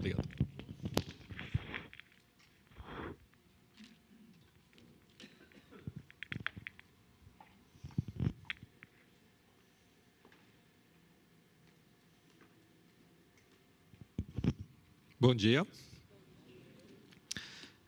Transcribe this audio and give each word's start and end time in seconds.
Obrigado. 0.00 0.26
Bom 15.20 15.34
dia. 15.34 15.66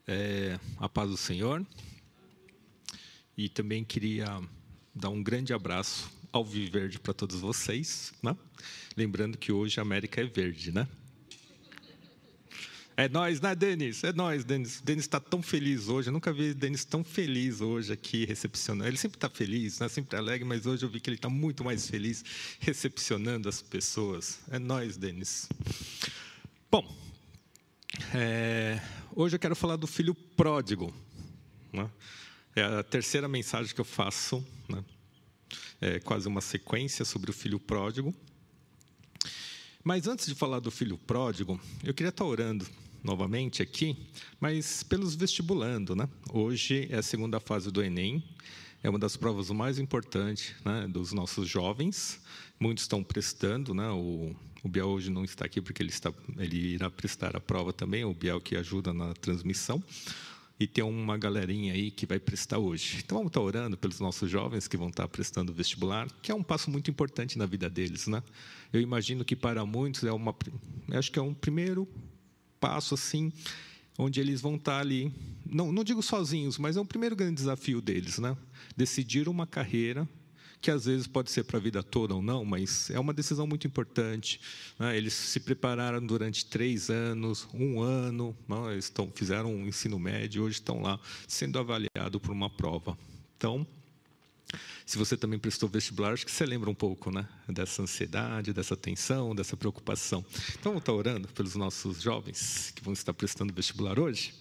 É, 0.06 0.60
a 0.76 0.86
paz 0.90 1.08
do 1.08 1.16
Senhor. 1.16 1.66
E 3.34 3.48
também 3.48 3.82
queria 3.82 4.26
dar 4.94 5.08
um 5.08 5.22
grande 5.22 5.54
abraço 5.54 6.12
ao 6.30 6.44
Viverde 6.44 7.00
para 7.00 7.14
todos 7.14 7.40
vocês. 7.40 8.12
Né? 8.22 8.36
Lembrando 8.94 9.38
que 9.38 9.50
hoje 9.50 9.80
a 9.80 9.82
América 9.82 10.20
é 10.20 10.24
verde, 10.24 10.72
né? 10.72 10.86
É 12.96 13.08
nós, 13.08 13.40
né, 13.40 13.54
Denis? 13.54 14.04
É 14.04 14.12
nós, 14.12 14.44
Denis. 14.44 14.80
Denis 14.82 15.04
está 15.04 15.18
tão 15.18 15.42
feliz 15.42 15.88
hoje. 15.88 16.08
Eu 16.08 16.12
nunca 16.12 16.32
vi 16.32 16.52
Denis 16.52 16.84
tão 16.84 17.02
feliz 17.02 17.60
hoje 17.60 17.92
aqui 17.92 18.26
recepcionando. 18.26 18.88
Ele 18.88 18.98
sempre 18.98 19.16
está 19.16 19.30
feliz, 19.30 19.80
né? 19.80 19.88
sempre 19.88 20.18
alegre, 20.18 20.46
mas 20.46 20.66
hoje 20.66 20.84
eu 20.84 20.90
vi 20.90 21.00
que 21.00 21.08
ele 21.08 21.16
está 21.16 21.28
muito 21.28 21.64
mais 21.64 21.88
feliz 21.88 22.22
recepcionando 22.60 23.48
as 23.48 23.62
pessoas. 23.62 24.40
É 24.50 24.58
nós, 24.58 24.96
Denis. 24.96 25.48
Bom, 26.70 26.86
é, 28.14 28.80
hoje 29.16 29.36
eu 29.36 29.40
quero 29.40 29.56
falar 29.56 29.76
do 29.76 29.86
filho 29.86 30.14
pródigo. 30.14 30.94
Né? 31.72 31.90
É 32.54 32.62
a 32.62 32.82
terceira 32.82 33.26
mensagem 33.26 33.74
que 33.74 33.80
eu 33.80 33.86
faço, 33.86 34.46
né? 34.68 34.84
é 35.80 35.98
quase 35.98 36.28
uma 36.28 36.42
sequência 36.42 37.06
sobre 37.06 37.30
o 37.30 37.34
filho 37.34 37.58
pródigo. 37.58 38.14
Mas 39.84 40.06
antes 40.06 40.26
de 40.26 40.34
falar 40.34 40.60
do 40.60 40.70
filho 40.70 40.96
pródigo, 40.96 41.60
eu 41.82 41.92
queria 41.92 42.10
estar 42.10 42.24
orando 42.24 42.64
novamente 43.02 43.62
aqui, 43.62 43.96
mas 44.40 44.84
pelos 44.84 45.16
vestibulando. 45.16 45.96
Né? 45.96 46.08
Hoje 46.32 46.86
é 46.88 46.98
a 46.98 47.02
segunda 47.02 47.40
fase 47.40 47.70
do 47.70 47.82
Enem, 47.82 48.22
é 48.80 48.88
uma 48.88 48.98
das 48.98 49.16
provas 49.16 49.50
mais 49.50 49.80
importantes 49.80 50.54
né, 50.64 50.86
dos 50.88 51.12
nossos 51.12 51.48
jovens. 51.48 52.20
Muitos 52.60 52.84
estão 52.84 53.02
prestando, 53.02 53.74
né, 53.74 53.90
o 53.90 54.34
o 54.64 54.68
Biel 54.68 54.86
hoje 54.86 55.10
não 55.10 55.24
está 55.24 55.44
aqui 55.44 55.60
porque 55.60 55.82
ele, 55.82 55.90
está, 55.90 56.12
ele 56.38 56.74
irá 56.74 56.88
prestar 56.88 57.34
a 57.34 57.40
prova 57.40 57.72
também, 57.72 58.04
o 58.04 58.14
Biel 58.14 58.40
que 58.40 58.54
ajuda 58.56 58.94
na 58.94 59.12
transmissão. 59.14 59.82
E 60.62 60.66
tem 60.68 60.84
uma 60.84 61.18
galerinha 61.18 61.72
aí 61.72 61.90
que 61.90 62.06
vai 62.06 62.20
prestar 62.20 62.58
hoje. 62.58 63.02
Então 63.04 63.18
vamos 63.18 63.30
estar 63.30 63.40
orando 63.40 63.76
pelos 63.76 63.98
nossos 63.98 64.30
jovens 64.30 64.68
que 64.68 64.76
vão 64.76 64.90
estar 64.90 65.08
prestando 65.08 65.50
o 65.50 65.54
vestibular, 65.54 66.08
que 66.22 66.30
é 66.30 66.34
um 66.36 66.42
passo 66.42 66.70
muito 66.70 66.88
importante 66.88 67.36
na 67.36 67.46
vida 67.46 67.68
deles, 67.68 68.06
né? 68.06 68.22
Eu 68.72 68.80
imagino 68.80 69.24
que 69.24 69.34
para 69.34 69.66
muitos 69.66 70.04
é 70.04 70.12
uma, 70.12 70.32
acho 70.92 71.10
que 71.10 71.18
é 71.18 71.22
um 71.22 71.34
primeiro 71.34 71.88
passo 72.60 72.94
assim, 72.94 73.32
onde 73.98 74.20
eles 74.20 74.40
vão 74.40 74.54
estar 74.54 74.78
ali, 74.78 75.12
não, 75.44 75.72
não 75.72 75.82
digo 75.82 76.00
sozinhos, 76.00 76.58
mas 76.58 76.76
é 76.76 76.80
um 76.80 76.86
primeiro 76.86 77.16
grande 77.16 77.34
desafio 77.34 77.80
deles, 77.80 78.20
né? 78.20 78.36
Decidir 78.76 79.28
uma 79.28 79.48
carreira 79.48 80.08
que 80.62 80.70
às 80.70 80.84
vezes 80.84 81.08
pode 81.08 81.30
ser 81.30 81.42
para 81.42 81.58
a 81.58 81.60
vida 81.60 81.82
toda 81.82 82.14
ou 82.14 82.22
não, 82.22 82.44
mas 82.44 82.88
é 82.88 82.98
uma 82.98 83.12
decisão 83.12 83.48
muito 83.48 83.66
importante. 83.66 84.40
Né? 84.78 84.96
Eles 84.96 85.12
se 85.12 85.40
prepararam 85.40 86.00
durante 86.06 86.46
três 86.46 86.88
anos, 86.88 87.48
um 87.52 87.80
ano, 87.80 88.34
né? 88.48 88.72
eles 88.72 88.84
estão, 88.84 89.10
fizeram 89.12 89.52
um 89.52 89.66
ensino 89.66 89.98
médio, 89.98 90.44
hoje 90.44 90.54
estão 90.54 90.80
lá 90.80 91.00
sendo 91.26 91.58
avaliados 91.58 92.22
por 92.22 92.30
uma 92.30 92.48
prova. 92.48 92.96
Então, 93.36 93.66
se 94.86 94.96
você 94.96 95.16
também 95.16 95.38
prestou 95.38 95.68
vestibular, 95.68 96.12
acho 96.12 96.24
que 96.24 96.30
você 96.30 96.46
lembra 96.46 96.70
um 96.70 96.74
pouco 96.74 97.10
né, 97.10 97.26
dessa 97.48 97.82
ansiedade, 97.82 98.52
dessa 98.52 98.76
tensão, 98.76 99.34
dessa 99.34 99.56
preocupação. 99.56 100.24
Então, 100.50 100.72
vamos 100.72 100.82
estar 100.82 100.92
orando 100.92 101.26
pelos 101.28 101.56
nossos 101.56 102.00
jovens 102.00 102.72
que 102.76 102.84
vão 102.84 102.92
estar 102.92 103.12
prestando 103.12 103.52
vestibular 103.52 103.98
hoje? 103.98 104.32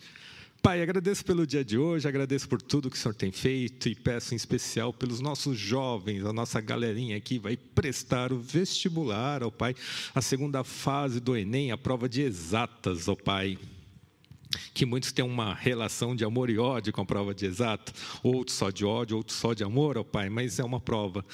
Pai, 0.61 0.79
agradeço 0.79 1.25
pelo 1.25 1.47
dia 1.47 1.65
de 1.65 1.75
hoje, 1.75 2.07
agradeço 2.07 2.47
por 2.47 2.61
tudo 2.61 2.87
que 2.87 2.95
o 2.95 2.99
Senhor 2.99 3.15
tem 3.15 3.31
feito 3.31 3.89
e 3.89 3.95
peço 3.95 4.35
em 4.35 4.37
especial 4.37 4.93
pelos 4.93 5.19
nossos 5.19 5.57
jovens, 5.57 6.23
a 6.23 6.31
nossa 6.31 6.61
galerinha 6.61 7.17
aqui 7.17 7.39
vai 7.39 7.57
prestar 7.57 8.31
o 8.31 8.37
vestibular, 8.37 9.41
ó 9.41 9.49
Pai, 9.49 9.75
a 10.13 10.21
segunda 10.21 10.63
fase 10.63 11.19
do 11.19 11.35
Enem, 11.35 11.71
a 11.71 11.77
prova 11.79 12.07
de 12.07 12.21
exatas, 12.21 13.07
ó 13.07 13.15
Pai. 13.15 13.57
Que 14.71 14.85
muitos 14.85 15.11
têm 15.11 15.25
uma 15.25 15.55
relação 15.55 16.15
de 16.15 16.23
amor 16.23 16.47
e 16.51 16.59
ódio 16.59 16.93
com 16.93 17.01
a 17.01 17.05
prova 17.05 17.33
de 17.33 17.47
exato, 17.47 17.91
outros 18.21 18.55
só 18.55 18.69
de 18.69 18.85
ódio, 18.85 19.17
outros 19.17 19.37
só 19.37 19.55
de 19.55 19.63
amor, 19.63 19.97
ó 19.97 20.03
Pai, 20.03 20.29
mas 20.29 20.59
é 20.59 20.63
uma 20.63 20.79
prova 20.79 21.25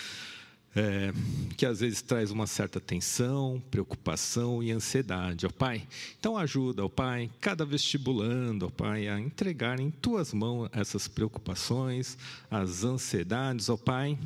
é, 0.76 1.12
que 1.56 1.66
às 1.66 1.80
vezes 1.80 2.02
traz 2.02 2.30
uma 2.30 2.46
certa 2.46 2.80
tensão, 2.80 3.62
preocupação 3.72 4.62
e 4.62 4.72
ansiedade, 4.72 5.46
ó 5.46 5.50
Pai. 5.50 5.88
Então 6.20 6.38
ajuda, 6.38 6.86
ó 6.86 6.90
Pai, 6.90 7.32
cada 7.42 7.66
vestibulando, 7.66 8.68
ó 8.68 8.70
Pai, 8.70 9.08
a 9.08 9.20
entregar 9.20 9.80
em 9.80 9.90
Tuas 9.90 10.34
mãos 10.34 10.70
essas 10.72 11.08
preocupações, 11.08 12.18
as 12.50 12.84
ansiedades, 12.84 13.70
ó 13.70 13.78
Pai, 13.78 14.18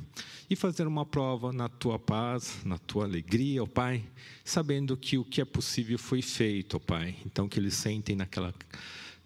e 0.49 0.55
fazer 0.55 0.87
uma 0.87 1.05
prova 1.05 1.53
na 1.53 1.69
Tua 1.69 1.97
paz, 1.97 2.57
na 2.65 2.77
Tua 2.77 3.05
alegria, 3.05 3.63
ó 3.63 3.67
Pai, 3.67 4.03
sabendo 4.43 4.97
que 4.97 5.17
o 5.17 5.23
que 5.23 5.39
é 5.39 5.45
possível 5.45 5.97
foi 5.97 6.21
feito, 6.21 6.75
ó 6.75 6.79
Pai. 6.79 7.15
Então 7.25 7.47
que 7.47 7.59
eles 7.59 7.75
sentem 7.75 8.15
naquela 8.15 8.53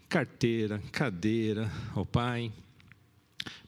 carteira, 0.08 0.82
cadeira, 0.92 1.72
ó 1.96 2.06
Pai, 2.06 2.52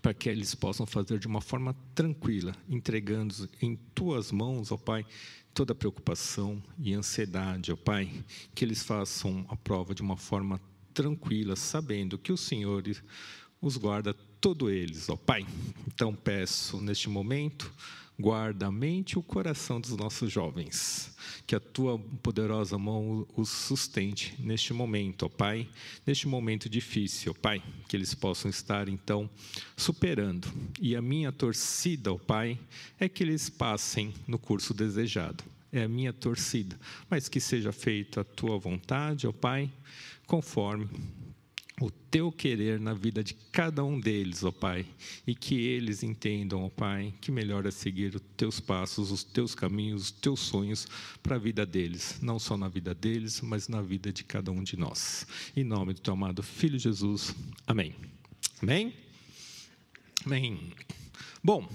para 0.01 0.13
que 0.13 0.29
eles 0.29 0.55
possam 0.55 0.85
fazer 0.85 1.19
de 1.19 1.27
uma 1.27 1.41
forma 1.41 1.75
tranquila, 1.93 2.55
entregando 2.69 3.49
em 3.61 3.75
tuas 3.93 4.31
mãos, 4.31 4.71
ó 4.71 4.77
Pai, 4.77 5.05
toda 5.53 5.75
preocupação 5.75 6.61
e 6.77 6.93
ansiedade, 6.93 7.71
ó 7.71 7.75
Pai, 7.75 8.11
que 8.53 8.63
eles 8.63 8.83
façam 8.83 9.45
a 9.49 9.55
prova 9.55 9.93
de 9.95 10.01
uma 10.01 10.17
forma 10.17 10.61
tranquila, 10.93 11.55
sabendo 11.55 12.17
que 12.17 12.31
o 12.31 12.37
Senhor 12.37 12.83
os 13.61 13.77
guarda 13.77 14.13
todos 14.39 14.71
eles, 14.71 15.09
ó 15.09 15.15
Pai. 15.15 15.45
Então 15.87 16.13
peço 16.13 16.79
neste 16.81 17.09
momento 17.09 17.71
Guarda 18.19 18.65
a 18.65 18.71
mente 18.71 19.11
e 19.11 19.19
o 19.19 19.23
coração 19.23 19.79
dos 19.79 19.95
nossos 19.95 20.31
jovens. 20.31 21.15
Que 21.45 21.55
a 21.55 21.59
tua 21.59 21.99
poderosa 22.23 22.75
mão 22.75 23.27
os 23.35 23.49
sustente 23.49 24.33
neste 24.39 24.73
momento, 24.73 25.27
ó 25.27 25.29
Pai, 25.29 25.69
neste 26.05 26.27
momento 26.27 26.67
difícil, 26.67 27.35
ó 27.37 27.39
Pai, 27.39 27.61
que 27.87 27.95
eles 27.95 28.15
possam 28.15 28.49
estar 28.49 28.89
então 28.89 29.29
superando. 29.75 30.47
E 30.81 30.95
a 30.95 31.01
minha 31.01 31.31
torcida, 31.31 32.11
ó 32.11 32.17
Pai, 32.17 32.59
é 32.99 33.07
que 33.07 33.23
eles 33.23 33.49
passem 33.49 34.13
no 34.27 34.39
curso 34.39 34.73
desejado. 34.73 35.43
É 35.71 35.83
a 35.83 35.87
minha 35.87 36.11
torcida, 36.11 36.79
mas 37.09 37.29
que 37.29 37.39
seja 37.39 37.71
feita 37.71 38.21
a 38.21 38.23
tua 38.23 38.57
vontade, 38.57 39.27
ó 39.27 39.31
Pai, 39.31 39.71
conforme 40.25 40.89
o 41.79 41.91
teu 41.91 42.31
querer 42.31 42.79
na 42.79 42.93
vida 42.93 43.23
de 43.23 43.35
cada 43.51 43.83
um 43.83 43.99
deles, 43.99 44.43
ó 44.43 44.51
Pai, 44.51 44.85
e 45.27 45.35
que 45.35 45.55
eles 45.55 46.01
entendam, 46.01 46.63
ó 46.63 46.69
Pai, 46.69 47.13
que 47.21 47.31
melhor 47.31 47.67
é 47.67 47.71
seguir 47.71 48.15
os 48.15 48.21
teus 48.35 48.59
passos, 48.59 49.11
os 49.11 49.23
teus 49.23 49.53
caminhos, 49.53 50.03
os 50.05 50.11
teus 50.11 50.39
sonhos 50.39 50.87
para 51.21 51.35
a 51.35 51.39
vida 51.39 51.65
deles, 51.67 52.19
não 52.19 52.39
só 52.39 52.57
na 52.57 52.67
vida 52.67 52.95
deles, 52.95 53.41
mas 53.41 53.67
na 53.67 53.81
vida 53.81 54.11
de 54.11 54.23
cada 54.23 54.51
um 54.51 54.63
de 54.63 54.75
nós. 54.75 55.27
Em 55.55 55.63
nome 55.63 55.93
do 55.93 56.01
teu 56.01 56.13
amado 56.13 56.41
Filho 56.41 56.79
Jesus. 56.79 57.35
Amém. 57.67 57.93
Amém? 58.59 58.93
Amém. 60.25 60.73
Bom, 61.43 61.69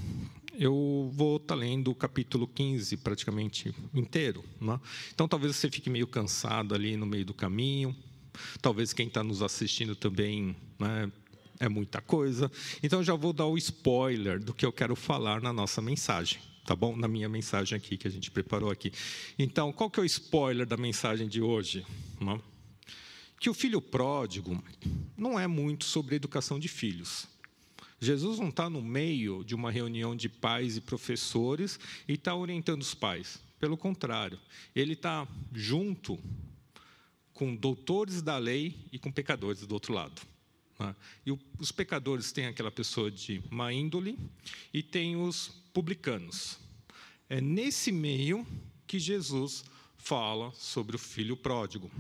eu 0.52 1.12
vou 1.14 1.36
estar 1.36 1.54
lendo 1.54 1.92
o 1.92 1.94
capítulo 1.94 2.48
15 2.48 2.96
praticamente 2.96 3.72
inteiro. 3.94 4.44
Né? 4.60 4.80
Então 5.14 5.28
talvez 5.28 5.54
você 5.54 5.70
fique 5.70 5.88
meio 5.88 6.08
cansado 6.08 6.74
ali 6.74 6.96
no 6.96 7.06
meio 7.06 7.24
do 7.24 7.32
caminho 7.32 7.96
Talvez 8.60 8.93
quem 8.93 9.09
está 9.09 9.22
nos 9.22 9.43
assistindo 9.43 9.94
também 9.94 10.56
né, 10.78 11.10
é 11.59 11.69
muita 11.69 12.00
coisa. 12.00 12.50
Então, 12.82 13.03
já 13.03 13.15
vou 13.15 13.32
dar 13.32 13.47
o 13.47 13.56
spoiler 13.56 14.43
do 14.43 14.53
que 14.53 14.66
eu 14.66 14.72
quero 14.72 14.97
falar 14.97 15.41
na 15.41 15.53
nossa 15.53 15.81
mensagem. 15.81 16.41
Tá 16.65 16.76
bom? 16.76 16.97
Na 16.97 17.09
minha 17.09 17.28
mensagem 17.28 17.76
aqui 17.76 17.97
que 17.97 18.06
a 18.06 18.10
gente 18.10 18.31
preparou 18.31 18.70
aqui. 18.70 18.93
Então, 19.38 19.72
qual 19.72 19.91
que 19.91 19.98
é 19.98 20.03
o 20.03 20.06
spoiler 20.06 20.66
da 20.66 20.76
mensagem 20.76 21.28
de 21.28 21.41
hoje? 21.41 21.84
Que 23.40 23.50
o 23.50 23.55
filho 23.55 23.81
pródigo 23.81 24.62
não 25.17 25.38
é 25.38 25.46
muito 25.46 25.84
sobre 25.84 26.14
educação 26.14 26.61
de 26.61 26.69
filhos. 26.69 27.26
Jesus 28.00 28.40
não 28.40 28.49
está 28.49 28.69
no 28.69 28.82
meio 28.82 29.44
de 29.44 29.55
uma 29.55 29.70
reunião 29.70 30.17
de 30.17 30.29
pais 30.29 30.76
e 30.76 30.81
professores 30.81 31.79
e 32.08 32.14
está 32.14 32.34
orientando 32.34 32.82
os 32.82 32.94
pais. 32.94 33.40
Pelo 33.61 33.76
contrário, 33.76 34.40
ele 34.75 34.94
está 34.94 35.26
junto 35.52 36.19
com 37.43 37.56
doutores 37.56 38.23
da 38.23 38.39
lei 38.39 38.77
e 38.93 39.00
com 39.00 39.11
pecadores 39.11 39.67
do 39.67 39.73
outro 39.73 39.93
lado. 39.93 40.23
Né? 40.79 40.94
E 41.27 41.33
os 41.59 41.73
pecadores 41.73 42.31
têm 42.31 42.47
aquela 42.47 42.71
pessoa 42.71 43.11
de 43.11 43.43
má 43.50 43.73
índole 43.73 44.17
e 44.73 44.81
tem 44.81 45.17
os 45.17 45.49
publicanos. 45.75 46.61
É 47.29 47.41
nesse 47.41 47.91
meio 47.91 48.47
que 48.87 48.97
Jesus 49.00 49.65
fala 49.99 50.53
sobre 50.53 50.94
o 50.94 51.00
filho 51.00 51.37
pródigo. 51.37 51.91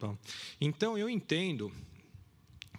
Tá? 0.00 0.12
Então 0.60 0.98
eu 0.98 1.08
entendo 1.08 1.72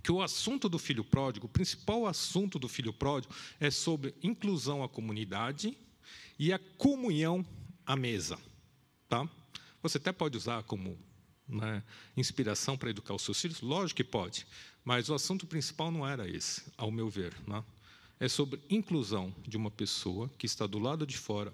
que 0.04 0.12
o 0.12 0.22
assunto 0.22 0.68
do 0.68 0.78
filho 0.78 1.06
pródigo, 1.06 1.46
o 1.46 1.50
principal 1.50 2.06
assunto 2.06 2.60
do 2.60 2.68
filho 2.68 2.92
pródigo 2.92 3.34
é 3.62 3.72
sobre 3.72 4.14
inclusão 4.22 4.84
à 4.84 4.90
comunidade 4.90 5.78
e 6.38 6.52
a 6.52 6.60
comunhão 6.78 7.46
à 7.86 7.96
mesa. 7.96 8.38
Tá? 9.08 9.26
Você 9.82 9.98
até 9.98 10.12
pode 10.12 10.36
usar 10.36 10.64
como 10.64 11.00
né, 11.50 11.84
inspiração 12.16 12.78
para 12.78 12.90
educar 12.90 13.14
os 13.14 13.24
seus 13.24 13.42
filhos? 13.42 13.62
Lógico 13.62 13.98
que 13.98 14.04
pode, 14.04 14.46
mas 14.86 15.10
o 15.10 15.14
assunto 15.14 15.48
principal 15.48 15.92
não 15.92 16.08
era 16.08 16.28
esse, 16.28 16.64
ao 16.78 16.92
meu 16.92 17.10
ver. 17.10 17.36
Né? 17.48 17.64
É 18.20 18.28
sobre 18.28 18.62
inclusão 18.70 19.34
de 19.48 19.58
uma 19.58 19.72
pessoa 19.72 20.30
que 20.38 20.46
está 20.46 20.68
do 20.68 20.80
lado 20.80 21.06
de 21.06 21.18
fora, 21.18 21.54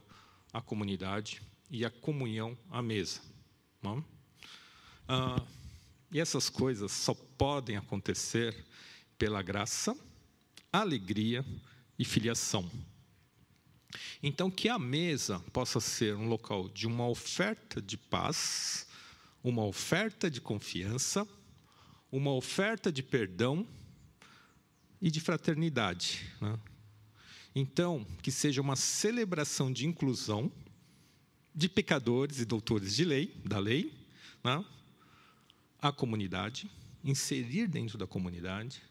a 0.51 0.61
comunidade 0.61 1.41
e 1.69 1.85
a 1.85 1.89
comunhão 1.89 2.57
à 2.69 2.81
mesa. 2.81 3.21
Né? 3.81 4.03
Ah, 5.07 5.41
e 6.11 6.19
essas 6.19 6.49
coisas 6.49 6.91
só 6.91 7.13
podem 7.37 7.77
acontecer 7.77 8.65
pela 9.17 9.41
graça, 9.41 9.95
alegria 10.71 11.45
e 11.97 12.05
filiação. 12.05 12.69
Então, 14.21 14.49
que 14.49 14.67
a 14.67 14.79
mesa 14.79 15.39
possa 15.53 15.79
ser 15.79 16.15
um 16.15 16.27
local 16.27 16.67
de 16.69 16.87
uma 16.87 17.07
oferta 17.07 17.81
de 17.81 17.97
paz, 17.97 18.87
uma 19.45 19.63
oferta 19.63 20.29
de 20.29 20.41
confiança, 20.41 21.27
uma 22.11 22.33
oferta 22.33 22.91
de 22.91 23.03
perdão 23.03 23.67
e 24.99 25.11
de 25.11 25.21
fraternidade. 25.21 26.33
Né? 26.41 26.59
Então, 27.53 28.03
que 28.23 28.31
seja 28.31 28.59
uma 28.59 28.75
celebração 28.75 29.71
de 29.71 29.85
inclusão 29.85 30.51
de 31.53 31.69
pecadores 31.69 32.39
e 32.39 32.45
doutores 32.45 32.95
de 32.95 33.05
lei, 33.05 33.39
da 33.45 33.59
lei, 33.59 33.93
né? 34.43 34.65
a 35.79 35.91
comunidade, 35.91 36.67
inserir 37.03 37.67
dentro 37.67 37.99
da 37.99 38.07
comunidade, 38.07 38.81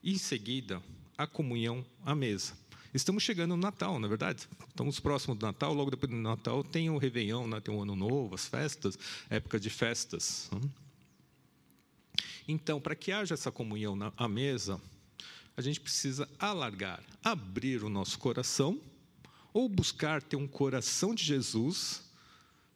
e 0.00 0.12
em 0.12 0.18
seguida 0.18 0.80
a 1.18 1.26
comunhão 1.26 1.84
à 2.04 2.14
mesa. 2.14 2.56
Estamos 2.96 3.22
chegando 3.22 3.50
no 3.50 3.58
Natal, 3.58 3.98
na 3.98 4.06
é 4.06 4.08
verdade. 4.08 4.48
Estamos 4.68 4.98
próximos 4.98 5.36
do 5.36 5.44
Natal, 5.44 5.74
logo 5.74 5.90
depois 5.90 6.10
do 6.10 6.16
Natal 6.16 6.64
tem 6.64 6.88
o 6.88 6.96
Réveillon, 6.96 7.46
né? 7.46 7.60
tem 7.60 7.74
o 7.74 7.82
Ano 7.82 7.94
Novo, 7.94 8.34
as 8.34 8.46
festas, 8.46 8.98
época 9.28 9.60
de 9.60 9.68
festas. 9.68 10.48
Né? 10.50 10.62
Então, 12.48 12.80
para 12.80 12.94
que 12.94 13.12
haja 13.12 13.34
essa 13.34 13.52
comunhão 13.52 13.94
na, 13.94 14.14
à 14.16 14.26
mesa, 14.26 14.80
a 15.54 15.60
gente 15.60 15.78
precisa 15.78 16.26
alargar, 16.38 17.04
abrir 17.22 17.84
o 17.84 17.90
nosso 17.90 18.18
coração, 18.18 18.80
ou 19.52 19.68
buscar 19.68 20.22
ter 20.22 20.36
um 20.36 20.48
coração 20.48 21.14
de 21.14 21.22
Jesus, 21.22 22.02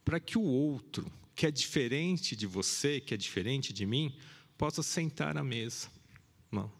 para 0.05 0.19
que 0.19 0.37
o 0.37 0.43
outro, 0.43 1.11
que 1.35 1.47
é 1.47 1.51
diferente 1.51 2.35
de 2.35 2.45
você, 2.45 2.99
que 2.99 3.15
é 3.15 3.17
diferente 3.17 3.73
de 3.73 3.87
mim, 3.87 4.15
possa 4.55 4.83
sentar 4.83 5.35
à 5.35 5.43
mesa. 5.43 5.87
Não. 6.51 6.71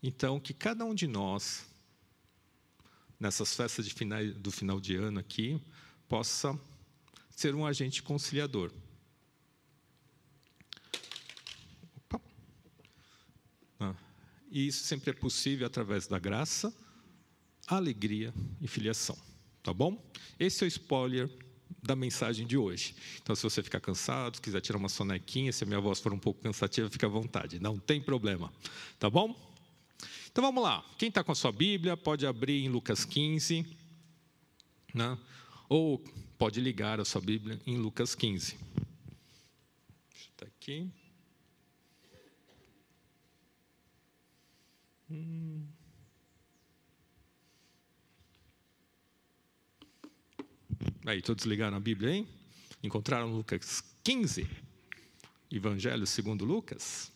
Então, 0.00 0.38
que 0.38 0.54
cada 0.54 0.84
um 0.84 0.94
de 0.94 1.08
nós 1.08 1.67
nessas 3.18 3.54
festas 3.54 3.86
de 3.86 3.94
final, 3.94 4.24
do 4.24 4.50
final 4.50 4.80
de 4.80 4.96
ano 4.96 5.18
aqui, 5.18 5.60
possa 6.08 6.58
ser 7.30 7.54
um 7.54 7.66
agente 7.66 8.02
conciliador. 8.02 8.72
Ah, 13.80 13.94
e 14.50 14.66
isso 14.66 14.84
sempre 14.84 15.10
é 15.10 15.12
possível 15.12 15.66
através 15.66 16.06
da 16.06 16.18
graça, 16.18 16.74
alegria 17.66 18.34
e 18.60 18.66
filiação. 18.66 19.16
Tá 19.62 19.72
bom? 19.72 20.02
Esse 20.38 20.64
é 20.64 20.66
o 20.66 20.68
spoiler 20.68 21.30
da 21.82 21.94
mensagem 21.94 22.46
de 22.46 22.56
hoje. 22.56 22.94
Então, 23.22 23.36
se 23.36 23.42
você 23.42 23.62
ficar 23.62 23.80
cansado, 23.80 24.40
quiser 24.40 24.60
tirar 24.60 24.78
uma 24.78 24.88
sonequinha, 24.88 25.52
se 25.52 25.64
a 25.64 25.66
minha 25.66 25.80
voz 25.80 26.00
for 26.00 26.12
um 26.12 26.18
pouco 26.18 26.40
cansativa, 26.40 26.90
fique 26.90 27.04
à 27.04 27.08
vontade, 27.08 27.60
não 27.60 27.78
tem 27.78 28.00
problema. 28.00 28.52
Tá 28.98 29.08
bom? 29.08 29.47
Então 30.38 30.46
vamos 30.46 30.62
lá. 30.62 30.84
Quem 30.96 31.08
está 31.08 31.24
com 31.24 31.32
a 31.32 31.34
sua 31.34 31.50
Bíblia 31.50 31.96
pode 31.96 32.24
abrir 32.24 32.64
em 32.64 32.68
Lucas 32.68 33.04
15, 33.04 33.66
né? 34.94 35.18
ou 35.68 35.98
pode 36.38 36.60
ligar 36.60 37.00
a 37.00 37.04
sua 37.04 37.20
Bíblia 37.20 37.60
em 37.66 37.76
Lucas 37.76 38.14
15. 38.14 38.56
Está 40.14 40.46
aqui. 40.46 40.88
Hum. 45.10 45.66
Aí, 51.04 51.20
todos 51.20 51.46
ligaram 51.46 51.76
a 51.76 51.80
Bíblia, 51.80 52.14
hein? 52.14 52.28
Encontraram 52.80 53.34
Lucas 53.34 53.82
15? 54.04 54.48
Evangelho 55.50 56.06
segundo 56.06 56.44
Lucas? 56.44 57.10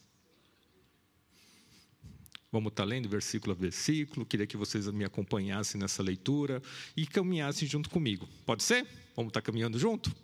Vamos 2.53 2.71
estar 2.71 2.85
lendo 2.85 3.09
versículo 3.09 3.53
a 3.53 3.57
versículo. 3.57 4.27
Queria 4.27 4.47
que 4.47 4.59
vocês 4.59 4.87
me 4.89 5.07
acompanhassem 5.07 5.81
nessa 5.81 6.03
leitura 6.03 6.63
e 6.95 7.07
caminhassem 7.07 7.67
junto 7.67 7.89
comigo. 7.89 8.29
Pode 8.45 8.63
ser? 8.63 8.87
Vamos 9.17 9.31
estar 9.31 9.41
caminhando 9.41 9.79
junto? 9.79 10.15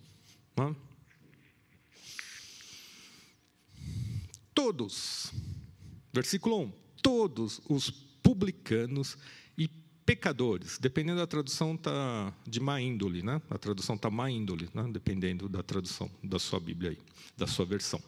Todos, 4.55 5.33
versículo 6.13 6.65
1: 6.65 6.73
todos 7.01 7.63
os 7.67 7.89
publicanos 7.89 9.17
pecadores, 10.09 10.79
dependendo 10.79 11.19
da 11.19 11.27
tradução 11.27 11.77
tá 11.77 12.33
de 12.47 12.61
má 12.61 12.81
índole, 12.81 13.23
né? 13.23 13.43
A 13.51 13.59
tradução 13.59 13.99
tá 13.99 14.09
má 14.09 14.31
índole, 14.31 14.67
né? 14.73 14.89
Dependendo 14.91 15.51
da 15.51 15.63
tradução 15.63 16.11
da 16.25 16.39
sua 16.39 16.59
Bíblia 16.59 16.93
aí, 16.93 16.99
da 17.37 17.47
sua 17.47 17.67
versão. 17.67 18.03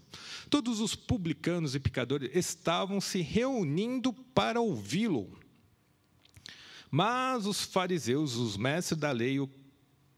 Todos 0.49 0.81
os 0.81 0.95
publicanos 0.95 1.75
e 1.75 1.79
pecadores 1.79 2.31
estavam 2.35 3.03
se 3.03 3.21
reunindo 3.21 4.15
para 4.15 4.63
ouvi-lo. 4.63 5.39
Mas 6.91 7.45
os 7.45 7.65
fariseus, 7.65 8.35
os 8.35 8.57
mestres 8.57 8.99
da 8.99 9.13
lei, 9.13 9.39
o 9.39 9.47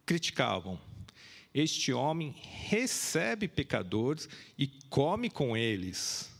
criticavam. 0.06 0.78
Este 1.52 1.92
homem 1.92 2.32
recebe 2.68 3.48
pecadores 3.48 4.28
e 4.56 4.68
come 4.88 5.28
com 5.28 5.56
eles. 5.56 6.31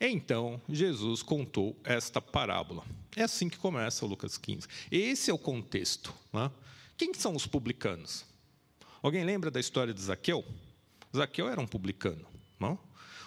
Então 0.00 0.60
Jesus 0.68 1.22
contou 1.22 1.76
esta 1.84 2.20
parábola. 2.20 2.84
É 3.14 3.22
assim 3.22 3.48
que 3.48 3.58
começa 3.58 4.06
Lucas 4.06 4.38
15. 4.38 4.66
Esse 4.90 5.30
é 5.30 5.34
o 5.34 5.38
contexto. 5.38 6.14
Né? 6.32 6.50
Quem 6.96 7.12
são 7.12 7.36
os 7.36 7.46
publicanos? 7.46 8.24
Alguém 9.02 9.24
lembra 9.24 9.50
da 9.50 9.60
história 9.60 9.92
de 9.92 10.00
Zaqueu? 10.00 10.44
Zaqueu 11.14 11.48
era 11.48 11.60
um 11.60 11.66
publicano. 11.66 12.24
Não? 12.58 12.78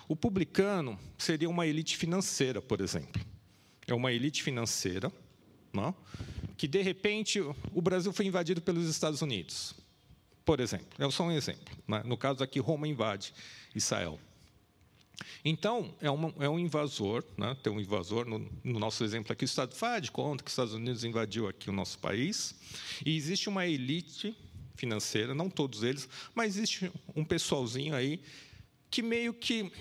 O 0.07 0.15
publicano 0.15 0.99
seria 1.17 1.49
uma 1.49 1.67
elite 1.67 1.95
financeira, 1.95 2.61
por 2.61 2.81
exemplo. 2.81 3.21
É 3.87 3.93
uma 3.93 4.11
elite 4.11 4.41
financeira 4.41 5.11
não? 5.71 5.95
que, 6.55 6.67
de 6.67 6.81
repente, 6.81 7.39
o 7.41 7.81
Brasil 7.81 8.13
foi 8.13 8.25
invadido 8.25 8.61
pelos 8.61 8.87
Estados 8.87 9.21
Unidos. 9.21 9.75
Por 10.45 10.59
exemplo, 10.59 10.87
é 10.99 11.09
só 11.11 11.23
um 11.23 11.31
exemplo. 11.31 11.75
Né? 11.87 12.01
No 12.05 12.17
caso 12.17 12.43
aqui, 12.43 12.59
Roma 12.59 12.87
invade 12.87 13.33
Israel. 13.75 14.19
Então, 15.45 15.93
é, 16.01 16.09
uma, 16.09 16.33
é 16.39 16.49
um 16.49 16.57
invasor, 16.57 17.23
né? 17.37 17.55
tem 17.61 17.71
um 17.71 17.79
invasor, 17.79 18.25
no, 18.25 18.39
no, 18.63 18.79
nosso 18.79 19.03
exemplo 19.03 19.31
aqui, 19.31 19.43
o 19.43 19.45
Estado 19.45 19.75
faz 19.75 20.01
de 20.01 20.11
conta 20.11 20.43
que 20.43 20.47
os 20.47 20.53
Estados 20.53 20.73
Unidos 20.73 21.03
invadiu 21.03 21.47
aqui 21.47 21.69
o 21.69 21.73
nosso 21.73 21.99
país, 21.99 22.55
e 23.05 23.15
existe 23.15 23.49
uma 23.49 23.65
elite 23.65 24.35
financeira, 24.75 25.35
não 25.35 25.49
todos 25.49 25.83
eles, 25.83 26.07
mas 26.33 26.55
existe 26.55 26.91
um 27.15 27.23
pessoalzinho 27.23 27.95
aí 27.95 28.21
que 28.89 29.01
meio 29.01 29.33
que 29.33 29.71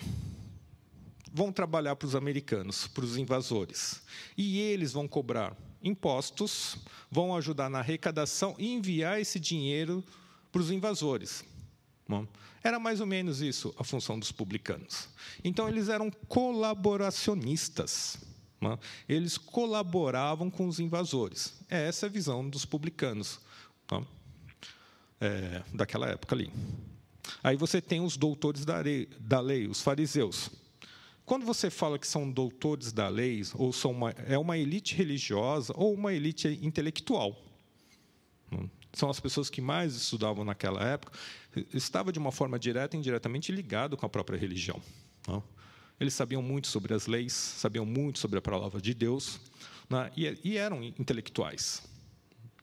vão 1.32 1.50
trabalhar 1.50 1.96
para 1.96 2.06
os 2.06 2.14
americanos, 2.14 2.86
para 2.86 3.04
os 3.04 3.16
invasores. 3.16 4.02
E 4.36 4.60
eles 4.60 4.92
vão 4.92 5.08
cobrar 5.08 5.56
impostos, 5.82 6.76
vão 7.10 7.34
ajudar 7.36 7.70
na 7.70 7.78
arrecadação 7.78 8.54
e 8.58 8.72
enviar 8.72 9.20
esse 9.20 9.40
dinheiro 9.40 10.04
para 10.50 10.60
os 10.60 10.70
invasores. 10.70 11.44
Era 12.62 12.78
mais 12.78 13.00
ou 13.00 13.06
menos 13.06 13.40
isso 13.40 13.74
a 13.78 13.84
função 13.84 14.18
dos 14.18 14.30
publicanos. 14.30 15.08
Então, 15.42 15.68
eles 15.68 15.88
eram 15.88 16.10
colaboracionistas. 16.28 18.18
Eles 19.08 19.36
colaboravam 19.36 20.48
com 20.48 20.68
os 20.68 20.78
invasores. 20.78 21.54
É 21.68 21.88
essa 21.88 22.06
a 22.06 22.08
visão 22.08 22.48
dos 22.48 22.64
publicanos 22.64 23.40
é, 25.20 25.62
daquela 25.74 26.08
época 26.08 26.36
ali. 26.36 26.52
Aí 27.42 27.56
você 27.56 27.80
tem 27.80 28.00
os 28.00 28.16
doutores 28.16 28.64
da 28.64 28.78
lei, 28.78 29.08
da 29.18 29.40
lei, 29.40 29.66
os 29.66 29.80
fariseus. 29.80 30.50
Quando 31.24 31.44
você 31.46 31.70
fala 31.70 31.98
que 31.98 32.06
são 32.06 32.30
doutores 32.30 32.92
da 32.92 33.08
lei, 33.08 33.42
ou 33.54 33.72
são 33.72 33.90
uma, 33.92 34.10
é 34.10 34.38
uma 34.38 34.58
elite 34.58 34.94
religiosa 34.94 35.72
ou 35.76 35.94
uma 35.94 36.12
elite 36.12 36.58
intelectual 36.62 37.36
são 38.92 39.08
as 39.08 39.18
pessoas 39.18 39.48
que 39.48 39.60
mais 39.60 39.94
estudavam 39.94 40.44
naquela 40.44 40.82
época, 40.84 41.18
estava 41.72 42.12
de 42.12 42.18
uma 42.18 42.30
forma 42.30 42.58
direta 42.58 42.96
e 42.96 42.98
indiretamente 42.98 43.50
ligado 43.50 43.96
com 43.96 44.04
a 44.04 44.08
própria 44.08 44.38
religião. 44.38 44.80
Não? 45.26 45.42
Eles 45.98 46.14
sabiam 46.14 46.42
muito 46.42 46.66
sobre 46.66 46.94
as 46.94 47.06
leis, 47.06 47.32
sabiam 47.32 47.86
muito 47.86 48.18
sobre 48.18 48.38
a 48.38 48.42
palavra 48.42 48.80
de 48.80 48.92
Deus, 48.92 49.40
né? 49.88 50.10
e, 50.16 50.56
eram 50.56 50.82
intelectuais. 50.82 51.82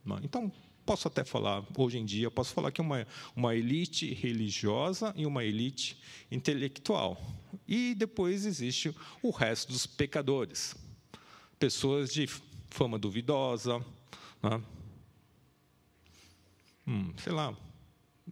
Não? 0.05 0.19
Então, 0.23 0.51
posso 0.85 1.07
até 1.07 1.23
falar, 1.23 1.63
hoje 1.77 1.97
em 1.97 2.05
dia, 2.05 2.29
posso 2.29 2.53
falar 2.53 2.71
que 2.71 2.81
é 2.81 2.83
uma, 2.83 3.07
uma 3.35 3.55
elite 3.55 4.13
religiosa 4.13 5.13
e 5.15 5.25
uma 5.25 5.43
elite 5.43 5.97
intelectual. 6.31 7.19
E 7.67 7.95
depois 7.95 8.45
existe 8.45 8.93
o 9.21 9.29
resto 9.31 9.71
dos 9.71 9.85
pecadores, 9.85 10.75
pessoas 11.57 12.11
de 12.11 12.27
fama 12.69 12.99
duvidosa, 12.99 13.79
né? 14.41 14.61
Hum, 16.89 17.13
sei 17.17 17.31
lá, 17.31 17.55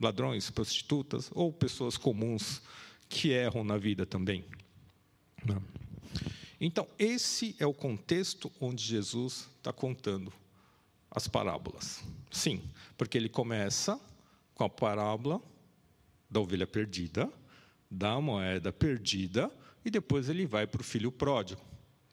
ladrões, 0.02 0.50
prostitutas 0.50 1.30
ou 1.34 1.54
pessoas 1.54 1.96
comuns 1.96 2.62
que 3.08 3.30
erram 3.30 3.64
na 3.64 3.78
vida 3.78 4.06
também. 4.06 4.44
Né? 5.46 5.62
Então, 6.60 6.88
esse 6.98 7.56
é 7.60 7.66
o 7.66 7.74
contexto 7.74 8.52
onde 8.60 8.84
Jesus 8.84 9.48
está 9.58 9.72
contando 9.72 10.34
as 11.12 11.28
parábolas. 11.28 12.04
Sim, 12.32 12.64
porque 12.98 13.18
ele 13.18 13.30
começa 13.30 14.00
com 14.56 14.64
a 14.64 14.70
parábola 14.70 15.40
da 16.30 16.40
ovelha 16.40 16.66
perdida, 16.66 17.32
da 17.90 18.20
moeda 18.20 18.74
perdida, 18.74 19.52
e 19.86 19.92
depois 19.92 20.28
ele 20.28 20.46
vai 20.46 20.66
para 20.66 20.82
o 20.82 20.84
filho 20.84 21.12
pródigo. 21.12 21.62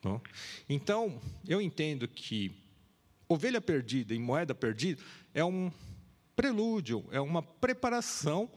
Não? 0.04 0.20
Então, 0.68 1.20
eu 1.48 1.60
entendo 1.60 2.06
que 2.06 2.54
ovelha 3.26 3.60
perdida 3.60 4.14
e 4.14 4.18
moeda 4.18 4.54
perdida 4.54 5.02
é 5.32 5.44
um 5.44 5.72
prelúdio, 6.36 7.04
é 7.10 7.20
uma 7.20 7.42
preparação 7.42 8.50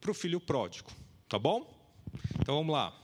para 0.00 0.10
o 0.10 0.14
filho 0.14 0.40
pródigo. 0.40 0.90
Tá 1.28 1.38
bom? 1.38 1.72
Então 2.40 2.56
vamos 2.56 2.72
lá. 2.72 3.00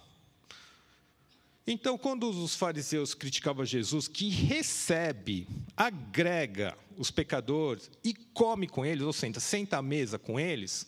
Então, 1.66 1.97
quando 1.97 2.28
os 2.28 2.57
fariseus 2.57 3.14
criticavam 3.14 3.64
Jesus, 3.64 4.09
que 4.09 4.28
recebe, 4.28 5.47
agrega 5.76 6.76
os 6.97 7.11
pecadores 7.11 7.90
e 8.02 8.12
come 8.12 8.66
com 8.66 8.85
eles, 8.85 9.04
ou 9.04 9.12
senta, 9.12 9.38
senta 9.38 9.78
à 9.78 9.83
mesa 9.83 10.19
com 10.19 10.40
eles, 10.40 10.87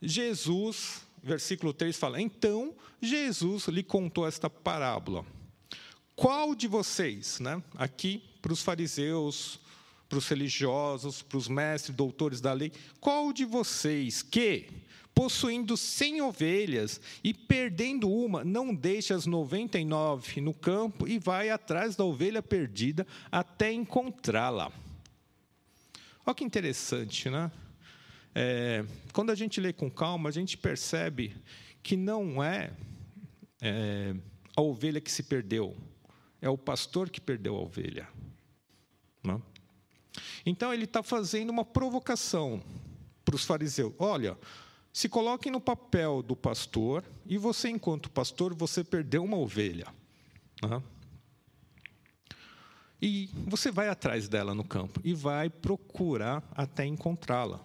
Jesus, 0.00 1.02
versículo 1.22 1.72
3 1.72 1.96
fala: 1.96 2.20
Então 2.20 2.74
Jesus 3.00 3.66
lhe 3.68 3.82
contou 3.82 4.26
esta 4.26 4.50
parábola. 4.50 5.24
Qual 6.14 6.54
de 6.54 6.66
vocês, 6.66 7.40
né, 7.40 7.62
aqui 7.76 8.22
para 8.42 8.52
os 8.52 8.62
fariseus, 8.62 9.60
para 10.08 10.18
os 10.18 10.28
religiosos, 10.28 11.22
para 11.22 11.36
os 11.36 11.48
mestres, 11.48 11.94
doutores 11.94 12.40
da 12.40 12.52
lei, 12.52 12.72
qual 13.00 13.32
de 13.32 13.44
vocês 13.44 14.22
que, 14.22 14.68
possuindo 15.14 15.76
cem 15.76 16.22
ovelhas 16.22 17.00
e 17.22 17.34
perdendo 17.34 18.10
uma, 18.10 18.44
não 18.44 18.74
deixa 18.74 19.14
as 19.14 19.26
noventa 19.26 19.78
e 19.78 19.84
nove 19.84 20.40
no 20.40 20.54
campo 20.54 21.06
e 21.06 21.18
vai 21.18 21.50
atrás 21.50 21.94
da 21.94 22.04
ovelha 22.04 22.42
perdida 22.42 23.06
até 23.30 23.70
encontrá-la? 23.72 24.72
Olha 26.24 26.34
que 26.34 26.44
interessante, 26.44 27.28
né? 27.28 27.50
É, 28.34 28.84
quando 29.12 29.30
a 29.30 29.34
gente 29.34 29.60
lê 29.60 29.72
com 29.72 29.90
calma, 29.90 30.28
a 30.28 30.32
gente 30.32 30.56
percebe 30.56 31.34
que 31.82 31.96
não 31.96 32.42
é, 32.42 32.70
é 33.60 34.14
a 34.56 34.60
ovelha 34.60 35.00
que 35.00 35.10
se 35.10 35.22
perdeu, 35.22 35.76
é 36.40 36.48
o 36.48 36.56
pastor 36.56 37.10
que 37.10 37.20
perdeu 37.20 37.56
a 37.56 37.60
ovelha. 37.60 38.08
Não? 39.24 39.42
Então 40.44 40.72
ele 40.72 40.84
está 40.84 41.02
fazendo 41.02 41.50
uma 41.50 41.64
provocação 41.64 42.62
para 43.24 43.36
os 43.36 43.44
fariseus. 43.44 43.92
Olha, 43.98 44.38
se 44.92 45.08
coloquem 45.08 45.52
no 45.52 45.60
papel 45.60 46.22
do 46.22 46.34
pastor 46.34 47.04
e 47.26 47.36
você, 47.38 47.68
enquanto 47.68 48.10
pastor, 48.10 48.54
você 48.54 48.82
perdeu 48.82 49.22
uma 49.24 49.36
ovelha. 49.36 49.86
Né? 50.62 50.82
E 53.00 53.30
você 53.46 53.70
vai 53.70 53.88
atrás 53.88 54.28
dela 54.28 54.54
no 54.54 54.64
campo 54.64 55.00
e 55.04 55.14
vai 55.14 55.48
procurar 55.48 56.42
até 56.52 56.84
encontrá-la. 56.84 57.60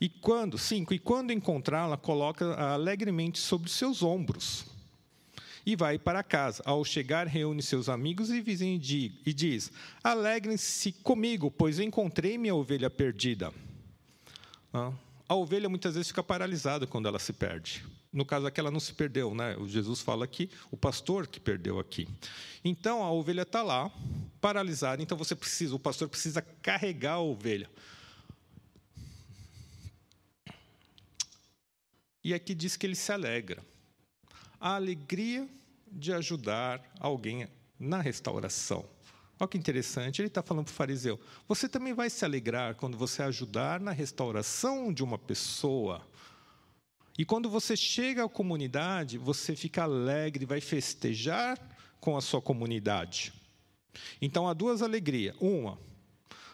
E 0.00 0.08
quando, 0.08 0.58
cinco, 0.58 0.92
e 0.92 0.98
quando 0.98 1.32
encontrá-la, 1.32 1.96
coloca 1.96 2.54
alegremente 2.54 3.38
sobre 3.38 3.70
seus 3.70 4.02
ombros 4.02 4.75
e 5.66 5.74
vai 5.74 5.98
para 5.98 6.22
casa. 6.22 6.62
Ao 6.64 6.84
chegar, 6.84 7.26
reúne 7.26 7.60
seus 7.60 7.88
amigos 7.88 8.30
e 8.30 8.40
vizinhos 8.40 8.88
e 8.88 9.32
diz: 9.34 9.72
Alegrem-se 10.02 10.92
comigo, 10.92 11.50
pois 11.50 11.80
encontrei 11.80 12.38
minha 12.38 12.54
ovelha 12.54 12.88
perdida. 12.88 13.52
A 15.28 15.34
ovelha 15.34 15.68
muitas 15.68 15.94
vezes 15.94 16.08
fica 16.08 16.22
paralisada 16.22 16.86
quando 16.86 17.08
ela 17.08 17.18
se 17.18 17.32
perde. 17.32 17.84
No 18.12 18.24
caso 18.24 18.46
aqui, 18.46 18.60
ela 18.60 18.70
não 18.70 18.78
se 18.78 18.94
perdeu, 18.94 19.34
né? 19.34 19.56
O 19.56 19.66
Jesus 19.66 20.00
fala 20.00 20.24
aqui, 20.24 20.48
o 20.70 20.76
pastor 20.76 21.26
que 21.26 21.40
perdeu 21.40 21.80
aqui. 21.80 22.08
Então 22.64 23.02
a 23.02 23.10
ovelha 23.10 23.42
está 23.42 23.62
lá, 23.62 23.90
paralisada. 24.40 25.02
Então 25.02 25.18
você 25.18 25.34
precisa, 25.34 25.74
o 25.74 25.78
pastor 25.78 26.08
precisa 26.08 26.40
carregar 26.62 27.14
a 27.14 27.20
ovelha. 27.20 27.68
E 32.22 32.32
aqui 32.32 32.54
diz 32.54 32.76
que 32.76 32.86
ele 32.86 32.94
se 32.94 33.12
alegra 33.12 33.62
a 34.60 34.74
alegria 34.74 35.48
de 35.90 36.12
ajudar 36.12 36.82
alguém 37.00 37.48
na 37.78 38.00
restauração. 38.00 38.84
Olha 39.38 39.48
que 39.48 39.58
interessante, 39.58 40.20
ele 40.20 40.28
está 40.28 40.42
falando 40.42 40.64
para 40.64 40.72
o 40.72 40.74
fariseu: 40.74 41.20
você 41.46 41.68
também 41.68 41.92
vai 41.92 42.08
se 42.08 42.24
alegrar 42.24 42.74
quando 42.74 42.96
você 42.96 43.22
ajudar 43.22 43.80
na 43.80 43.92
restauração 43.92 44.92
de 44.92 45.04
uma 45.04 45.18
pessoa. 45.18 46.06
E 47.18 47.24
quando 47.24 47.48
você 47.48 47.76
chega 47.76 48.24
à 48.24 48.28
comunidade, 48.28 49.18
você 49.18 49.54
fica 49.56 49.82
alegre, 49.84 50.44
vai 50.44 50.60
festejar 50.60 51.58
com 52.00 52.16
a 52.16 52.20
sua 52.20 52.40
comunidade. 52.40 53.32
Então 54.20 54.48
há 54.48 54.54
duas 54.54 54.82
alegrias: 54.82 55.36
uma, 55.40 55.78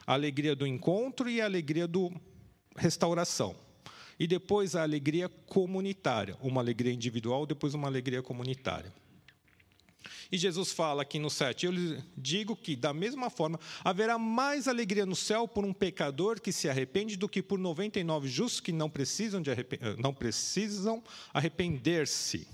a 0.07 0.15
alegria 0.15 0.57
do 0.57 0.67
encontro 0.67 1.29
e 1.29 1.41
a 1.41 1.45
alegria 1.45 1.87
do 1.87 2.13
restauração. 2.77 3.55
E 4.23 4.26
depois 4.29 4.76
a 4.76 4.83
alegria 4.83 5.29
comunitária, 5.29 6.37
uma 6.41 6.61
alegria 6.61 6.93
individual, 6.93 7.45
depois 7.45 7.75
uma 7.75 7.88
alegria 7.88 8.23
comunitária. 8.23 8.95
E 10.31 10.38
Jesus 10.38 10.71
fala 10.71 11.02
aqui 11.02 11.19
no 11.19 11.29
7: 11.29 11.67
Eu 11.67 11.73
lhes 11.73 12.05
digo 12.17 12.55
que, 12.55 12.76
da 12.76 12.95
mesma 12.95 13.29
forma, 13.31 13.59
haverá 13.83 14.21
mais 14.21 14.69
alegria 14.69 15.05
no 15.05 15.17
céu 15.17 15.49
por 15.49 15.64
um 15.64 15.73
pecador 15.73 16.41
que 16.41 16.52
se 16.52 16.69
arrepende 16.69 17.17
do 17.17 17.29
que 17.29 17.43
por 17.43 17.59
99 17.59 18.29
justos 18.29 18.61
que 18.61 18.71
não 18.71 18.88
precisam, 18.88 19.43
de 19.43 19.50
não 19.99 20.14
precisam 20.14 21.02
arrepender-se. 21.35 22.47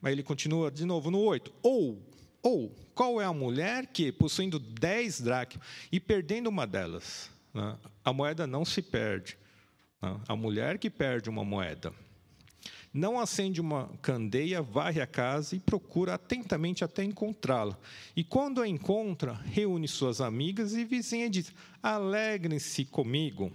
Mas 0.00 0.10
ele 0.10 0.24
continua 0.24 0.72
de 0.72 0.84
novo 0.84 1.08
no 1.08 1.20
8: 1.20 1.54
Ou, 1.62 2.02
ou, 2.42 2.74
qual 2.96 3.20
é 3.20 3.24
a 3.24 3.32
mulher 3.32 3.86
que, 3.86 4.10
possuindo 4.10 4.58
10 4.58 5.20
dracmas 5.20 5.64
e 5.92 6.00
perdendo 6.00 6.48
uma 6.48 6.66
delas, 6.66 7.30
né, 7.54 7.78
a 8.04 8.12
moeda 8.12 8.44
não 8.44 8.64
se 8.64 8.82
perde, 8.82 9.40
a 10.28 10.34
mulher 10.34 10.78
que 10.78 10.90
perde 10.90 11.30
uma 11.30 11.44
moeda. 11.44 11.92
Não 12.92 13.18
acende 13.18 13.60
uma 13.60 13.88
candeia, 14.02 14.60
varre 14.60 15.00
a 15.00 15.06
casa 15.06 15.56
e 15.56 15.60
procura 15.60 16.14
atentamente 16.14 16.84
até 16.84 17.02
encontrá-la. 17.02 17.78
E 18.14 18.22
quando 18.22 18.60
a 18.60 18.68
encontra, 18.68 19.32
reúne 19.32 19.88
suas 19.88 20.20
amigas 20.20 20.74
e 20.74 20.84
vizinhas 20.84 21.28
e 21.28 21.30
diz: 21.30 21.54
Alegrem-se 21.82 22.84
comigo, 22.84 23.50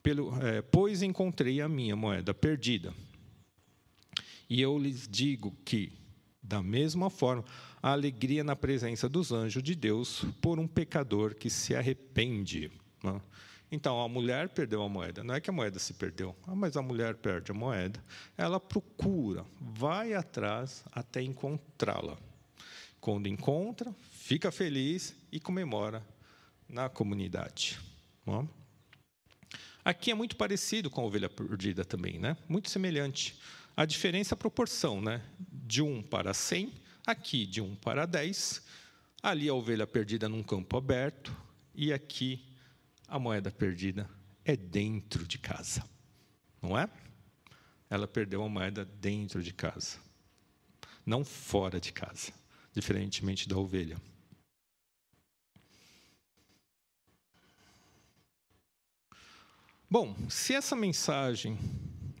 pelo, 0.00 0.32
é, 0.46 0.62
pois 0.62 1.02
encontrei 1.02 1.60
a 1.60 1.68
minha 1.68 1.96
moeda 1.96 2.32
perdida. 2.32 2.94
E 4.48 4.60
eu 4.60 4.78
lhes 4.78 5.08
digo 5.08 5.56
que, 5.64 5.92
da 6.40 6.62
mesma 6.62 7.10
forma, 7.10 7.44
a 7.82 7.90
alegria 7.90 8.44
na 8.44 8.54
presença 8.54 9.08
dos 9.08 9.32
anjos 9.32 9.62
de 9.62 9.74
Deus 9.74 10.24
por 10.40 10.60
um 10.60 10.68
pecador 10.68 11.34
que 11.34 11.50
se 11.50 11.74
arrepende. 11.74 12.70
Não? 13.02 13.20
Então, 13.74 14.02
a 14.02 14.06
mulher 14.06 14.50
perdeu 14.50 14.82
a 14.82 14.88
moeda. 14.88 15.24
Não 15.24 15.34
é 15.34 15.40
que 15.40 15.48
a 15.48 15.52
moeda 15.52 15.78
se 15.78 15.94
perdeu, 15.94 16.36
ah, 16.46 16.54
mas 16.54 16.76
a 16.76 16.82
mulher 16.82 17.14
perde 17.14 17.52
a 17.52 17.54
moeda. 17.54 18.04
Ela 18.36 18.60
procura, 18.60 19.46
vai 19.58 20.12
atrás 20.12 20.84
até 20.92 21.22
encontrá-la. 21.22 22.18
Quando 23.00 23.28
encontra, 23.28 23.90
fica 24.10 24.52
feliz 24.52 25.16
e 25.32 25.40
comemora 25.40 26.06
na 26.68 26.90
comunidade. 26.90 27.80
Aqui 29.82 30.10
é 30.10 30.14
muito 30.14 30.36
parecido 30.36 30.90
com 30.90 31.00
a 31.00 31.04
ovelha 31.04 31.30
perdida 31.30 31.82
também, 31.82 32.18
né? 32.18 32.36
muito 32.46 32.68
semelhante. 32.68 33.40
A 33.74 33.86
diferença 33.86 34.34
é 34.34 34.36
a 34.36 34.38
proporção, 34.38 35.00
né? 35.00 35.22
de 35.50 35.80
1 35.80 36.02
para 36.02 36.34
100, 36.34 36.74
aqui 37.06 37.46
de 37.46 37.62
1 37.62 37.76
para 37.76 38.04
10, 38.04 38.62
ali 39.22 39.48
a 39.48 39.54
ovelha 39.54 39.86
perdida 39.86 40.28
num 40.28 40.42
campo 40.42 40.76
aberto, 40.76 41.34
e 41.74 41.90
aqui 41.90 42.51
a 43.12 43.18
moeda 43.18 43.50
perdida 43.50 44.08
é 44.42 44.56
dentro 44.56 45.26
de 45.26 45.36
casa, 45.36 45.86
não 46.62 46.78
é? 46.78 46.88
Ela 47.90 48.08
perdeu 48.08 48.42
a 48.42 48.48
moeda 48.48 48.86
dentro 48.86 49.42
de 49.42 49.52
casa, 49.52 49.98
não 51.04 51.22
fora 51.22 51.78
de 51.78 51.92
casa, 51.92 52.32
diferentemente 52.72 53.46
da 53.46 53.58
ovelha. 53.58 54.00
Bom, 59.90 60.16
se 60.30 60.54
essa 60.54 60.74
mensagem, 60.74 61.58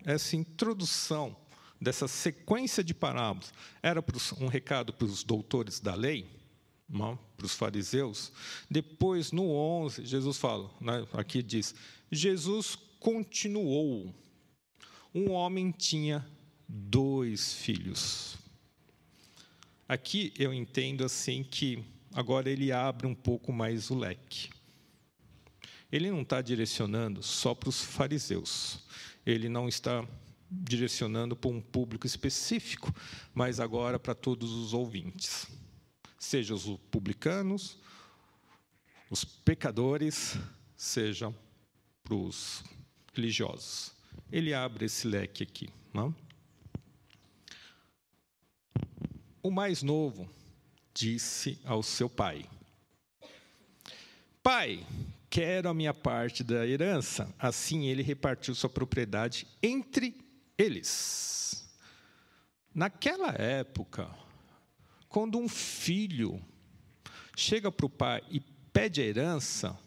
essa 0.04 0.36
introdução 0.36 1.34
dessa 1.80 2.06
sequência 2.06 2.84
de 2.84 2.92
parábolas 2.92 3.50
era 3.82 4.04
um 4.38 4.46
recado 4.46 4.92
para 4.92 5.06
os 5.06 5.24
doutores 5.24 5.80
da 5.80 5.94
lei, 5.94 6.41
para 6.88 7.46
os 7.46 7.54
fariseus. 7.54 8.32
Depois, 8.70 9.32
no 9.32 9.50
11, 9.50 10.04
Jesus 10.04 10.36
fala, 10.38 10.70
né, 10.80 11.06
aqui 11.12 11.42
diz: 11.42 11.74
Jesus 12.10 12.76
continuou. 13.00 14.14
Um 15.14 15.32
homem 15.32 15.70
tinha 15.70 16.26
dois 16.66 17.52
filhos. 17.52 18.38
Aqui 19.86 20.32
eu 20.38 20.54
entendo 20.54 21.04
assim 21.04 21.44
que 21.44 21.84
agora 22.14 22.48
ele 22.48 22.72
abre 22.72 23.06
um 23.06 23.14
pouco 23.14 23.52
mais 23.52 23.90
o 23.90 23.94
leque. 23.94 24.48
ele 25.90 26.10
não 26.10 26.22
está 26.22 26.40
direcionando 26.40 27.22
só 27.22 27.54
para 27.54 27.68
os 27.68 27.82
fariseus. 27.82 28.78
Ele 29.26 29.50
não 29.50 29.68
está 29.68 30.06
direcionando 30.50 31.36
para 31.36 31.50
um 31.50 31.60
público 31.60 32.06
específico, 32.06 32.94
mas 33.34 33.60
agora 33.60 33.98
para 33.98 34.14
todos 34.14 34.50
os 34.50 34.72
ouvintes, 34.72 35.46
sejam 36.22 36.56
os 36.56 36.64
publicanos, 36.88 37.76
os 39.10 39.24
pecadores, 39.24 40.38
sejam 40.76 41.34
para 42.04 42.14
os 42.14 42.62
religiosos. 43.12 43.92
Ele 44.30 44.54
abre 44.54 44.84
esse 44.84 45.08
leque 45.08 45.42
aqui. 45.42 45.68
Não? 45.92 46.14
O 49.42 49.50
mais 49.50 49.82
novo 49.82 50.30
disse 50.94 51.58
ao 51.64 51.82
seu 51.82 52.08
pai: 52.08 52.48
Pai, 54.44 54.86
quero 55.28 55.68
a 55.68 55.74
minha 55.74 55.92
parte 55.92 56.44
da 56.44 56.64
herança. 56.64 57.34
Assim 57.36 57.88
ele 57.88 58.02
repartiu 58.02 58.54
sua 58.54 58.70
propriedade 58.70 59.44
entre 59.60 60.16
eles. 60.56 61.68
Naquela 62.72 63.32
época, 63.32 64.21
quando 65.12 65.36
um 65.36 65.46
filho 65.46 66.40
chega 67.36 67.70
para 67.70 67.84
o 67.84 67.90
pai 67.90 68.22
e 68.30 68.40
pede 68.72 69.02
a 69.02 69.04
herança, 69.04 69.78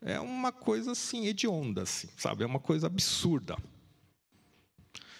é 0.00 0.20
uma 0.20 0.52
coisa 0.52 0.92
assim, 0.92 1.26
hedionda, 1.26 1.82
assim, 1.82 2.08
sabe? 2.16 2.44
É 2.44 2.46
uma 2.46 2.60
coisa 2.60 2.86
absurda. 2.86 3.56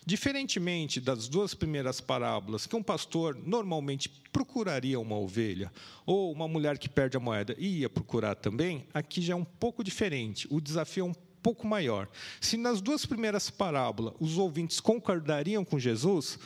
Diferentemente 0.06 1.00
das 1.00 1.28
duas 1.28 1.52
primeiras 1.52 2.00
parábolas, 2.00 2.64
que 2.64 2.76
um 2.76 2.82
pastor 2.82 3.34
normalmente 3.34 4.08
procuraria 4.32 5.00
uma 5.00 5.18
ovelha, 5.18 5.72
ou 6.06 6.30
uma 6.30 6.46
mulher 6.46 6.78
que 6.78 6.88
perde 6.88 7.16
a 7.16 7.20
moeda 7.20 7.56
ia 7.58 7.90
procurar 7.90 8.37
também, 8.37 8.87
aqui 8.94 9.20
já 9.20 9.32
é 9.32 9.37
um 9.37 9.44
pouco 9.44 9.82
diferente. 9.82 10.46
O 10.48 10.60
desafio 10.60 11.06
é 11.06 11.10
um 11.10 11.14
pouco 11.42 11.66
maior. 11.66 12.08
Se 12.40 12.56
nas 12.56 12.80
duas 12.80 13.04
primeiras 13.04 13.50
parábolas 13.50 14.14
os 14.20 14.38
ouvintes 14.38 14.78
concordariam 14.78 15.64
com 15.64 15.76
Jesus, 15.76 16.38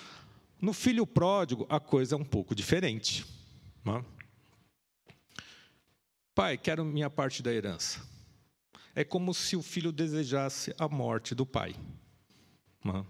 no 0.62 0.72
filho 0.72 1.04
pródigo 1.04 1.66
a 1.68 1.80
coisa 1.80 2.14
é 2.14 2.18
um 2.18 2.24
pouco 2.24 2.54
diferente. 2.54 3.26
Não? 3.84 3.98
É? 3.98 4.04
Pai, 6.32 6.56
quero 6.56 6.84
minha 6.84 7.10
parte 7.10 7.42
da 7.42 7.52
herança. 7.52 8.00
É 8.94 9.02
como 9.02 9.34
se 9.34 9.56
o 9.56 9.62
filho 9.62 9.90
desejasse 9.90 10.72
a 10.78 10.88
morte 10.88 11.34
do 11.34 11.44
pai. 11.44 11.74
Não? 12.84 12.98
É? 12.98 13.04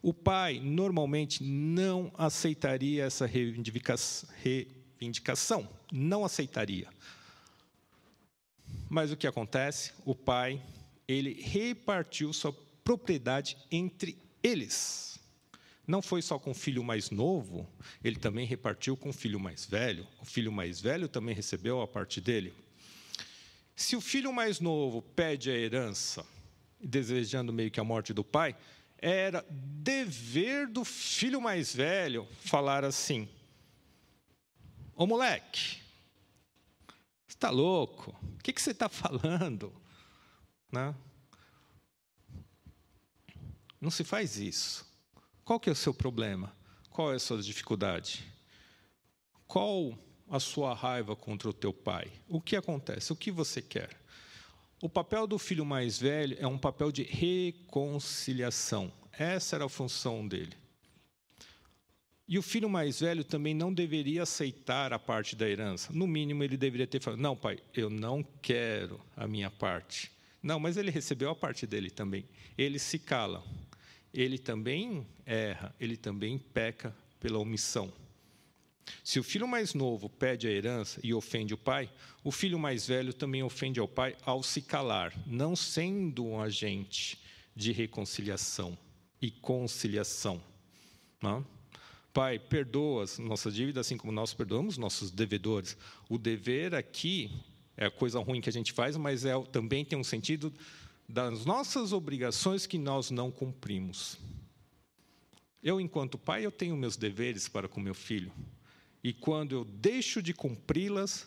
O 0.00 0.14
pai 0.14 0.60
normalmente 0.60 1.42
não 1.42 2.12
aceitaria 2.16 3.04
essa 3.04 3.26
reivindicação, 3.26 5.68
não 5.92 6.24
aceitaria. 6.24 6.88
Mas 8.88 9.10
o 9.10 9.16
que 9.16 9.26
acontece? 9.26 9.92
O 10.04 10.14
pai, 10.14 10.62
ele 11.08 11.32
repartiu 11.42 12.32
sua 12.32 12.52
propriedade 12.84 13.56
entre 13.72 14.16
eles. 14.40 15.07
Não 15.88 16.02
foi 16.02 16.20
só 16.20 16.38
com 16.38 16.50
o 16.50 16.54
filho 16.54 16.84
mais 16.84 17.10
novo, 17.10 17.66
ele 18.04 18.16
também 18.16 18.46
repartiu 18.46 18.94
com 18.94 19.08
o 19.08 19.12
filho 19.12 19.40
mais 19.40 19.64
velho. 19.64 20.06
O 20.20 20.24
filho 20.26 20.52
mais 20.52 20.82
velho 20.82 21.08
também 21.08 21.34
recebeu 21.34 21.80
a 21.80 21.88
parte 21.88 22.20
dele. 22.20 22.52
Se 23.74 23.96
o 23.96 24.00
filho 24.02 24.30
mais 24.30 24.60
novo 24.60 25.00
pede 25.00 25.50
a 25.50 25.54
herança, 25.54 26.26
desejando 26.78 27.54
meio 27.54 27.70
que 27.70 27.80
a 27.80 27.84
morte 27.84 28.12
do 28.12 28.22
pai, 28.22 28.54
era 28.98 29.42
dever 29.48 30.66
do 30.66 30.84
filho 30.84 31.40
mais 31.40 31.74
velho 31.74 32.28
falar 32.40 32.84
assim: 32.84 33.26
Ô 34.94 35.06
moleque, 35.06 35.80
você 37.26 37.34
está 37.34 37.48
louco? 37.48 38.14
O 38.38 38.42
que, 38.42 38.52
que 38.52 38.60
você 38.60 38.72
está 38.72 38.90
falando? 38.90 39.72
Né? 40.70 40.94
Não 43.80 43.90
se 43.90 44.04
faz 44.04 44.36
isso. 44.36 44.87
Qual 45.48 45.58
que 45.58 45.70
é 45.70 45.72
o 45.72 45.74
seu 45.74 45.94
problema? 45.94 46.54
Qual 46.90 47.10
é 47.10 47.16
a 47.16 47.18
sua 47.18 47.40
dificuldade? 47.40 48.22
Qual 49.46 49.98
a 50.28 50.38
sua 50.38 50.74
raiva 50.74 51.16
contra 51.16 51.48
o 51.48 51.54
teu 51.54 51.72
pai? 51.72 52.12
O 52.28 52.38
que 52.38 52.54
acontece? 52.54 53.14
O 53.14 53.16
que 53.16 53.30
você 53.30 53.62
quer? 53.62 53.88
O 54.82 54.90
papel 54.90 55.26
do 55.26 55.38
filho 55.38 55.64
mais 55.64 55.98
velho 55.98 56.36
é 56.38 56.46
um 56.46 56.58
papel 56.58 56.92
de 56.92 57.02
reconciliação. 57.02 58.92
Essa 59.10 59.56
era 59.56 59.64
a 59.64 59.70
função 59.70 60.28
dele. 60.28 60.52
E 62.28 62.38
o 62.38 62.42
filho 62.42 62.68
mais 62.68 63.00
velho 63.00 63.24
também 63.24 63.54
não 63.54 63.72
deveria 63.72 64.24
aceitar 64.24 64.92
a 64.92 64.98
parte 64.98 65.34
da 65.34 65.48
herança. 65.48 65.90
No 65.94 66.06
mínimo, 66.06 66.44
ele 66.44 66.58
deveria 66.58 66.86
ter 66.86 67.00
falado: 67.00 67.20
Não, 67.20 67.34
pai, 67.34 67.58
eu 67.72 67.88
não 67.88 68.22
quero 68.22 69.00
a 69.16 69.26
minha 69.26 69.50
parte. 69.50 70.12
Não, 70.42 70.60
mas 70.60 70.76
ele 70.76 70.90
recebeu 70.90 71.30
a 71.30 71.34
parte 71.34 71.66
dele 71.66 71.88
também. 71.88 72.28
Ele 72.58 72.78
se 72.78 72.98
cala. 72.98 73.42
Ele 74.18 74.36
também 74.36 75.06
erra, 75.24 75.72
ele 75.78 75.96
também 75.96 76.38
peca 76.38 76.92
pela 77.20 77.38
omissão. 77.38 77.92
Se 79.04 79.20
o 79.20 79.22
filho 79.22 79.46
mais 79.46 79.74
novo 79.74 80.10
pede 80.10 80.48
a 80.48 80.50
herança 80.50 80.98
e 81.04 81.14
ofende 81.14 81.54
o 81.54 81.56
pai, 81.56 81.88
o 82.24 82.32
filho 82.32 82.58
mais 82.58 82.84
velho 82.84 83.14
também 83.14 83.44
ofende 83.44 83.78
ao 83.78 83.86
pai 83.86 84.16
ao 84.22 84.42
se 84.42 84.60
calar, 84.60 85.14
não 85.24 85.54
sendo 85.54 86.26
um 86.26 86.40
agente 86.40 87.20
de 87.54 87.70
reconciliação 87.70 88.76
e 89.22 89.30
conciliação. 89.30 90.42
Não? 91.22 91.46
Pai, 92.12 92.40
perdoa 92.40 93.04
as 93.04 93.20
nossas 93.20 93.54
dívidas, 93.54 93.86
assim 93.86 93.96
como 93.96 94.10
nós 94.10 94.34
perdoamos 94.34 94.76
nossos 94.76 95.12
devedores. 95.12 95.76
O 96.08 96.18
dever 96.18 96.74
aqui 96.74 97.30
é 97.76 97.86
a 97.86 97.90
coisa 97.90 98.18
ruim 98.18 98.40
que 98.40 98.48
a 98.48 98.52
gente 98.52 98.72
faz, 98.72 98.96
mas 98.96 99.24
é, 99.24 99.40
também 99.52 99.84
tem 99.84 99.96
um 99.96 100.02
sentido 100.02 100.52
das 101.08 101.46
nossas 101.46 101.92
obrigações 101.92 102.66
que 102.66 102.76
nós 102.76 103.10
não 103.10 103.30
cumprimos. 103.30 104.18
Eu, 105.62 105.80
enquanto 105.80 106.18
pai, 106.18 106.44
eu 106.44 106.52
tenho 106.52 106.76
meus 106.76 106.96
deveres 106.96 107.48
para 107.48 107.66
com 107.66 107.80
meu 107.80 107.94
filho. 107.94 108.30
E 109.02 109.12
quando 109.12 109.52
eu 109.52 109.64
deixo 109.64 110.20
de 110.20 110.34
cumpri-las, 110.34 111.26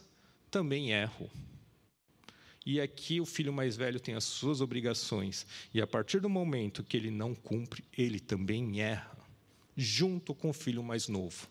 também 0.52 0.92
erro. 0.92 1.30
E 2.64 2.80
aqui 2.80 3.20
o 3.20 3.26
filho 3.26 3.52
mais 3.52 3.76
velho 3.76 4.00
tem 4.00 4.14
as 4.14 4.24
suas 4.24 4.62
obrigações. 4.62 5.48
E 5.74 5.82
a 5.82 5.88
partir 5.88 6.20
do 6.20 6.30
momento 6.30 6.84
que 6.84 6.96
ele 6.96 7.10
não 7.10 7.34
cumpre, 7.34 7.84
ele 7.98 8.20
também 8.20 8.82
erra, 8.82 9.18
junto 9.76 10.36
com 10.36 10.52
o 10.52 10.54
filho 10.54 10.84
mais 10.84 11.08
novo. 11.08 11.48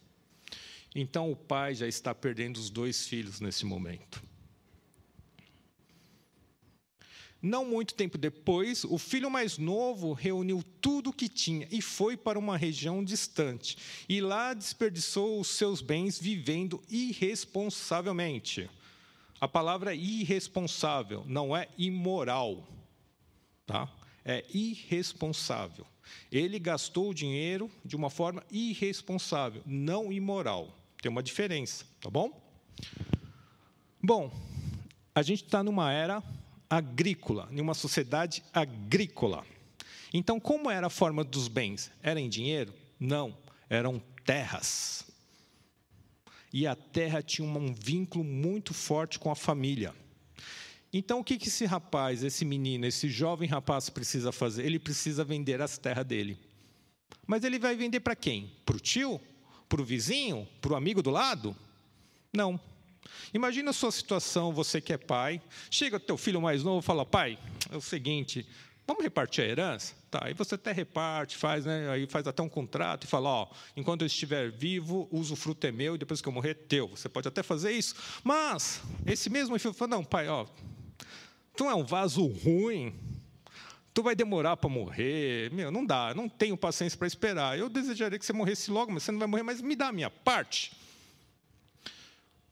Então 0.95 1.33
o 1.33 1.37
pai 1.37 1.75
já 1.75 1.89
está 1.89 2.15
perdendo 2.15 2.59
os 2.59 2.71
dois 2.71 3.09
filhos 3.09 3.41
nesse 3.41 3.67
momento. 3.67 4.23
Não 7.43 7.65
muito 7.65 7.95
tempo 7.95 8.19
depois, 8.19 8.85
o 8.85 8.99
filho 8.99 9.31
mais 9.31 9.57
novo 9.57 10.13
reuniu 10.13 10.63
tudo 10.81 11.09
o 11.09 11.13
que 11.13 11.29
tinha 11.29 11.67
e 11.71 11.81
foi 11.81 12.17
para 12.17 12.39
uma 12.39 12.57
região 12.57 13.03
distante. 13.03 13.79
E 14.09 14.21
lá 14.21 14.53
desperdiçou 14.53 15.41
os 15.41 15.49
seus 15.49 15.81
bens 15.81 16.19
vivendo 16.19 16.83
irresponsavelmente. 16.89 18.69
A 19.41 19.49
palavra 19.49 19.95
irresponsável 19.95 21.25
não 21.27 21.57
é 21.57 21.67
imoral, 21.79 22.69
tá? 23.67 23.91
É 24.23 24.45
irresponsável. 24.53 25.87
Ele 26.31 26.59
gastou 26.59 27.09
o 27.09 27.15
dinheiro 27.15 27.71
de 27.83 27.97
uma 27.97 28.11
forma 28.11 28.45
irresponsável, 28.51 29.63
não 29.65 30.13
imoral. 30.13 30.77
Tem 31.01 31.11
uma 31.11 31.23
diferença, 31.23 31.87
tá 32.03 32.11
bom? 32.11 32.39
Bom, 34.03 34.31
a 35.15 35.23
gente 35.23 35.45
está 35.45 35.63
numa 35.63 35.91
era 35.91 36.23
agrícola, 36.71 37.49
em 37.51 37.61
uma 37.61 37.75
sociedade 37.75 38.45
agrícola. 38.55 39.45
Então, 40.15 40.39
como 40.39 40.71
era 40.71 40.87
a 40.87 40.91
forma 40.91 41.25
dos 41.25 41.49
bens? 41.49 41.91
Era 42.01 42.21
em 42.21 42.29
dinheiro? 42.29 42.73
Não, 42.99 43.37
eram 43.69 44.01
terras. 44.25 45.05
E 46.53 46.67
a 46.67 46.77
terra 46.77 47.23
tinha 47.23 47.47
um 47.47 47.75
vínculo 47.75 48.25
muito 48.25 48.73
forte 48.73 49.19
com 49.19 49.31
a 49.31 49.37
família. 49.37 49.95
Então, 50.93 51.21
o 51.21 51.25
que 51.25 51.35
esse 51.35 51.65
rapaz, 51.65 52.25
esse 52.25 52.45
menino, 52.45 52.87
esse 52.87 53.09
jovem 53.09 53.49
rapaz 53.49 53.89
precisa 53.89 54.33
fazer? 54.33 54.65
Ele 54.65 54.79
precisa 54.79 55.25
vender 55.25 55.61
as 55.61 55.79
terras 55.79 56.05
dele. 56.05 56.39
Mas 57.27 57.45
ele 57.45 57.59
vai 57.59 57.77
vender 57.77 58.01
para 58.01 58.17
quem? 58.17 58.53
Para 58.65 58.77
o 58.77 58.81
tio? 58.81 59.21
Para 59.69 59.81
o 59.81 59.85
vizinho? 59.85 60.49
Para 60.61 60.73
o 60.73 60.77
amigo 60.77 61.01
do 61.01 61.11
lado? 61.11 61.57
Não. 62.33 62.61
Imagina 63.33 63.71
a 63.71 63.73
sua 63.73 63.93
situação, 63.93 64.53
você 64.53 64.81
que 64.81 64.93
é 64.93 64.99
pai, 64.99 65.41
chega 65.71 66.01
teu 66.01 66.17
filho 66.17 66.41
mais 66.41 66.63
novo 66.63 66.81
e 66.81 66.83
fala, 66.83 67.07
pai, 67.07 67.39
é 67.71 67.77
o 67.77 67.81
seguinte, 67.81 68.47
vamos 68.87 69.03
repartir 69.03 69.45
a 69.45 69.47
herança? 69.47 69.95
Tá, 70.11 70.23
aí 70.25 70.35
você 70.35 70.57
até 70.57 70.73
reparte, 70.73 71.37
faz, 71.37 71.65
né, 71.65 71.89
aí 71.91 72.07
faz 72.07 72.27
até 72.27 72.43
um 72.43 72.49
contrato 72.49 73.05
e 73.05 73.07
fala, 73.07 73.29
ó, 73.29 73.49
enquanto 73.77 74.03
eu 74.03 74.07
estiver 74.07 74.51
vivo, 74.51 75.09
o 75.13 75.25
fruto 75.37 75.65
é 75.67 75.71
meu 75.71 75.95
e 75.95 75.99
depois 75.99 76.21
que 76.21 76.29
eu 76.29 76.33
morrer, 76.33 76.51
é 76.51 76.55
teu. 76.55 76.89
Você 76.89 77.09
pode 77.09 77.29
até 77.29 77.43
fazer 77.43 77.71
isso, 77.71 77.95
mas 78.25 78.83
esse 79.07 79.31
mesmo 79.31 79.57
filho 79.59 79.73
fala, 79.73 79.93
não, 79.93 80.05
pai, 80.05 80.29
ó, 80.29 80.47
tu 81.57 81.71
é 81.71 81.75
um 81.75 81.85
vaso 81.85 82.27
ruim, 82.27 82.93
tu 83.95 84.03
vai 84.03 84.17
demorar 84.17 84.57
para 84.57 84.69
morrer, 84.69 85.53
meu, 85.53 85.71
não 85.71 85.87
dá, 85.87 86.13
não 86.15 86.29
tenho 86.29 86.57
paciência 86.57 86.99
para 86.99 87.07
esperar. 87.07 87.57
Eu 87.57 87.69
desejaria 87.69 88.19
que 88.19 88.27
você 88.27 88.33
morresse 88.33 88.71
logo, 88.71 88.91
mas 88.91 89.05
você 89.05 89.13
não 89.13 89.19
vai 89.21 89.29
morrer, 89.29 89.43
mas 89.45 89.61
me 89.61 89.77
dá 89.77 89.89
a 89.89 89.93
minha 89.93 90.11
parte. 90.11 90.73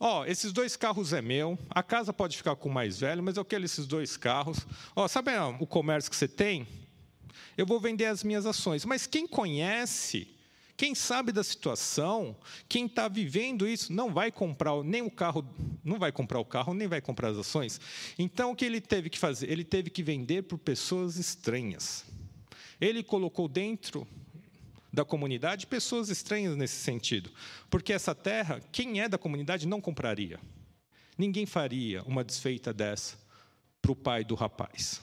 Ó, 0.00 0.20
oh, 0.20 0.24
esses 0.24 0.52
dois 0.52 0.76
carros 0.76 1.12
é 1.12 1.20
meu, 1.20 1.58
a 1.68 1.82
casa 1.82 2.12
pode 2.12 2.36
ficar 2.36 2.54
com 2.54 2.68
o 2.68 2.72
mais 2.72 3.00
velho, 3.00 3.20
mas 3.20 3.36
eu 3.36 3.44
quero 3.44 3.64
esses 3.64 3.84
dois 3.84 4.16
carros. 4.16 4.64
Ó, 4.94 5.04
oh, 5.04 5.08
sabe 5.08 5.32
o 5.58 5.66
comércio 5.66 6.08
que 6.08 6.16
você 6.16 6.28
tem? 6.28 6.68
Eu 7.56 7.66
vou 7.66 7.80
vender 7.80 8.04
as 8.04 8.22
minhas 8.22 8.46
ações. 8.46 8.84
Mas 8.84 9.08
quem 9.08 9.26
conhece, 9.26 10.28
quem 10.76 10.94
sabe 10.94 11.32
da 11.32 11.42
situação, 11.42 12.36
quem 12.68 12.86
está 12.86 13.08
vivendo 13.08 13.66
isso, 13.66 13.92
não 13.92 14.14
vai 14.14 14.30
comprar 14.30 14.80
nem 14.84 15.02
o 15.02 15.10
carro, 15.10 15.44
não 15.82 15.98
vai 15.98 16.12
comprar 16.12 16.38
o 16.38 16.44
carro, 16.44 16.72
nem 16.72 16.86
vai 16.86 17.00
comprar 17.00 17.30
as 17.30 17.36
ações. 17.36 17.80
Então 18.16 18.52
o 18.52 18.54
que 18.54 18.64
ele 18.64 18.80
teve 18.80 19.10
que 19.10 19.18
fazer? 19.18 19.50
Ele 19.50 19.64
teve 19.64 19.90
que 19.90 20.04
vender 20.04 20.42
por 20.42 20.58
pessoas 20.58 21.16
estranhas. 21.16 22.04
Ele 22.80 23.02
colocou 23.02 23.48
dentro 23.48 24.06
da 24.98 25.04
comunidade 25.04 25.68
pessoas 25.68 26.08
estranhas 26.08 26.56
nesse 26.56 26.74
sentido. 26.74 27.30
Porque 27.70 27.92
essa 27.92 28.16
terra, 28.16 28.60
quem 28.72 29.00
é 29.00 29.08
da 29.08 29.16
comunidade 29.16 29.64
não 29.64 29.80
compraria. 29.80 30.40
Ninguém 31.16 31.46
faria 31.46 32.02
uma 32.02 32.24
desfeita 32.24 32.72
dessa 32.72 33.16
para 33.80 33.92
o 33.92 33.96
pai 33.96 34.24
do 34.24 34.34
rapaz. 34.34 35.00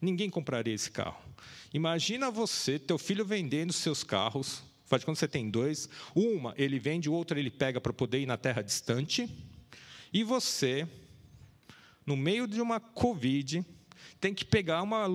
Ninguém 0.00 0.28
compraria 0.28 0.74
esse 0.74 0.90
carro. 0.90 1.22
Imagina 1.72 2.28
você, 2.28 2.76
teu 2.76 2.98
filho 2.98 3.24
vendendo 3.24 3.72
seus 3.72 4.02
carros. 4.02 4.64
Faz 4.84 5.04
quando 5.04 5.16
você 5.16 5.28
tem 5.28 5.48
dois, 5.48 5.88
uma 6.12 6.52
ele 6.56 6.80
vende, 6.80 7.08
o 7.08 7.12
outro 7.12 7.38
ele 7.38 7.50
pega 7.52 7.80
para 7.80 7.92
poder 7.92 8.18
ir 8.18 8.26
na 8.26 8.36
terra 8.36 8.62
distante. 8.62 9.30
E 10.12 10.24
você, 10.24 10.88
no 12.04 12.16
meio 12.16 12.48
de 12.48 12.60
uma 12.60 12.80
Covid, 12.80 13.64
tem 14.20 14.34
que 14.34 14.44
pegar 14.44 14.82
uma, 14.82 15.06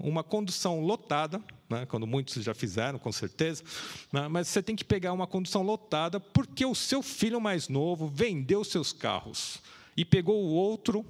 uma 0.00 0.24
condução 0.24 0.80
lotada 0.80 1.42
né, 1.74 1.86
quando 1.86 2.06
muitos 2.06 2.42
já 2.42 2.54
fizeram, 2.54 2.98
com 2.98 3.10
certeza, 3.10 3.64
né, 4.12 4.28
mas 4.28 4.48
você 4.48 4.62
tem 4.62 4.76
que 4.76 4.84
pegar 4.84 5.12
uma 5.12 5.26
condução 5.26 5.62
lotada 5.62 6.20
porque 6.20 6.64
o 6.64 6.74
seu 6.74 7.02
filho 7.02 7.40
mais 7.40 7.68
novo 7.68 8.06
vendeu 8.06 8.62
seus 8.62 8.92
carros 8.92 9.60
e 9.96 10.04
pegou 10.04 10.44
o 10.44 10.52
outro 10.52 11.04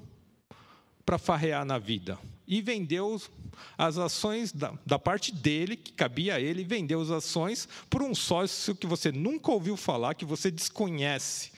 para 1.04 1.18
farrear 1.18 1.64
na 1.64 1.78
vida. 1.78 2.18
E 2.46 2.60
vendeu 2.60 3.20
as 3.76 3.96
ações 3.96 4.52
da, 4.52 4.74
da, 4.84 4.98
parte 4.98 5.32
dele, 5.32 5.76
que 5.76 5.92
cabia 5.92 6.36
a 6.36 6.40
ele, 6.40 6.64
vendeu 6.64 7.00
as 7.00 7.10
ações 7.10 7.68
por 7.88 8.02
um 8.02 8.14
sócio 8.14 8.74
que 8.74 8.86
você 8.86 9.10
nunca 9.10 9.50
ouviu 9.50 9.76
falar, 9.76 10.14
que 10.14 10.24
você 10.24 10.50
desconhece. 10.50 11.52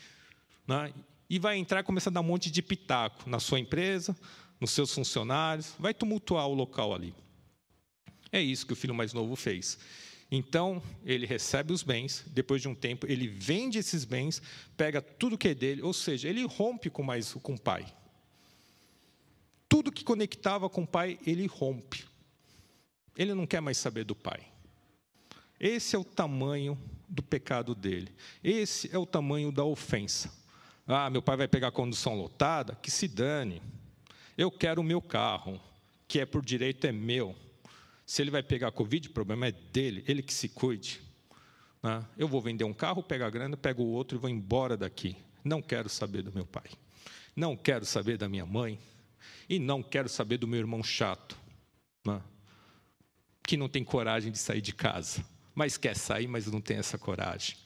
Né? 0.67 0.93
E 1.29 1.39
vai 1.39 1.57
entrar 1.57 1.81
e 1.81 1.83
começar 1.83 2.11
a 2.11 2.13
dar 2.13 2.21
um 2.21 2.25
monte 2.25 2.51
de 2.51 2.63
pitaco 2.63 3.29
na 3.29 3.41
sua 3.41 3.59
empresa, 3.59 4.17
nos 4.61 4.71
seus 4.71 4.93
funcionários, 4.93 5.75
vai 5.79 5.93
tumultuar 5.93 6.47
o 6.47 6.55
local 6.55 6.95
ali. 6.95 7.13
É 8.37 8.43
isso 8.43 8.67
que 8.67 8.75
o 8.75 8.77
filho 8.77 8.95
mais 8.95 9.15
novo 9.15 9.35
fez. 9.35 9.79
Então, 10.31 10.83
ele 11.07 11.25
recebe 11.25 11.73
os 11.73 11.83
bens, 11.83 12.23
depois 12.27 12.61
de 12.61 12.69
um 12.69 12.75
tempo, 12.75 13.07
ele 13.11 13.27
vende 13.27 13.79
esses 13.79 14.05
bens, 14.05 14.43
pega 14.77 15.01
tudo 15.01 15.39
que 15.39 15.49
é 15.49 15.55
dele, 15.55 15.81
ou 15.81 15.95
seja, 15.95 16.29
ele 16.29 16.45
rompe 16.45 16.91
com, 16.91 17.03
mais, 17.03 17.33
com 17.33 17.55
o 17.55 17.59
pai. 17.59 17.87
Tudo 19.67 19.91
que 19.91 20.05
conectava 20.05 20.69
com 20.69 20.83
o 20.83 20.87
pai, 20.87 21.19
ele 21.27 21.47
rompe. 21.47 22.05
Ele 23.17 23.33
não 23.33 23.47
quer 23.47 23.63
mais 23.63 23.79
saber 23.79 24.05
do 24.05 24.15
pai. 24.15 24.47
Esse 25.59 25.97
é 25.97 25.99
o 25.99 26.05
tamanho 26.05 26.79
do 27.09 27.23
pecado 27.23 27.75
dele. 27.75 28.13
Esse 28.45 28.95
é 28.95 28.99
o 28.99 29.07
tamanho 29.07 29.51
da 29.51 29.65
ofensa. 29.65 30.31
Ah, 30.87 31.09
meu 31.09 31.23
pai 31.23 31.39
vai 31.39 31.49
pegar 31.49 31.69
a 31.69 31.73
condução 31.73 32.15
lotada? 32.15 32.75
Que 32.83 32.91
se 32.91 33.09
dane. 33.09 33.63
Eu 34.37 34.51
quero 34.51 34.83
o 34.83 34.85
meu 34.85 35.01
carro, 35.01 35.59
que 36.07 36.21
é 36.21 36.27
por 36.27 36.45
direito 36.45 36.87
é 36.87 36.93
meu. 36.93 37.35
Se 38.07 38.23
ele 38.23 38.31
vai 38.31 38.43
pegar 38.43 38.71
Covid, 38.71 39.09
o 39.09 39.13
problema 39.13 39.49
é 39.49 39.53
dele, 39.53 40.05
ele 40.07 40.23
que 40.23 40.33
se 40.33 40.49
cuide. 40.49 41.01
Né? 41.83 42.07
Eu 42.17 42.29
vou 42.29 42.41
vender 42.41 42.63
um 42.63 42.73
carro, 42.73 43.03
pegar 43.03 43.27
a 43.27 43.31
grana, 43.31 43.57
pego 43.57 43.83
o 43.83 43.89
outro 43.89 44.17
e 44.17 44.21
vou 44.21 44.31
embora 44.31 44.77
daqui. 44.77 45.17
Não 45.45 45.61
quero 45.61 45.89
saber 45.89 46.23
do 46.23 46.33
meu 46.33 46.47
pai. 46.47 46.71
Não 47.35 47.57
quero 47.57 47.85
saber 47.85 48.17
da 48.17 48.29
minha 48.29 48.47
mãe. 48.47 48.79
E 49.49 49.59
não 49.59 49.83
quero 49.83 50.09
saber 50.09 50.39
do 50.39 50.47
meu 50.47 50.61
irmão 50.61 50.85
chato. 50.85 51.37
Né? 52.07 52.23
Que 53.43 53.57
não 53.57 53.69
tem 53.69 53.83
coragem 53.83 54.31
de 54.31 54.39
sair 54.39 54.61
de 54.61 54.73
casa. 54.73 55.25
Mas 55.53 55.77
quer 55.77 55.97
sair, 55.97 56.29
mas 56.29 56.47
não 56.47 56.61
tem 56.61 56.77
essa 56.77 56.97
coragem. 56.97 57.57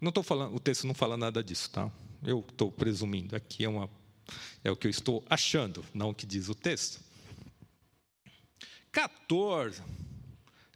Não 0.00 0.10
estou 0.10 0.22
falando, 0.22 0.54
o 0.54 0.60
texto 0.60 0.86
não 0.86 0.94
fala 0.94 1.16
nada 1.16 1.42
disso, 1.42 1.70
tá? 1.70 1.90
Eu 2.24 2.44
estou 2.48 2.70
presumindo. 2.70 3.34
Aqui 3.34 3.64
é 3.64 3.68
uma, 3.68 3.88
é 4.62 4.70
o 4.70 4.76
que 4.76 4.86
eu 4.86 4.90
estou 4.90 5.24
achando, 5.28 5.84
não 5.94 6.10
o 6.10 6.14
que 6.14 6.26
diz 6.26 6.48
o 6.48 6.54
texto. 6.54 7.00
14. 8.92 9.82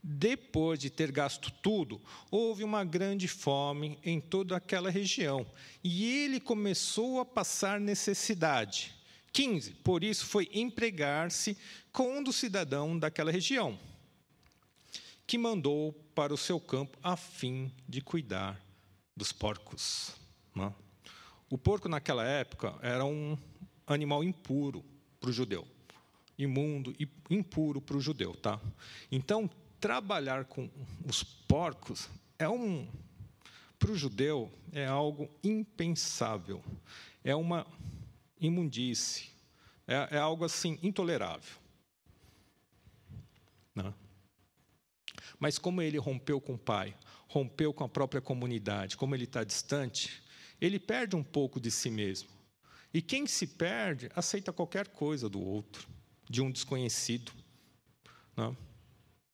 Depois 0.02 0.78
de 0.78 0.88
ter 0.88 1.12
gasto 1.12 1.50
tudo, 1.62 2.00
houve 2.30 2.64
uma 2.64 2.84
grande 2.84 3.28
fome 3.28 3.98
em 4.02 4.20
toda 4.20 4.56
aquela 4.56 4.88
região, 4.88 5.44
e 5.82 6.04
ele 6.04 6.40
começou 6.40 7.20
a 7.20 7.24
passar 7.24 7.78
necessidade. 7.78 8.94
15. 9.32 9.72
Por 9.74 10.02
isso 10.02 10.24
foi 10.24 10.48
empregar-se 10.54 11.58
com 11.92 12.18
um 12.18 12.22
dos 12.22 12.36
cidadãos 12.36 12.98
daquela 12.98 13.30
região, 13.30 13.78
que 15.26 15.36
mandou 15.36 15.92
para 16.14 16.32
o 16.32 16.38
seu 16.38 16.58
campo 16.58 16.96
a 17.02 17.16
fim 17.16 17.70
de 17.86 18.00
cuidar 18.00 18.64
dos 19.14 19.32
porcos. 19.32 20.12
Né? 20.54 20.72
O 21.50 21.58
porco, 21.58 21.88
naquela 21.88 22.24
época, 22.24 22.78
era 22.80 23.04
um 23.04 23.36
animal 23.86 24.24
impuro 24.24 24.84
para 25.20 25.30
o 25.30 25.32
judeu 25.32 25.66
imundo 26.38 26.94
e 26.98 27.08
impuro 27.30 27.80
para 27.80 27.96
o 27.96 28.00
judeu, 28.00 28.34
tá? 28.34 28.60
Então, 29.10 29.48
trabalhar 29.80 30.44
com 30.44 30.70
os 31.08 31.22
porcos 31.22 32.08
é 32.38 32.48
um 32.48 32.86
para 33.78 33.90
o 33.90 33.96
judeu 33.96 34.50
é 34.72 34.86
algo 34.86 35.30
impensável, 35.44 36.64
é 37.22 37.34
uma 37.36 37.66
imundície, 38.40 39.28
é, 39.86 40.16
é 40.16 40.18
algo 40.18 40.44
assim 40.44 40.78
intolerável. 40.82 41.56
Né? 43.74 43.92
Mas 45.38 45.58
como 45.58 45.82
ele 45.82 45.98
rompeu 45.98 46.40
com 46.40 46.54
o 46.54 46.58
pai, 46.58 46.96
rompeu 47.28 47.72
com 47.72 47.84
a 47.84 47.88
própria 47.88 48.20
comunidade, 48.20 48.96
como 48.96 49.14
ele 49.14 49.24
está 49.24 49.44
distante, 49.44 50.22
ele 50.58 50.78
perde 50.78 51.14
um 51.14 51.22
pouco 51.22 51.60
de 51.60 51.70
si 51.70 51.90
mesmo. 51.90 52.30
E 52.94 53.02
quem 53.02 53.26
se 53.26 53.46
perde 53.46 54.10
aceita 54.16 54.54
qualquer 54.54 54.88
coisa 54.88 55.28
do 55.28 55.40
outro 55.40 55.86
de 56.28 56.42
um 56.42 56.50
desconhecido. 56.50 57.32
Né? 58.36 58.54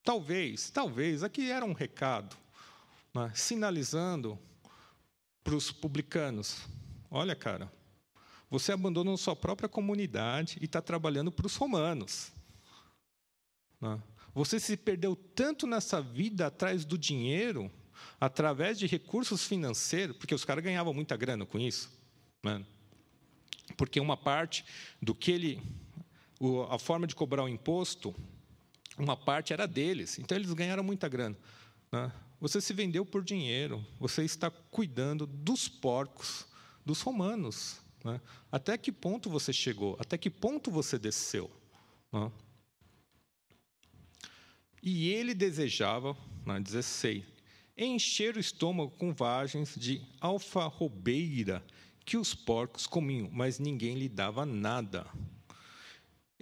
Talvez, 0.03 0.71
talvez, 0.71 1.23
aqui 1.23 1.51
era 1.51 1.65
um 1.65 1.73
recado, 1.73 2.37
né? 3.15 3.31
sinalizando 3.35 4.39
para 5.43 5.55
os 5.55 5.71
publicanos: 5.71 6.67
olha, 7.11 7.35
cara, 7.35 7.71
você 8.51 8.73
abandonou 8.73 9.17
sua 9.17 9.35
própria 9.35 9.69
comunidade 9.69 10.59
e 10.61 10.67
está 10.67 10.83
trabalhando 10.83 11.33
para 11.33 11.47
os 11.47 11.57
romanos. 11.57 12.33
Né? 13.81 14.01
Você 14.35 14.59
se 14.59 14.77
perdeu 14.77 15.15
tanto 15.15 15.67
nessa 15.67 16.01
vida 16.01 16.47
atrás 16.47 16.85
do 16.85 16.97
dinheiro, 16.97 17.71
através 18.21 18.79
de 18.79 18.87
recursos 18.87 19.45
financeiros, 19.45 20.17
porque 20.17 20.35
os 20.35 20.45
caras 20.45 20.65
ganhavam 20.65 20.93
muita 20.95 21.17
grana 21.17 21.45
com 21.45 21.59
isso. 21.59 21.91
Né? 22.43 22.65
Porque 23.77 24.01
uma 24.01 24.17
parte 24.17 24.65
do 25.01 25.15
que 25.15 25.31
ele 25.31 25.63
a 26.71 26.79
forma 26.79 27.07
de 27.07 27.15
cobrar 27.15 27.45
o 27.45 27.49
imposto, 27.49 28.15
uma 28.99 29.17
parte 29.17 29.53
era 29.53 29.67
deles, 29.67 30.19
então 30.19 30.37
eles 30.37 30.53
ganharam 30.53 30.83
muita 30.83 31.09
grana. 31.09 31.37
Né? 31.91 32.13
Você 32.41 32.61
se 32.61 32.73
vendeu 32.73 33.07
por 33.07 33.23
dinheiro, 33.23 33.85
você 34.01 34.25
está 34.25 34.51
cuidando 34.51 35.27
dos 35.27 35.69
porcos, 35.69 36.47
dos 36.85 37.01
romanos. 37.01 37.81
Né? 38.05 38.21
Até 38.51 38.77
que 38.77 38.91
ponto 38.91 39.31
você 39.31 39.53
chegou? 39.53 39.97
Até 40.01 40.19
que 40.19 40.29
ponto 40.29 40.71
você 40.71 40.99
desceu? 40.99 41.51
Né? 42.13 42.31
E 44.83 45.11
ele 45.11 45.35
desejava, 45.35 46.17
né, 46.45 46.59
16, 46.59 47.23
encher 47.79 48.37
o 48.37 48.41
estômago 48.41 48.91
com 48.99 49.15
vagens 49.15 49.77
de 49.77 50.03
alfarrobeira 50.21 51.65
que 52.05 52.17
os 52.17 52.35
porcos 52.35 52.87
comiam, 52.87 53.31
mas 53.31 53.61
ninguém 53.61 53.95
lhe 53.95 54.09
dava 54.09 54.45
nada. 54.45 55.07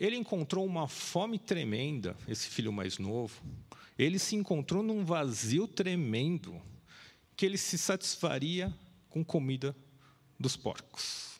Ele 0.01 0.17
encontrou 0.17 0.65
uma 0.65 0.89
fome 0.89 1.39
tremenda, 1.39 2.17
esse 2.27 2.49
filho 2.49 2.73
mais 2.73 2.97
novo. 2.99 3.43
Ele 3.99 4.19
se 4.19 4.35
encontrou 4.35 4.83
num 4.83 5.05
vazio 5.05 5.69
tremendo, 5.69 6.59
que 7.37 7.45
ele 7.45 7.59
se 7.59 7.77
satisfaria 7.77 8.75
com 9.11 9.23
comida 9.23 9.77
dos 10.39 10.57
porcos. 10.57 11.39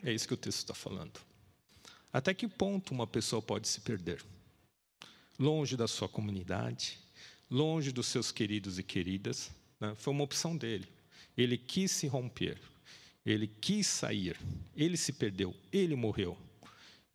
É 0.00 0.12
isso 0.12 0.28
que 0.28 0.34
o 0.34 0.36
texto 0.36 0.58
está 0.58 0.74
falando. 0.74 1.20
Até 2.12 2.32
que 2.32 2.46
ponto 2.46 2.94
uma 2.94 3.06
pessoa 3.06 3.42
pode 3.42 3.66
se 3.66 3.80
perder? 3.80 4.24
Longe 5.36 5.76
da 5.76 5.88
sua 5.88 6.08
comunidade, 6.08 7.00
longe 7.50 7.90
dos 7.90 8.06
seus 8.06 8.30
queridos 8.30 8.78
e 8.78 8.84
queridas. 8.84 9.50
Né? 9.80 9.92
Foi 9.96 10.12
uma 10.12 10.22
opção 10.22 10.56
dele. 10.56 10.86
Ele 11.36 11.58
quis 11.58 11.90
se 11.90 12.06
romper, 12.06 12.58
ele 13.24 13.48
quis 13.48 13.88
sair, 13.88 14.38
ele 14.76 14.96
se 14.96 15.12
perdeu, 15.12 15.52
ele 15.72 15.96
morreu. 15.96 16.38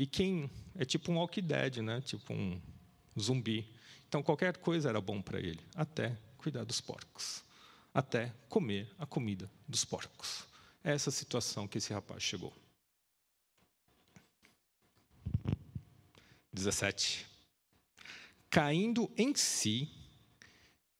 E 0.01 0.07
quem 0.07 0.49
é 0.73 0.83
tipo 0.83 1.11
um 1.11 1.27
Dead, 1.27 1.77
né? 1.77 2.01
Tipo 2.01 2.33
um 2.33 2.59
zumbi. 3.19 3.71
Então 4.07 4.23
qualquer 4.23 4.57
coisa 4.57 4.89
era 4.89 4.99
bom 4.99 5.21
para 5.21 5.39
ele, 5.39 5.59
até 5.75 6.17
cuidar 6.39 6.63
dos 6.63 6.81
porcos, 6.81 7.43
até 7.93 8.33
comer 8.49 8.91
a 8.97 9.05
comida 9.05 9.47
dos 9.67 9.85
porcos. 9.85 10.47
É 10.83 10.91
essa 10.91 11.11
situação 11.11 11.67
que 11.67 11.77
esse 11.77 11.93
rapaz 11.93 12.23
chegou. 12.23 12.51
17. 16.51 17.27
Caindo 18.49 19.07
em 19.15 19.35
si, 19.35 19.87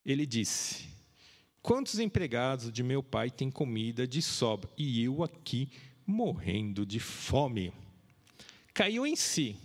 ele 0.06 0.28
disse: 0.28 0.90
Quantos 1.60 1.98
empregados 1.98 2.72
de 2.72 2.84
meu 2.84 3.02
pai 3.02 3.32
têm 3.32 3.50
comida 3.50 4.08
de 4.08 4.22
sobra 4.22 4.70
e 4.78 5.04
eu 5.04 5.24
aqui 5.24 5.72
morrendo 6.06 6.86
de 6.86 7.00
fome? 7.00 7.74
Caiu 8.82 9.06
em 9.06 9.15
si. 9.15 9.56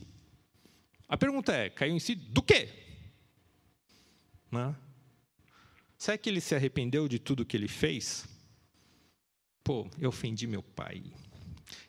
A 1.08 1.16
pergunta 1.16 1.50
é: 1.50 1.70
caiu 1.70 1.96
em 1.96 1.98
si 1.98 2.14
do 2.14 2.42
quê? 2.42 2.68
Né? 4.52 4.76
Será 5.96 6.18
que 6.18 6.28
ele 6.28 6.38
se 6.38 6.54
arrependeu 6.54 7.08
de 7.08 7.18
tudo 7.18 7.42
que 7.42 7.56
ele 7.56 7.66
fez? 7.66 8.28
Pô, 9.64 9.88
eu 9.98 10.10
ofendi 10.10 10.46
meu 10.46 10.62
pai. 10.62 11.02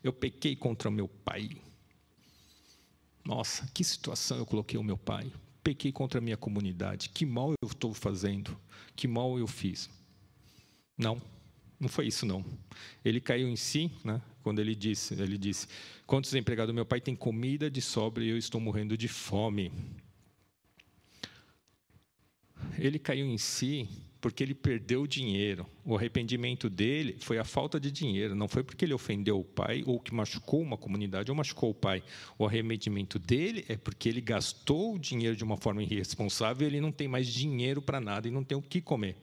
Eu 0.02 0.14
pequei 0.14 0.56
contra 0.56 0.90
meu 0.90 1.10
pai. 1.10 1.50
Nossa, 3.26 3.70
que 3.74 3.84
situação 3.84 4.38
eu 4.38 4.46
coloquei 4.46 4.80
o 4.80 4.84
meu 4.84 4.98
pai. 4.98 5.30
Pequei 5.62 5.92
contra 5.92 6.20
a 6.20 6.22
minha 6.22 6.38
comunidade. 6.38 7.10
Que 7.10 7.26
mal 7.26 7.54
eu 7.62 7.68
estou 7.68 7.94
fazendo. 7.94 8.58
Que 8.96 9.06
mal 9.06 9.38
eu 9.38 9.48
fiz. 9.48 9.90
Não, 10.98 11.22
não 11.80 11.88
foi 11.88 12.08
isso 12.08 12.26
não. 12.26 12.44
Ele 13.06 13.22
caiu 13.22 13.48
em 13.48 13.56
si, 13.56 13.92
né? 14.04 14.22
Quando 14.42 14.60
ele 14.60 14.74
disse, 14.74 15.14
ele 15.14 15.38
disse: 15.38 15.68
"Quantos 16.06 16.34
empregados 16.34 16.74
do 16.74 16.76
meu 16.76 16.86
pai 16.86 17.00
têm 17.00 17.16
comida 17.16 17.70
de 17.70 17.82
sobra 17.82 18.24
e 18.24 18.30
eu 18.30 18.38
estou 18.38 18.60
morrendo 18.60 18.98
de 18.98 19.08
fome?" 19.08 19.72
Ele 22.80 22.98
caiu 22.98 23.28
em 23.28 23.38
si 23.38 23.88
porque 24.20 24.44
ele 24.44 24.56
perdeu 24.56 25.04
o 25.04 25.08
dinheiro. 25.08 25.68
O 25.86 25.96
arrependimento 25.96 26.70
dele 26.70 27.18
foi 27.20 27.38
a 27.38 27.44
falta 27.44 27.80
de 27.80 27.92
dinheiro, 27.92 28.36
não 28.36 28.48
foi 28.48 28.64
porque 28.64 28.84
ele 28.84 28.94
ofendeu 28.94 29.40
o 29.40 29.44
pai 29.44 29.84
ou 29.86 30.00
que 30.00 30.14
machucou 30.14 30.62
uma 30.62 30.78
comunidade 30.78 31.30
ou 31.30 31.38
machucou 31.38 31.70
o 31.70 31.76
pai. 31.76 32.04
O 32.38 32.46
arrependimento 32.46 33.20
dele 33.20 33.64
é 33.70 33.78
porque 33.78 34.10
ele 34.10 34.22
gastou 34.22 34.96
o 34.96 35.00
dinheiro 35.00 35.36
de 35.36 35.44
uma 35.44 35.58
forma 35.58 35.84
irresponsável 35.84 36.68
e 36.68 36.72
ele 36.72 36.82
não 36.82 36.92
tem 36.92 37.08
mais 37.08 37.28
dinheiro 37.28 37.82
para 37.82 38.02
nada 38.02 38.28
e 38.28 38.32
não 38.32 38.44
tem 38.44 38.58
o 38.58 38.62
que 38.62 38.82
comer 38.82 39.16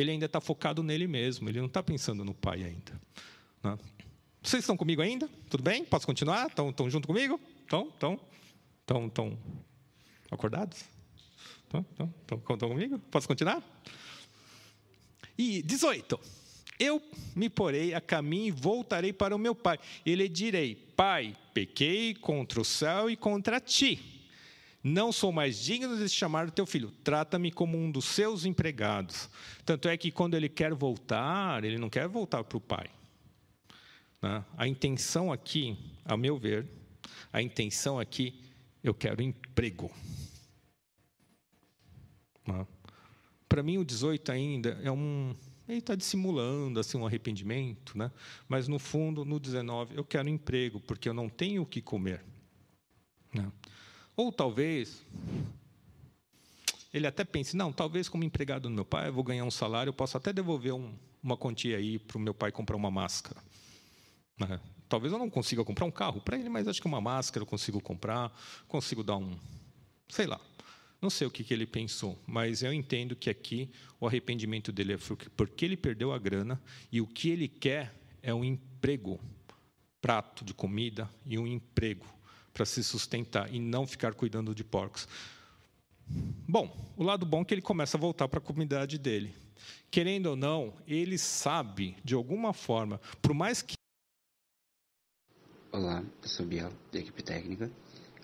ele 0.00 0.12
ainda 0.12 0.26
está 0.26 0.40
focado 0.40 0.82
nele 0.82 1.06
mesmo, 1.06 1.48
ele 1.48 1.58
não 1.58 1.66
está 1.66 1.82
pensando 1.82 2.24
no 2.24 2.34
pai 2.34 2.62
ainda. 2.62 3.00
Né? 3.62 3.78
Vocês 4.42 4.62
estão 4.62 4.76
comigo 4.76 5.02
ainda? 5.02 5.28
Tudo 5.50 5.62
bem? 5.62 5.84
Posso 5.84 6.06
continuar? 6.06 6.46
Estão, 6.46 6.70
estão 6.70 6.88
junto 6.88 7.08
comigo? 7.08 7.40
Estão? 7.62 7.88
Estão? 7.88 8.20
Estão, 8.80 9.06
estão 9.06 9.38
acordados? 10.30 10.84
Estão, 11.64 11.80
estão, 11.90 12.14
estão, 12.20 12.54
estão 12.54 12.68
comigo? 12.68 12.98
Posso 13.10 13.26
continuar? 13.26 13.62
E 15.36 15.62
18. 15.62 16.18
Eu 16.78 17.02
me 17.34 17.50
porei 17.50 17.92
a 17.92 18.00
caminho 18.00 18.46
e 18.46 18.50
voltarei 18.52 19.12
para 19.12 19.34
o 19.34 19.38
meu 19.38 19.54
pai. 19.54 19.78
Ele 20.06 20.28
direi: 20.28 20.74
Pai, 20.74 21.36
pequei 21.52 22.14
contra 22.14 22.60
o 22.60 22.64
céu 22.64 23.10
e 23.10 23.16
contra 23.16 23.60
ti 23.60 24.17
não 24.88 25.12
sou 25.12 25.30
mais 25.30 25.58
digno 25.58 25.96
de 25.96 26.08
chamar 26.08 26.48
o 26.48 26.50
teu 26.50 26.66
filho, 26.66 26.90
trata-me 27.04 27.50
como 27.50 27.76
um 27.76 27.90
dos 27.90 28.06
seus 28.06 28.44
empregados. 28.44 29.28
Tanto 29.64 29.88
é 29.88 29.96
que 29.96 30.10
quando 30.10 30.34
ele 30.34 30.48
quer 30.48 30.74
voltar, 30.74 31.62
ele 31.64 31.78
não 31.78 31.90
quer 31.90 32.08
voltar 32.08 32.42
para 32.44 32.58
o 32.58 32.60
pai. 32.60 32.90
Né? 34.22 34.44
A 34.56 34.66
intenção 34.66 35.32
aqui, 35.32 35.76
a 36.04 36.16
meu 36.16 36.38
ver, 36.38 36.66
a 37.32 37.42
intenção 37.42 37.98
aqui, 37.98 38.40
eu 38.82 38.94
quero 38.94 39.22
emprego. 39.22 39.90
Né? 42.46 42.66
Para 43.48 43.62
mim, 43.62 43.78
o 43.78 43.84
18 43.84 44.32
ainda 44.32 44.78
é 44.82 44.90
um. 44.90 45.34
Ele 45.68 45.78
está 45.78 45.94
dissimulando 45.94 46.80
assim, 46.80 46.96
um 46.96 47.06
arrependimento, 47.06 47.96
né? 47.96 48.10
mas 48.48 48.68
no 48.68 48.78
fundo, 48.78 49.22
no 49.22 49.38
19, 49.38 49.96
eu 49.96 50.04
quero 50.04 50.26
emprego, 50.28 50.80
porque 50.80 51.06
eu 51.06 51.12
não 51.12 51.28
tenho 51.28 51.62
o 51.62 51.66
que 51.66 51.82
comer. 51.82 52.24
Né? 53.34 53.52
Ou 54.18 54.32
talvez 54.32 55.06
ele 56.92 57.06
até 57.06 57.22
pense, 57.24 57.56
não, 57.56 57.72
talvez 57.72 58.08
como 58.08 58.24
empregado 58.24 58.62
do 58.62 58.70
meu 58.70 58.84
pai, 58.84 59.08
eu 59.08 59.12
vou 59.12 59.22
ganhar 59.22 59.44
um 59.44 59.50
salário, 59.50 59.90
eu 59.90 59.94
posso 59.94 60.16
até 60.16 60.32
devolver 60.32 60.74
um, 60.74 60.92
uma 61.22 61.36
quantia 61.36 61.76
aí 61.76 62.00
para 62.00 62.16
o 62.16 62.20
meu 62.20 62.34
pai 62.34 62.50
comprar 62.50 62.74
uma 62.74 62.90
máscara. 62.90 63.40
Né? 64.36 64.58
Talvez 64.88 65.12
eu 65.12 65.20
não 65.20 65.30
consiga 65.30 65.64
comprar 65.64 65.86
um 65.86 65.90
carro 65.92 66.20
para 66.20 66.36
ele, 66.36 66.48
mas 66.48 66.66
acho 66.66 66.80
que 66.80 66.88
uma 66.88 67.00
máscara 67.00 67.44
eu 67.44 67.46
consigo 67.46 67.80
comprar, 67.80 68.36
consigo 68.66 69.04
dar 69.04 69.18
um, 69.18 69.38
sei 70.08 70.26
lá. 70.26 70.40
Não 71.00 71.10
sei 71.10 71.28
o 71.28 71.30
que, 71.30 71.44
que 71.44 71.54
ele 71.54 71.64
pensou, 71.64 72.18
mas 72.26 72.64
eu 72.64 72.72
entendo 72.72 73.14
que 73.14 73.30
aqui 73.30 73.70
o 74.00 74.06
arrependimento 74.08 74.72
dele 74.72 74.94
é 74.94 74.98
porque 75.36 75.64
ele 75.64 75.76
perdeu 75.76 76.12
a 76.12 76.18
grana 76.18 76.60
e 76.90 77.00
o 77.00 77.06
que 77.06 77.30
ele 77.30 77.46
quer 77.46 77.94
é 78.20 78.34
um 78.34 78.42
emprego, 78.42 79.20
prato 80.00 80.44
de 80.44 80.52
comida 80.52 81.08
e 81.24 81.38
um 81.38 81.46
emprego 81.46 82.17
para 82.58 82.66
se 82.66 82.82
sustentar 82.82 83.54
e 83.54 83.60
não 83.60 83.86
ficar 83.86 84.14
cuidando 84.14 84.52
de 84.52 84.64
porcos. 84.64 85.06
Bom, 86.48 86.92
o 86.96 87.04
lado 87.04 87.24
bom 87.24 87.42
é 87.42 87.44
que 87.44 87.54
ele 87.54 87.62
começa 87.62 87.96
a 87.96 88.00
voltar 88.00 88.26
para 88.26 88.40
a 88.40 88.42
comunidade 88.42 88.98
dele. 88.98 89.32
Querendo 89.88 90.26
ou 90.26 90.36
não, 90.36 90.74
ele 90.84 91.16
sabe, 91.16 91.96
de 92.04 92.14
alguma 92.14 92.52
forma, 92.52 93.00
por 93.22 93.32
mais 93.32 93.62
que. 93.62 93.74
Olá, 95.70 96.02
eu 96.20 96.28
sou 96.28 96.44
Biel, 96.44 96.72
da 96.90 96.98
equipe 96.98 97.22
técnica. 97.22 97.70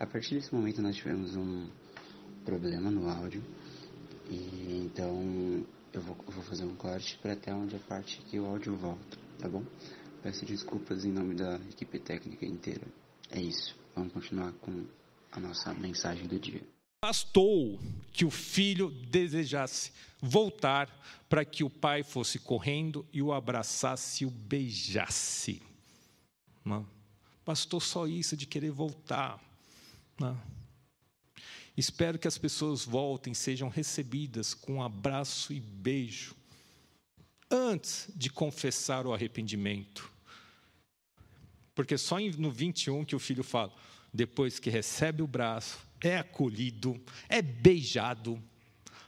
A 0.01 0.07
partir 0.07 0.35
desse 0.35 0.53
momento, 0.53 0.83
nós 0.83 0.97
tivemos 0.97 1.37
um 1.37 1.71
problema 2.45 2.91
no 2.91 3.09
áudio. 3.09 3.43
E 4.29 4.83
então 4.85 5.65
eu 5.93 6.01
vou, 6.01 6.17
eu 6.27 6.33
vou 6.33 6.43
fazer 6.43 6.65
um 6.65 6.75
corte 6.75 7.17
para 7.19 7.35
até 7.35 7.55
onde 7.55 7.77
a 7.77 7.79
parte 7.79 8.21
que 8.23 8.41
o 8.41 8.47
áudio 8.47 8.75
volta, 8.75 9.17
tá 9.39 9.49
bom? 9.49 9.63
Peço 10.25 10.45
desculpas 10.45 11.05
em 11.05 11.13
nome 11.13 11.37
da 11.37 11.55
equipe 11.71 12.01
técnica 12.01 12.45
inteira. 12.45 12.85
É 13.31 13.41
isso. 13.41 13.84
Vamos 13.95 14.13
continuar 14.13 14.53
com 14.55 14.87
a 15.31 15.41
nossa 15.41 15.73
mensagem 15.75 16.27
do 16.27 16.39
dia. 16.39 16.63
Bastou 17.03 17.79
que 18.13 18.25
o 18.25 18.31
filho 18.31 18.91
desejasse 18.91 19.93
voltar 20.21 20.89
para 21.29 21.45
que 21.45 21.63
o 21.63 21.69
pai 21.69 22.03
fosse 22.03 22.39
correndo 22.39 23.07
e 23.13 23.21
o 23.21 23.33
abraçasse 23.33 24.25
e 24.25 24.27
o 24.27 24.31
beijasse. 24.31 25.61
Bastou 27.45 27.79
só 27.79 28.07
isso 28.07 28.37
de 28.37 28.47
querer 28.47 28.71
voltar. 28.71 29.39
Espero 31.77 32.19
que 32.19 32.29
as 32.29 32.39
pessoas 32.39 32.85
voltem, 32.85 33.35
sejam 33.35 33.69
recebidas 33.69 34.55
com 34.55 34.77
um 34.77 34.83
abraço 34.83 35.53
e 35.53 35.61
beijo, 35.61 36.35
antes 37.51 38.09
de 38.15 38.31
confessar 38.31 39.07
o 39.07 39.13
arrependimento. 39.13 40.14
Porque 41.75 41.99
só 41.99 42.19
no 42.39 42.51
21 42.51 43.05
que 43.05 43.17
o 43.17 43.19
filho 43.19 43.43
fala: 43.43 43.75
depois 44.13 44.59
que 44.59 44.71
recebe 44.71 45.23
o 45.23 45.27
braço, 45.27 45.79
é 46.01 46.19
acolhido, 46.19 47.01
é 47.29 47.43
beijado. 47.43 48.41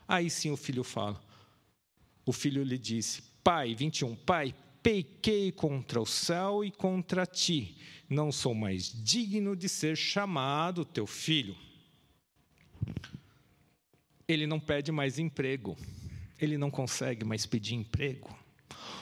Aí 0.09 0.29
sim 0.29 0.51
o 0.51 0.57
filho 0.57 0.83
fala. 0.83 1.23
O 2.25 2.33
filho 2.33 2.65
lhe 2.65 2.77
disse: 2.77 3.23
Pai, 3.45 3.75
21, 3.75 4.17
Pai, 4.17 4.55
pequei 4.83 5.53
contra 5.53 6.01
o 6.01 6.07
céu 6.07 6.65
e 6.65 6.71
contra 6.71 7.25
ti. 7.25 7.77
Não 8.09 8.33
sou 8.33 8.55
mais 8.55 8.93
digno 8.93 9.55
de 9.55 9.69
ser 9.69 9.97
chamado 9.97 10.85
teu 10.85 11.07
filho. 11.07 11.57
Ele 14.29 14.47
não 14.47 14.59
pede 14.59 14.91
mais 14.91 15.19
emprego. 15.19 15.77
Ele 16.41 16.59
não 16.59 16.71
consegue 16.71 17.25
mais 17.25 17.47
pedir 17.47 17.75
emprego. 17.75 18.37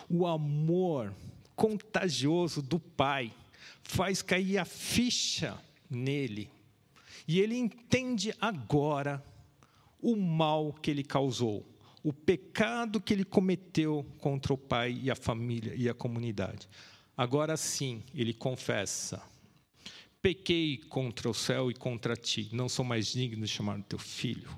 O 0.09 0.27
amor 0.27 1.15
contagioso 1.57 2.61
do 2.61 2.79
pai 2.79 3.33
faz 3.85 4.23
cair 4.23 4.59
a 4.59 4.65
ficha 4.65 5.57
nele. 5.89 6.51
E 7.29 7.41
ele 7.41 7.57
entende 7.57 8.35
agora 8.41 9.25
o 10.01 10.17
mal 10.17 10.73
que 10.73 10.91
ele 10.91 11.03
causou, 11.03 11.65
o 12.03 12.13
pecado 12.13 13.01
que 13.01 13.15
ele 13.15 13.25
cometeu 13.25 14.05
contra 14.19 14.53
o 14.53 14.59
pai 14.59 14.99
e 15.03 15.11
a 15.11 15.15
família 15.15 15.75
e 15.75 15.89
a 15.89 15.95
comunidade. 15.95 16.69
Agora 17.17 17.57
sim, 17.57 18.03
ele 18.15 18.35
confessa: 18.35 19.23
pequei 20.21 20.79
contra 20.79 21.31
o 21.31 21.35
céu 21.35 21.71
e 21.71 21.75
contra 21.75 22.17
ti, 22.17 22.49
não 22.53 22.69
sou 22.69 22.85
mais 22.85 23.07
digno 23.07 23.47
de 23.47 23.51
chamar 23.51 23.81
teu 23.83 23.99
filho. 23.99 24.51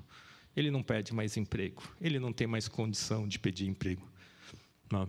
Ele 0.55 0.71
não 0.71 0.81
pede 0.81 1.13
mais 1.13 1.37
emprego, 1.37 1.83
ele 2.01 2.19
não 2.19 2.33
tem 2.33 2.47
mais 2.47 2.67
condição 2.67 3.27
de 3.27 3.37
pedir 3.37 3.67
emprego. 3.67 4.09
Não. 4.91 5.07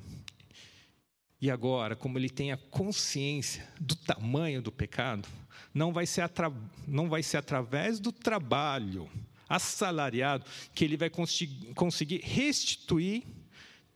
E 1.41 1.51
agora, 1.51 1.95
como 1.95 2.19
ele 2.19 2.29
tem 2.29 2.51
a 2.51 2.57
consciência 2.57 3.69
do 3.81 3.95
tamanho 3.95 4.61
do 4.61 4.73
pecado, 4.73 5.29
não 5.73 5.93
vai 5.93 6.05
ser, 6.05 6.23
atra... 6.23 6.53
não 6.87 7.09
vai 7.09 7.23
ser 7.23 7.37
através 7.37 8.01
do 8.01 8.11
trabalho 8.11 9.09
assalariado 9.49 10.45
que 10.75 10.85
ele 10.85 10.97
vai 10.97 11.11
conseguir 11.11 12.21
restituir 12.23 13.23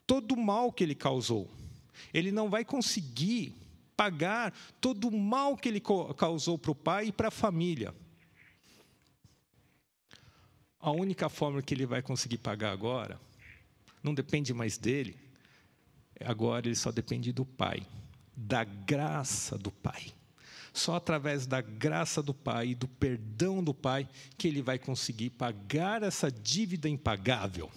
todo 0.07 0.33
o 0.33 0.41
mal 0.41 0.73
que 0.73 0.85
ele 0.85 0.95
causou. 0.95 1.51
Ele 2.15 2.31
não 2.31 2.49
vai 2.49 2.65
conseguir 2.65 3.55
pagar 3.97 4.53
todo 4.81 5.09
o 5.09 5.19
mal 5.19 5.57
que 5.57 5.69
ele 5.69 5.83
causou 6.17 6.57
para 6.57 6.71
o 6.71 6.75
pai 6.75 7.07
e 7.07 7.13
para 7.13 7.29
a 7.29 7.31
família. 7.31 7.95
A 10.81 10.91
única 10.91 11.29
forma 11.29 11.63
que 11.63 11.75
ele 11.75 11.87
vai 11.87 12.03
conseguir 12.03 12.39
pagar 12.39 12.73
agora 12.73 13.21
não 14.03 14.15
depende 14.15 14.53
mais 14.53 14.77
dele, 14.77 15.17
agora 16.27 16.67
ele 16.67 16.77
só 16.77 16.91
depende 16.91 17.33
do 17.33 17.45
Pai, 17.45 17.87
da 18.37 18.65
graça 18.65 19.57
do 19.57 19.71
Pai. 19.71 20.13
Só 20.73 20.97
através 20.97 21.47
da 21.47 21.61
graça 21.61 22.23
do 22.23 22.33
Pai 22.33 22.69
e 22.69 22.75
do 22.75 22.89
perdão 22.89 23.63
do 23.63 23.75
Pai 23.75 24.09
que 24.39 24.49
ele 24.49 24.63
vai 24.63 24.79
conseguir 24.79 25.31
pagar 25.31 26.03
essa 26.03 26.31
dívida 26.31 26.89
impagável. 26.89 27.71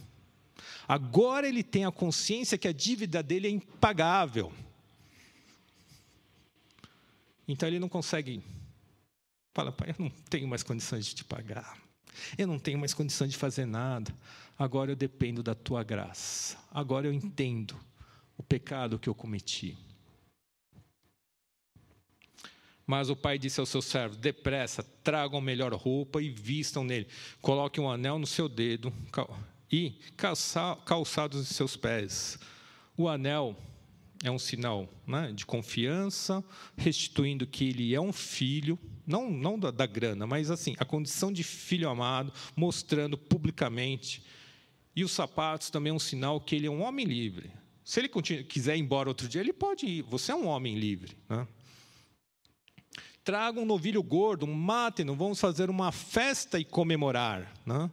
Agora 0.88 1.48
ele 1.48 1.64
tem 1.64 1.86
a 1.86 1.92
consciência 1.92 2.58
que 2.58 2.68
a 2.68 2.72
dívida 2.72 3.22
dele 3.22 3.48
é 3.48 3.52
impagável. 3.52 4.52
Então 7.48 7.68
ele 7.68 7.80
não 7.80 7.90
consegue. 7.90 8.42
Fala, 9.54 9.72
pai, 9.72 9.90
eu 9.90 9.96
não 10.00 10.10
tenho 10.30 10.48
mais 10.48 10.64
condições 10.64 11.06
de 11.06 11.16
te 11.16 11.24
pagar. 11.24 11.78
Eu 12.38 12.48
não 12.48 12.58
tenho 12.58 12.80
mais 12.80 12.94
condições 12.94 13.32
de 13.32 13.38
fazer 13.38 13.66
nada. 13.66 14.14
Agora 14.58 14.92
eu 14.92 14.96
dependo 14.96 15.44
da 15.44 15.54
tua 15.54 15.84
graça. 15.84 16.58
Agora 16.72 17.08
eu 17.08 17.14
entendo 17.14 17.78
o 18.38 18.44
pecado 18.44 19.00
que 19.00 19.10
eu 19.10 19.16
cometi. 19.16 19.78
Mas 22.86 23.10
o 23.10 23.16
pai 23.16 23.40
disse 23.40 23.60
aos 23.60 23.70
seus 23.70 23.86
servos: 23.86 24.18
Depressa, 24.18 24.84
tragam 25.04 25.42
melhor 25.42 25.74
roupa 25.74 26.22
e 26.22 26.30
vistam 26.30 26.84
nele. 26.84 27.08
Coloquem 27.42 27.84
um 27.84 27.90
anel 27.90 28.20
no 28.20 28.28
seu 28.28 28.48
dedo 28.48 28.94
e 29.72 30.00
calçados 30.86 31.42
em 31.42 31.54
seus 31.54 31.76
pés. 31.76 32.38
O 32.96 33.10
anel 33.10 33.58
é 34.24 34.32
um 34.32 34.40
sinal 34.40 34.88
né, 35.06 35.32
de 35.34 35.46
confiança, 35.46 36.44
restituindo 36.78 37.46
que 37.46 37.70
ele 37.70 37.94
é 37.94 38.00
um 38.00 38.14
filho, 38.14 38.80
não, 39.06 39.30
não 39.30 39.60
da, 39.60 39.72
da, 39.72 39.86
grana, 39.86 40.26
mas 40.26 40.50
assim, 40.50 40.76
a 40.80 40.86
condição 40.86 41.32
de 41.32 41.44
filho 41.44 41.90
amado, 41.90 42.32
mostrando 42.56 43.18
publicamente. 43.18 44.24
E 44.96 45.04
os 45.04 45.12
sapatos 45.12 45.70
também 45.70 45.92
é 45.92 45.94
um 45.94 46.00
sinal 46.00 46.40
que 46.40 46.56
ele 46.56 46.68
é 46.68 46.72
um 46.72 46.82
homem 46.82 47.06
livre. 47.06 47.52
Se 47.86 48.00
ele 48.00 48.10
quiser 48.10 48.76
ir 48.76 48.80
embora 48.80 49.08
outro 49.08 49.28
dia, 49.28 49.40
ele 49.40 49.54
pode 49.54 49.86
ir. 49.86 50.02
Você 50.02 50.32
é 50.32 50.36
um 50.36 50.48
homem 50.48 50.76
livre. 50.76 51.16
Né? 51.30 51.48
Traga 53.24 53.60
um 53.60 53.66
novilho 53.66 54.02
gordo, 54.02 54.48
matem-no, 54.48 55.16
vamos 55.16 55.40
fazer 55.40 55.70
uma 55.70 55.92
festa 55.92 56.60
e 56.60 56.66
comemorar. 56.66 57.54
Né? 57.64 57.92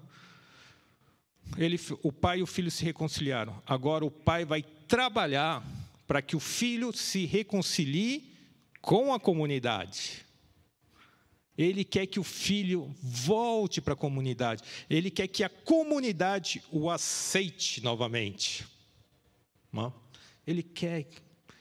Ele, 1.58 1.78
o 2.02 2.10
pai 2.10 2.38
e 2.38 2.42
o 2.42 2.46
filho 2.46 2.70
se 2.70 2.82
reconciliaram. 2.82 3.62
Agora 3.66 4.02
o 4.02 4.10
pai 4.10 4.46
vai 4.46 4.62
trabalhar 4.62 5.62
para 6.06 6.22
que 6.22 6.34
o 6.34 6.40
filho 6.40 6.90
se 6.94 7.26
reconcilie 7.26 8.32
com 8.80 9.12
a 9.12 9.20
comunidade. 9.20 10.24
Ele 11.56 11.84
quer 11.84 12.06
que 12.06 12.18
o 12.18 12.24
filho 12.24 12.94
volte 13.02 13.82
para 13.82 13.92
a 13.92 13.96
comunidade. 13.96 14.62
Ele 14.88 15.10
quer 15.10 15.28
que 15.28 15.44
a 15.44 15.50
comunidade 15.50 16.62
o 16.72 16.90
aceite 16.90 17.82
novamente. 17.84 18.64
Ele 20.46 20.62
quer, 20.62 21.06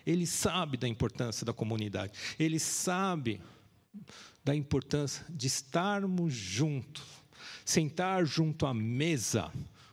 ele 0.06 0.26
sabe 0.26 0.78
da 0.78 0.88
importância 0.88 1.46
da 1.46 1.54
comunidade. 1.54 2.14
Ele 2.38 2.60
sabe 2.60 3.42
da 4.44 4.56
importância 4.56 5.26
de 5.30 5.48
estarmos 5.48 6.34
juntos, 6.34 7.04
sentar 7.64 8.26
junto 8.26 8.66
à 8.66 8.74
mesa, 8.74 9.52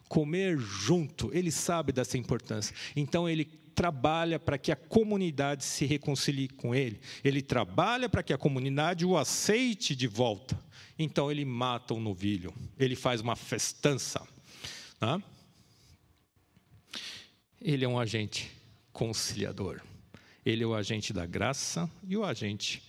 comer 0.09 0.59
junto. 0.59 1.31
Ele 1.33 1.51
sabe 1.51 1.93
dessa 1.93 2.17
importância. 2.17 2.75
Então 2.97 3.29
ele 3.29 3.45
trabalha 3.79 4.41
para 4.41 4.59
que 4.59 4.73
a 4.73 4.77
comunidade 4.77 5.65
se 5.65 5.87
reconcilie 5.87 6.49
com 6.49 6.75
ele. 6.75 7.01
Ele 7.23 7.41
trabalha 7.41 8.09
para 8.09 8.25
que 8.25 8.33
a 8.33 8.39
comunidade 8.39 9.07
o 9.07 9.17
aceite 9.17 9.95
de 9.95 10.09
volta. 10.09 10.59
Então 10.99 11.31
ele 11.31 11.45
mata 11.45 11.95
o 11.95 12.01
novilho. 12.01 12.53
Ele 12.77 12.97
faz 12.97 13.21
uma 13.21 13.37
festança. 13.37 14.27
Né? 15.01 15.23
Ele 17.61 17.85
é 17.85 17.89
um 17.89 17.99
agente 17.99 18.51
conciliador. 18.93 19.81
Ele 20.45 20.63
é 20.63 20.67
o 20.67 20.75
agente 20.75 21.13
da 21.13 21.27
graça 21.27 21.91
e 22.07 22.17
o 22.17 22.25
agente 22.25 22.83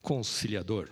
conciliador. 0.00 0.90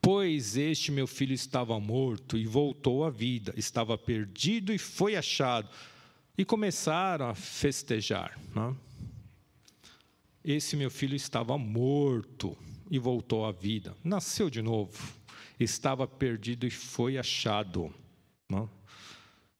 Pois 0.00 0.56
este 0.56 0.90
meu 0.90 1.06
filho 1.06 1.32
estava 1.32 1.78
morto 1.78 2.36
e 2.36 2.44
voltou 2.44 3.04
à 3.04 3.10
vida, 3.10 3.54
estava 3.56 3.96
perdido 3.96 4.72
e 4.72 4.78
foi 4.78 5.14
achado. 5.14 5.68
E 6.36 6.44
começaram 6.44 7.28
a 7.28 7.34
festejar. 7.34 8.36
Né? 8.54 8.74
Esse 10.44 10.74
meu 10.74 10.90
filho 10.90 11.14
estava 11.14 11.56
morto 11.56 12.56
e 12.90 12.98
voltou 12.98 13.46
à 13.46 13.52
vida, 13.52 13.96
nasceu 14.02 14.50
de 14.50 14.60
novo, 14.60 15.14
estava 15.60 16.06
perdido 16.06 16.66
e 16.66 16.70
foi 16.70 17.16
achado. 17.16 17.94
Né? 18.50 18.68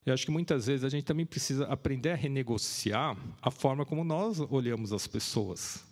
Eu 0.05 0.13
acho 0.13 0.25
que 0.25 0.33
muitas 0.33 0.67
vezes 0.67 0.85
a 0.85 0.89
gente 0.89 1.05
também 1.05 1.25
precisa 1.25 1.65
aprender 1.67 2.11
a 2.11 2.17
renegociar 2.17 3.17
a 3.41 3.51
forma 3.51 3.87
como 3.87 4.03
nós 4.03 4.41
olhamos 4.41 4.93
as 4.93 5.07
pessoas. 5.07 5.85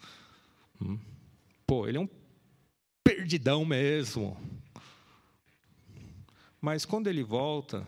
Hum? 0.83 0.99
Pô, 1.65 1.87
ele 1.87 1.99
é 1.99 2.01
um 2.01 2.09
perdidão 3.05 3.65
mesmo. 3.65 4.37
Mas 6.61 6.85
quando 6.85 7.07
ele 7.07 7.23
volta, 7.23 7.87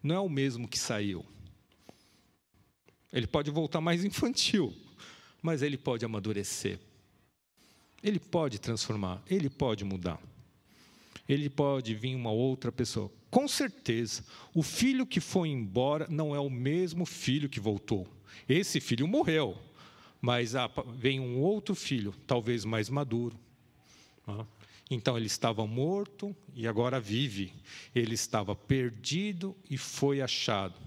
não 0.00 0.14
é 0.14 0.20
o 0.20 0.28
mesmo 0.28 0.68
que 0.68 0.78
saiu. 0.78 1.26
Ele 3.12 3.26
pode 3.26 3.50
voltar 3.50 3.80
mais 3.80 4.04
infantil, 4.06 4.72
mas 5.42 5.60
ele 5.60 5.76
pode 5.76 6.04
amadurecer. 6.04 6.78
Ele 8.00 8.20
pode 8.20 8.60
transformar, 8.60 9.20
ele 9.28 9.50
pode 9.50 9.84
mudar. 9.84 10.20
Ele 11.28 11.50
pode 11.50 11.94
vir 11.94 12.14
uma 12.14 12.30
outra 12.30 12.70
pessoa 12.70 13.10
com 13.32 13.48
certeza, 13.48 14.22
o 14.54 14.62
filho 14.62 15.06
que 15.06 15.18
foi 15.18 15.48
embora 15.48 16.06
não 16.10 16.34
é 16.34 16.38
o 16.38 16.50
mesmo 16.50 17.06
filho 17.06 17.48
que 17.48 17.58
voltou. 17.58 18.06
Esse 18.46 18.78
filho 18.78 19.08
morreu, 19.08 19.56
mas 20.20 20.52
vem 20.98 21.18
um 21.18 21.40
outro 21.40 21.74
filho, 21.74 22.14
talvez 22.26 22.62
mais 22.66 22.90
maduro. 22.90 23.34
Então 24.90 25.16
ele 25.16 25.28
estava 25.28 25.66
morto 25.66 26.36
e 26.54 26.68
agora 26.68 27.00
vive. 27.00 27.54
Ele 27.94 28.12
estava 28.12 28.54
perdido 28.54 29.56
e 29.70 29.78
foi 29.78 30.20
achado. 30.20 30.78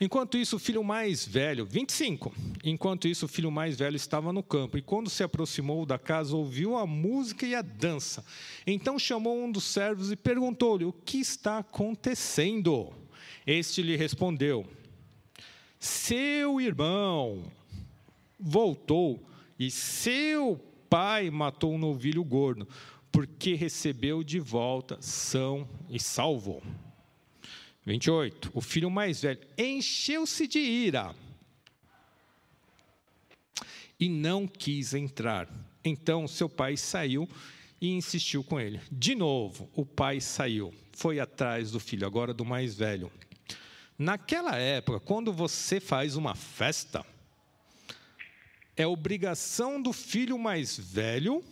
Enquanto 0.00 0.38
isso, 0.38 0.56
o 0.56 0.58
filho 0.58 0.84
mais 0.84 1.26
velho, 1.26 1.66
25. 1.66 2.32
Enquanto 2.62 3.08
isso, 3.08 3.26
o 3.26 3.28
filho 3.28 3.50
mais 3.50 3.76
velho 3.76 3.96
estava 3.96 4.32
no 4.32 4.42
campo, 4.42 4.78
e 4.78 4.82
quando 4.82 5.10
se 5.10 5.24
aproximou 5.24 5.84
da 5.84 5.98
casa, 5.98 6.36
ouviu 6.36 6.76
a 6.76 6.86
música 6.86 7.44
e 7.44 7.54
a 7.54 7.62
dança. 7.62 8.24
Então 8.66 8.98
chamou 8.98 9.42
um 9.42 9.50
dos 9.50 9.64
servos 9.64 10.12
e 10.12 10.16
perguntou-lhe: 10.16 10.84
O 10.84 10.92
que 10.92 11.18
está 11.18 11.58
acontecendo? 11.58 12.92
Este 13.46 13.82
lhe 13.82 13.96
respondeu: 13.96 14.64
Seu 15.80 16.60
irmão 16.60 17.44
voltou 18.38 19.26
e 19.58 19.70
seu 19.70 20.60
pai 20.88 21.28
matou 21.28 21.74
um 21.74 21.78
novilho 21.78 22.22
gordo, 22.22 22.68
porque 23.10 23.54
recebeu 23.54 24.22
de 24.22 24.38
volta 24.38 24.98
são 25.00 25.68
e 25.90 25.98
salvo. 25.98 26.62
28. 27.88 28.50
O 28.52 28.60
filho 28.60 28.90
mais 28.90 29.22
velho 29.22 29.40
encheu-se 29.56 30.46
de 30.46 30.58
ira 30.58 31.14
e 33.98 34.10
não 34.10 34.46
quis 34.46 34.92
entrar. 34.92 35.48
Então 35.82 36.28
seu 36.28 36.50
pai 36.50 36.76
saiu 36.76 37.26
e 37.80 37.88
insistiu 37.88 38.44
com 38.44 38.60
ele. 38.60 38.78
De 38.92 39.14
novo, 39.14 39.70
o 39.74 39.86
pai 39.86 40.20
saiu, 40.20 40.72
foi 40.92 41.18
atrás 41.18 41.70
do 41.70 41.80
filho, 41.80 42.06
agora 42.06 42.34
do 42.34 42.44
mais 42.44 42.74
velho. 42.74 43.10
Naquela 43.98 44.56
época, 44.56 45.00
quando 45.00 45.32
você 45.32 45.80
faz 45.80 46.14
uma 46.14 46.34
festa, 46.34 47.04
é 48.76 48.86
obrigação 48.86 49.80
do 49.80 49.94
filho 49.94 50.38
mais 50.38 50.78
velho 50.78 51.42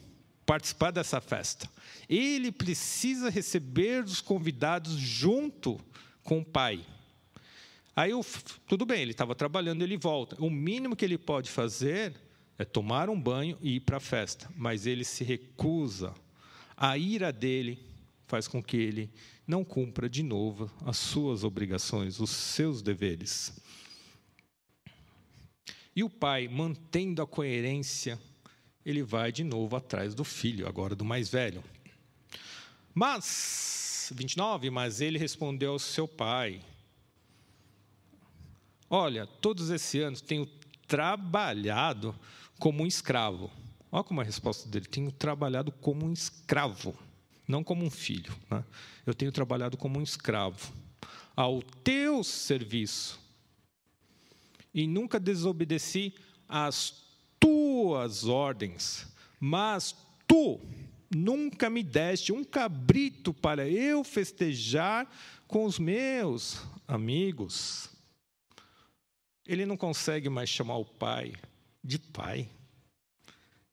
participar 0.44 0.90
dessa 0.90 1.20
festa. 1.20 1.68
Ele 2.09 2.53
precisa 2.53 3.31
receber 3.31 4.05
os 4.05 4.20
convidados 4.20 4.92
junto 4.92 5.81
com 6.26 6.40
o 6.40 6.44
pai. 6.44 6.84
Aí, 7.94 8.10
eu, 8.10 8.22
tudo 8.66 8.84
bem, 8.84 9.00
ele 9.00 9.12
estava 9.12 9.34
trabalhando, 9.34 9.82
ele 9.82 9.96
volta. 9.96 10.36
O 10.38 10.50
mínimo 10.50 10.94
que 10.94 11.04
ele 11.04 11.16
pode 11.16 11.48
fazer 11.48 12.14
é 12.58 12.64
tomar 12.64 13.08
um 13.08 13.18
banho 13.18 13.56
e 13.62 13.77
ir 13.77 13.81
para 13.81 13.96
a 13.96 14.00
festa, 14.00 14.50
mas 14.54 14.87
ele 14.87 15.04
se 15.04 15.24
recusa. 15.24 16.12
A 16.77 16.98
ira 16.98 17.33
dele 17.33 17.79
faz 18.27 18.48
com 18.48 18.62
que 18.62 18.77
ele 18.77 19.10
não 19.46 19.64
cumpra 19.64 20.10
de 20.10 20.22
novo 20.22 20.70
as 20.85 20.98
suas 20.98 21.44
obrigações, 21.44 22.18
os 22.20 22.31
seus 22.31 22.83
deveres. 22.83 23.58
E 25.94 26.02
o 26.02 26.10
pai, 26.10 26.48
mantendo 26.48 27.22
a 27.22 27.27
coerência, 27.27 28.20
ele 28.85 29.02
vai 29.02 29.33
de 29.33 29.44
novo 29.44 29.77
atrás 29.77 30.14
do 30.14 30.24
filho, 30.24 30.66
agora 30.68 30.94
do 30.94 31.04
mais 31.04 31.31
velho. 31.31 31.62
Mas 32.92 33.96
29, 34.15 34.71
mas 34.71 35.00
ele 35.00 35.19
respondeu 35.19 35.73
ao 35.73 35.79
seu 35.79 36.07
pai: 36.07 36.61
Olha, 38.88 39.27
todos 39.27 39.71
esses 39.71 40.00
anos 40.02 40.21
tenho 40.21 40.46
trabalhado 40.87 42.15
como 42.59 42.83
um 42.83 42.87
escravo. 42.87 43.50
Olha 43.90 44.04
como 44.04 44.21
a 44.21 44.25
resposta 44.25 44.69
dele: 44.69 44.87
tenho 44.87 45.11
trabalhado 45.11 45.73
como 45.73 46.07
um 46.07 46.13
escravo. 46.13 46.94
não 47.48 47.63
como 47.63 47.85
um 47.85 47.90
filho. 47.90 48.35
Né? 48.50 48.65
Eu 49.04 49.15
tenho 49.15 49.31
trabalhado 49.31 49.77
como 49.77 49.98
um 49.98 50.02
escravo, 50.02 50.73
ao 51.35 51.63
teu 51.63 52.25
serviço. 52.25 53.21
E 54.75 54.87
nunca 54.87 55.19
desobedeci 55.19 56.15
às 56.48 57.02
tuas 57.40 58.25
ordens, 58.25 59.07
mas 59.40 59.96
tu 60.27 60.61
nunca 61.15 61.71
me 61.71 61.83
deste 61.83 62.33
um 62.33 62.44
cabrito 62.44 63.33
para 63.33 63.69
eu 63.69 64.02
festejar 64.02 65.09
com 65.46 65.65
os 65.65 65.79
meus 65.79 66.63
amigos. 66.87 67.90
Ele 69.46 69.65
não 69.65 69.77
consegue 69.77 70.29
mais 70.29 70.48
chamar 70.48 70.77
o 70.77 70.85
pai 70.85 71.33
de 71.83 71.98
pai. 71.98 72.48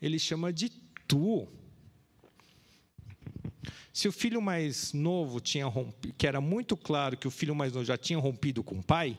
Ele 0.02 0.20
chama 0.20 0.54
de 0.54 0.70
tu. 1.08 1.48
Se 3.92 4.08
o 4.08 4.12
filho 4.12 4.42
mais 4.42 4.94
novo 4.94 5.40
tinha 5.40 5.66
rompido, 5.66 6.14
que 6.18 6.28
era 6.28 6.42
muito 6.42 6.76
claro 6.76 7.18
que 7.18 7.28
o 7.28 7.32
filho 7.32 7.56
mais 7.56 7.74
novo 7.74 7.86
já 7.86 7.98
tinha 7.98 8.20
rompido 8.20 8.64
com 8.64 8.80
o 8.80 8.84
pai, 8.84 9.18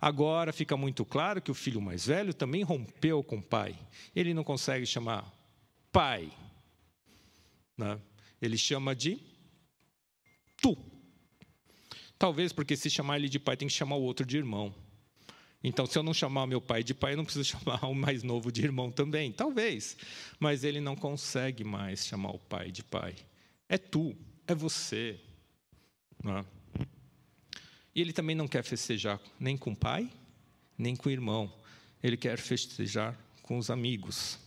agora 0.00 0.52
fica 0.52 0.76
muito 0.76 1.04
claro 1.04 1.40
que 1.40 1.50
o 1.50 1.54
filho 1.54 1.80
mais 1.80 2.06
velho 2.06 2.34
também 2.34 2.62
rompeu 2.62 3.22
com 3.22 3.38
o 3.38 3.42
pai. 3.42 3.76
Ele 4.14 4.34
não 4.34 4.44
consegue 4.44 4.84
chamar 4.84 5.32
pai. 5.90 6.30
Né? 7.76 8.00
Ele 8.40 8.56
chama 8.56 8.94
de 8.94 9.18
tu. 10.60 10.76
Talvez 12.18 12.52
porque 12.52 12.76
se 12.76 12.88
chamar 12.88 13.18
ele 13.18 13.28
de 13.28 13.38
pai 13.38 13.56
tem 13.56 13.68
que 13.68 13.74
chamar 13.74 13.96
o 13.96 14.02
outro 14.02 14.24
de 14.24 14.36
irmão. 14.36 14.74
Então, 15.62 15.84
se 15.84 15.98
eu 15.98 16.02
não 16.02 16.14
chamar 16.14 16.46
meu 16.46 16.60
pai 16.60 16.84
de 16.84 16.94
pai, 16.94 17.12
eu 17.12 17.16
não 17.16 17.24
preciso 17.24 17.44
chamar 17.58 17.84
o 17.86 17.94
mais 17.94 18.22
novo 18.22 18.52
de 18.52 18.62
irmão 18.62 18.90
também. 18.90 19.32
Talvez. 19.32 19.96
Mas 20.38 20.64
ele 20.64 20.80
não 20.80 20.94
consegue 20.94 21.64
mais 21.64 22.06
chamar 22.06 22.30
o 22.30 22.38
pai 22.38 22.70
de 22.70 22.84
pai. 22.84 23.16
É 23.68 23.76
tu, 23.76 24.16
é 24.46 24.54
você. 24.54 25.20
É? 26.24 26.44
E 27.94 28.00
ele 28.00 28.12
também 28.12 28.36
não 28.36 28.46
quer 28.46 28.62
festejar 28.62 29.20
nem 29.40 29.56
com 29.56 29.72
o 29.72 29.76
pai, 29.76 30.10
nem 30.76 30.94
com 30.94 31.08
o 31.08 31.12
irmão. 31.12 31.52
Ele 32.02 32.16
quer 32.16 32.38
festejar 32.38 33.18
com 33.42 33.58
os 33.58 33.70
amigos. 33.70 34.38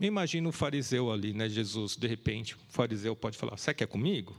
Imagina 0.00 0.48
o 0.48 0.52
fariseu 0.52 1.12
ali, 1.12 1.34
né? 1.34 1.48
Jesus, 1.48 1.94
de 1.94 2.06
repente, 2.06 2.54
o 2.54 2.58
fariseu 2.68 3.14
pode 3.14 3.36
falar: 3.36 3.56
Você 3.56 3.74
quer 3.74 3.86
comigo? 3.86 4.34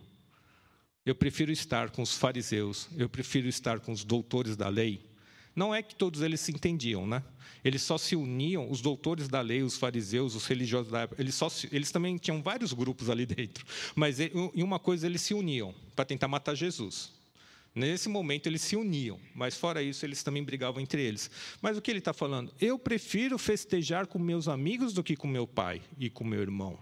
Eu 1.06 1.14
prefiro 1.16 1.52
estar 1.52 1.92
com 1.92 2.02
os 2.02 2.18
fariseus, 2.18 2.88
eu 2.98 3.08
prefiro 3.08 3.48
estar 3.48 3.80
com 3.80 3.92
os 3.92 4.04
doutores 4.04 4.56
da 4.56 4.68
lei, 4.68 5.02
não 5.56 5.74
é 5.74 5.82
que 5.82 5.96
todos 5.96 6.22
eles 6.22 6.40
se 6.40 6.52
entendiam, 6.52 7.06
né? 7.06 7.24
Eles 7.64 7.82
só 7.82 7.98
se 7.98 8.16
uniam, 8.16 8.70
os 8.72 8.82
doutores 8.82 9.28
da 9.28 9.42
lei, 9.42 9.62
os 9.62 9.78
fariseus, 9.78 10.34
os 10.34 10.46
religiosos 10.48 10.92
da 10.92 11.02
época, 11.02 11.22
eles, 11.22 11.36
só 11.36 11.50
se, 11.50 11.70
eles 11.72 11.92
também 11.92 12.18
tinham 12.18 12.42
vários 12.42 12.74
grupos 12.74 13.10
ali 13.10 13.26
dentro. 13.28 13.66
Mas 13.96 14.20
em 14.20 14.64
uma 14.64 14.80
coisa 14.80 15.06
eles 15.06 15.22
se 15.22 15.34
uniam, 15.34 15.76
para 15.96 16.06
tentar 16.06 16.28
matar 16.28 16.56
Jesus. 16.56 17.12
Nesse 17.74 18.10
momento 18.10 18.48
eles 18.48 18.62
se 18.62 18.76
uniam, 18.76 19.18
mas 19.34 19.56
fora 19.56 19.82
isso 19.82 20.06
eles 20.06 20.24
também 20.24 20.44
brigavam 20.44 20.82
entre 20.82 21.02
eles. 21.02 21.32
Mas 21.62 21.78
o 21.78 21.82
que 21.82 21.90
ele 21.90 22.00
está 22.00 22.12
falando? 22.12 22.54
Eu 22.60 22.78
prefiro 22.78 23.38
festejar 23.38 24.08
com 24.08 24.20
meus 24.20 24.50
amigos 24.50 24.94
do 24.94 25.04
que 25.04 25.16
com 25.16 25.28
meu 25.28 25.48
pai 25.48 25.82
e 25.98 26.10
com 26.10 26.26
meu 26.26 26.42
irmão. 26.42 26.78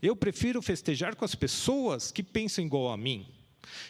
Eu 0.00 0.16
prefiro 0.16 0.62
festejar 0.62 1.14
com 1.14 1.24
as 1.24 1.34
pessoas 1.34 2.10
que 2.10 2.22
pensam 2.22 2.64
igual 2.64 2.90
a 2.90 2.96
mim. 2.96 3.26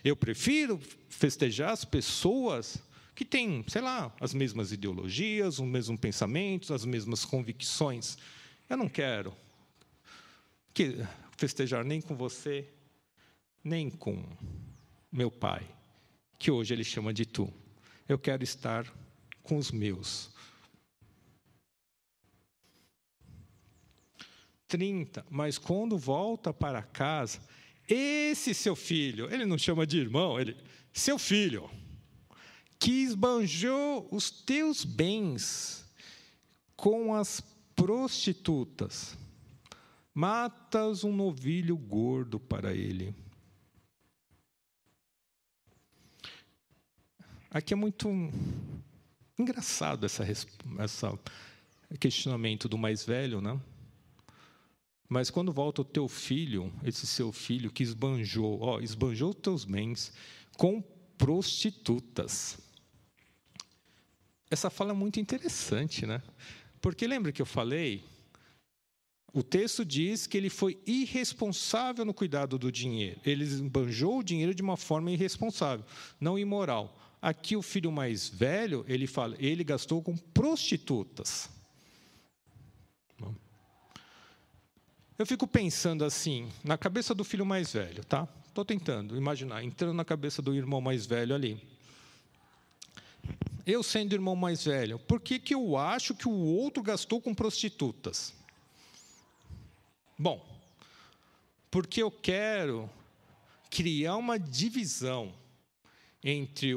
Eu 0.04 0.16
prefiro 0.16 0.80
festejar 1.08 1.70
as 1.70 1.84
pessoas 1.84 2.82
que 3.14 3.24
têm, 3.24 3.64
sei 3.68 3.80
lá, 3.80 4.14
as 4.20 4.34
mesmas 4.34 4.72
ideologias, 4.72 5.58
os 5.58 5.66
mesmos 5.66 6.00
pensamentos, 6.00 6.70
as 6.70 6.84
mesmas 6.84 7.24
convicções. 7.24 8.18
Eu 8.68 8.76
não 8.76 8.88
quero 8.88 9.34
que 10.72 10.96
festejar 11.36 11.84
nem 11.84 12.00
com 12.00 12.16
você, 12.16 12.68
nem 13.62 13.88
com 13.88 14.24
meu 15.12 15.30
pai, 15.30 15.64
que 16.44 16.50
hoje 16.50 16.74
ele 16.74 16.84
chama 16.84 17.10
de 17.10 17.24
tu. 17.24 17.50
Eu 18.06 18.18
quero 18.18 18.44
estar 18.44 18.84
com 19.42 19.56
os 19.56 19.72
meus. 19.72 20.30
30. 24.68 25.24
Mas 25.30 25.56
quando 25.56 25.96
volta 25.96 26.52
para 26.52 26.82
casa, 26.82 27.40
esse 27.88 28.52
seu 28.52 28.76
filho, 28.76 29.32
ele 29.32 29.46
não 29.46 29.56
chama 29.56 29.86
de 29.86 29.96
irmão, 29.96 30.38
ele, 30.38 30.54
seu 30.92 31.18
filho 31.18 31.70
que 32.78 32.92
esbanjou 32.92 34.06
os 34.12 34.30
teus 34.30 34.84
bens 34.84 35.90
com 36.76 37.14
as 37.14 37.40
prostitutas. 37.74 39.16
Matas 40.12 41.04
um 41.04 41.16
novilho 41.16 41.74
gordo 41.74 42.38
para 42.38 42.74
ele. 42.74 43.23
Aqui 47.54 47.72
é 47.72 47.76
muito 47.76 48.08
engraçado 49.38 50.04
essa, 50.04 50.26
essa 50.80 51.16
questionamento 52.00 52.68
do 52.68 52.76
mais 52.76 53.04
velho, 53.04 53.40
né? 53.40 53.60
Mas 55.08 55.30
quando 55.30 55.52
volta 55.52 55.82
o 55.82 55.84
teu 55.84 56.08
filho, 56.08 56.72
esse 56.82 57.06
seu 57.06 57.30
filho 57.30 57.70
que 57.70 57.84
esbanjou, 57.84 58.60
ó, 58.60 58.80
esbanjou 58.80 59.32
teus 59.32 59.64
bens 59.64 60.12
com 60.56 60.82
prostitutas. 61.16 62.58
Essa 64.50 64.68
fala 64.68 64.90
é 64.90 64.94
muito 64.94 65.20
interessante, 65.20 66.04
né? 66.04 66.20
Porque 66.80 67.06
lembra 67.06 67.30
que 67.30 67.40
eu 67.40 67.46
falei? 67.46 68.02
O 69.32 69.44
texto 69.44 69.84
diz 69.84 70.26
que 70.26 70.36
ele 70.36 70.50
foi 70.50 70.76
irresponsável 70.84 72.04
no 72.04 72.12
cuidado 72.12 72.58
do 72.58 72.72
dinheiro. 72.72 73.20
Ele 73.24 73.44
esbanjou 73.44 74.18
o 74.18 74.24
dinheiro 74.24 74.52
de 74.52 74.62
uma 74.62 74.76
forma 74.76 75.12
irresponsável, 75.12 75.86
não 76.18 76.36
imoral. 76.36 77.03
Aqui 77.24 77.56
o 77.56 77.62
filho 77.62 77.90
mais 77.90 78.28
velho, 78.28 78.84
ele 78.86 79.06
fala, 79.06 79.34
ele 79.38 79.64
gastou 79.64 80.02
com 80.02 80.16
prostitutas. 80.16 81.48
Eu 85.16 85.24
fico 85.24 85.46
pensando 85.46 86.04
assim, 86.04 86.50
na 86.62 86.76
cabeça 86.76 87.14
do 87.14 87.24
filho 87.24 87.46
mais 87.46 87.72
velho, 87.72 88.04
tá? 88.04 88.28
Estou 88.46 88.64
tentando 88.64 89.16
imaginar, 89.16 89.62
entrando 89.62 89.94
na 89.94 90.04
cabeça 90.04 90.42
do 90.42 90.54
irmão 90.54 90.80
mais 90.80 91.06
velho 91.06 91.34
ali 91.34 91.74
eu 93.66 93.82
sendo 93.82 94.12
irmão 94.12 94.36
mais 94.36 94.64
velho, 94.64 94.98
por 94.98 95.20
que, 95.20 95.38
que 95.38 95.54
eu 95.54 95.76
acho 95.76 96.14
que 96.14 96.28
o 96.28 96.32
outro 96.32 96.82
gastou 96.82 97.20
com 97.20 97.34
prostitutas? 97.34 98.34
Bom, 100.18 100.46
porque 101.70 102.02
eu 102.02 102.10
quero 102.10 102.88
criar 103.70 104.16
uma 104.16 104.38
divisão 104.38 105.34
entre 106.22 106.74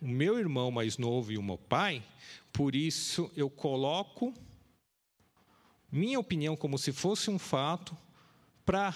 o 0.00 0.06
meu 0.08 0.38
irmão 0.38 0.70
mais 0.70 0.98
novo 0.98 1.32
e 1.32 1.38
o 1.38 1.42
meu 1.42 1.58
pai, 1.58 2.02
por 2.52 2.74
isso 2.74 3.30
eu 3.36 3.48
coloco 3.50 4.32
minha 5.90 6.18
opinião 6.18 6.56
como 6.56 6.78
se 6.78 6.92
fosse 6.92 7.30
um 7.30 7.38
fato 7.38 7.96
para 8.64 8.94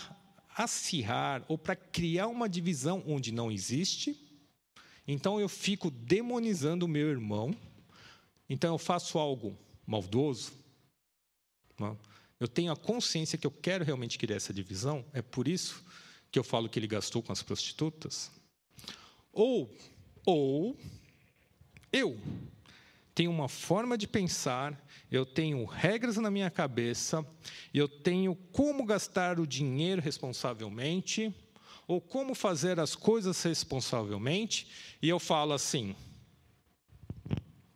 acirrar 0.56 1.44
ou 1.48 1.56
para 1.56 1.76
criar 1.76 2.26
uma 2.26 2.48
divisão 2.48 3.02
onde 3.06 3.32
não 3.32 3.50
existe 3.50 4.30
então 5.12 5.40
eu 5.40 5.48
fico 5.48 5.90
demonizando 5.90 6.86
o 6.86 6.88
meu 6.88 7.08
irmão. 7.08 7.52
Então 8.48 8.74
eu 8.74 8.78
faço 8.78 9.18
algo 9.18 9.58
maldoso. 9.84 10.52
Não? 11.76 11.98
Eu 12.38 12.46
tenho 12.46 12.70
a 12.70 12.76
consciência 12.76 13.36
que 13.36 13.44
eu 13.44 13.50
quero 13.50 13.84
realmente 13.84 14.16
criar 14.16 14.36
essa 14.36 14.54
divisão. 14.54 15.04
É 15.12 15.20
por 15.20 15.48
isso 15.48 15.84
que 16.30 16.38
eu 16.38 16.44
falo 16.44 16.68
que 16.68 16.78
ele 16.78 16.86
gastou 16.86 17.24
com 17.24 17.32
as 17.32 17.42
prostitutas. 17.42 18.30
Ou, 19.32 19.68
ou 20.24 20.76
eu 21.92 22.18
tenho 23.14 23.30
uma 23.30 23.48
forma 23.48 23.98
de 23.98 24.06
pensar, 24.06 24.80
eu 25.10 25.26
tenho 25.26 25.64
regras 25.64 26.16
na 26.16 26.30
minha 26.30 26.50
cabeça, 26.50 27.26
eu 27.74 27.88
tenho 27.88 28.34
como 28.34 28.84
gastar 28.84 29.40
o 29.40 29.46
dinheiro 29.46 30.00
responsavelmente 30.00 31.34
ou 31.86 32.00
como 32.00 32.34
fazer 32.34 32.78
as 32.78 32.94
coisas 32.94 33.42
responsavelmente, 33.42 34.68
e 35.02 35.08
eu 35.08 35.18
falo 35.18 35.52
assim: 35.52 35.96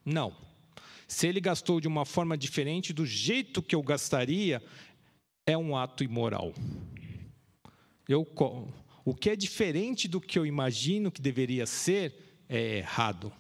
não. 0.05 0.37
Se 1.09 1.27
ele 1.27 1.41
gastou 1.41 1.81
de 1.81 1.89
uma 1.89 2.05
forma 2.05 2.39
diferente 2.39 2.93
do 2.93 3.05
jeito 3.05 3.63
que 3.63 3.75
eu 3.75 3.83
gastaria, 3.83 4.63
é 5.45 5.59
um 5.59 5.77
ato 5.77 6.03
imoral. 6.05 6.55
Eu, 8.09 8.27
o 9.05 9.15
que 9.15 9.31
é 9.31 9.37
diferente 9.37 10.07
do 10.07 10.21
que 10.21 10.39
eu 10.39 10.47
imagino 10.47 11.11
que 11.11 11.21
deveria 11.21 11.67
ser 11.67 12.24
é 12.49 12.79
errado. 12.79 13.33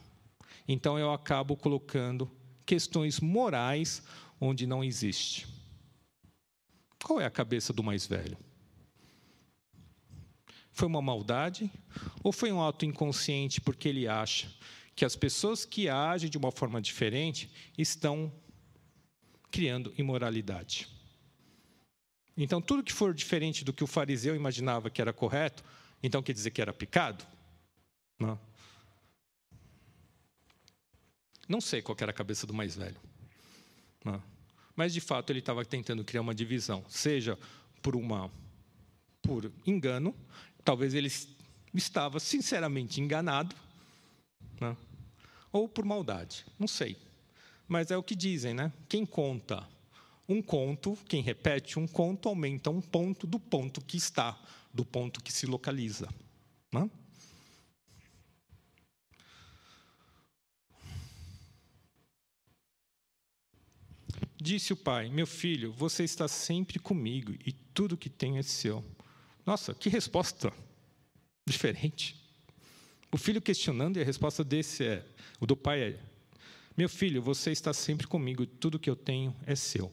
Então 0.66 0.98
eu 0.98 1.12
acabo 1.12 1.56
colocando 1.56 2.30
questões 2.64 3.20
morais 3.20 4.02
onde 4.40 4.66
não 4.66 4.82
existe. 4.82 5.46
Qual 7.02 7.20
é 7.20 7.26
a 7.26 7.30
cabeça 7.30 7.72
do 7.72 7.82
mais 7.82 8.06
velho? 8.06 8.38
Foi 10.72 10.88
uma 10.88 11.02
maldade? 11.02 11.70
Ou 12.22 12.32
foi 12.32 12.50
um 12.50 12.66
ato 12.66 12.84
inconsciente 12.84 13.60
porque 13.60 13.88
ele 13.88 14.08
acha 14.08 14.50
que 14.96 15.04
as 15.04 15.14
pessoas 15.14 15.64
que 15.64 15.88
agem 15.88 16.30
de 16.30 16.38
uma 16.38 16.50
forma 16.50 16.80
diferente 16.80 17.50
estão 17.76 18.32
criando 19.50 19.92
imoralidade? 19.96 20.88
Então, 22.36 22.60
tudo 22.60 22.82
que 22.82 22.92
for 22.92 23.14
diferente 23.14 23.64
do 23.64 23.72
que 23.72 23.84
o 23.84 23.86
fariseu 23.86 24.34
imaginava 24.34 24.90
que 24.90 25.00
era 25.00 25.12
correto, 25.12 25.62
então 26.02 26.22
quer 26.22 26.32
dizer 26.32 26.50
que 26.50 26.60
era 26.60 26.72
pecado? 26.72 27.24
Não. 28.18 28.38
Não 31.48 31.60
sei 31.60 31.82
qual 31.82 31.96
era 32.00 32.10
a 32.10 32.14
cabeça 32.14 32.46
do 32.46 32.54
mais 32.54 32.76
velho. 32.76 32.96
Não. 34.04 34.22
Mas, 34.76 34.92
de 34.92 35.00
fato, 35.00 35.30
ele 35.30 35.38
estava 35.38 35.64
tentando 35.64 36.04
criar 36.04 36.20
uma 36.20 36.34
divisão, 36.34 36.84
seja 36.88 37.38
por 37.82 37.94
uma 37.94 38.30
por 39.22 39.50
engano, 39.66 40.14
talvez 40.62 40.92
ele 40.94 41.10
estava 41.72 42.20
sinceramente 42.20 43.00
enganado, 43.00 43.56
né? 44.60 44.76
ou 45.50 45.68
por 45.68 45.84
maldade, 45.84 46.44
não 46.58 46.68
sei. 46.68 46.96
Mas 47.66 47.90
é 47.90 47.96
o 47.96 48.02
que 48.02 48.14
dizem, 48.14 48.52
né? 48.52 48.70
Quem 48.88 49.06
conta 49.06 49.66
um 50.28 50.42
conto, 50.42 50.96
quem 51.08 51.22
repete 51.22 51.78
um 51.78 51.86
conto, 51.86 52.28
aumenta 52.28 52.70
um 52.70 52.80
ponto 52.80 53.26
do 53.26 53.38
ponto 53.38 53.80
que 53.80 53.96
está, 53.96 54.38
do 54.72 54.84
ponto 54.84 55.22
que 55.22 55.32
se 55.32 55.46
localiza. 55.46 56.08
Né? 56.72 56.90
Disse 64.44 64.74
o 64.74 64.76
pai: 64.76 65.08
Meu 65.08 65.26
filho, 65.26 65.72
você 65.72 66.04
está 66.04 66.28
sempre 66.28 66.78
comigo 66.78 67.32
e 67.46 67.50
tudo 67.50 67.96
que 67.96 68.10
tenho 68.10 68.36
é 68.36 68.42
seu. 68.42 68.84
Nossa, 69.46 69.72
que 69.72 69.88
resposta 69.88 70.52
diferente. 71.46 72.14
O 73.10 73.16
filho 73.16 73.40
questionando 73.40 73.96
e 73.96 74.02
a 74.02 74.04
resposta 74.04 74.44
desse 74.44 74.84
é: 74.84 75.06
o 75.40 75.46
do 75.46 75.56
pai 75.56 75.82
é: 75.82 75.98
Meu 76.76 76.90
filho, 76.90 77.22
você 77.22 77.52
está 77.52 77.72
sempre 77.72 78.06
comigo 78.06 78.42
e 78.42 78.46
tudo 78.46 78.78
que 78.78 78.90
eu 78.90 78.94
tenho 78.94 79.34
é 79.46 79.56
seu. 79.56 79.90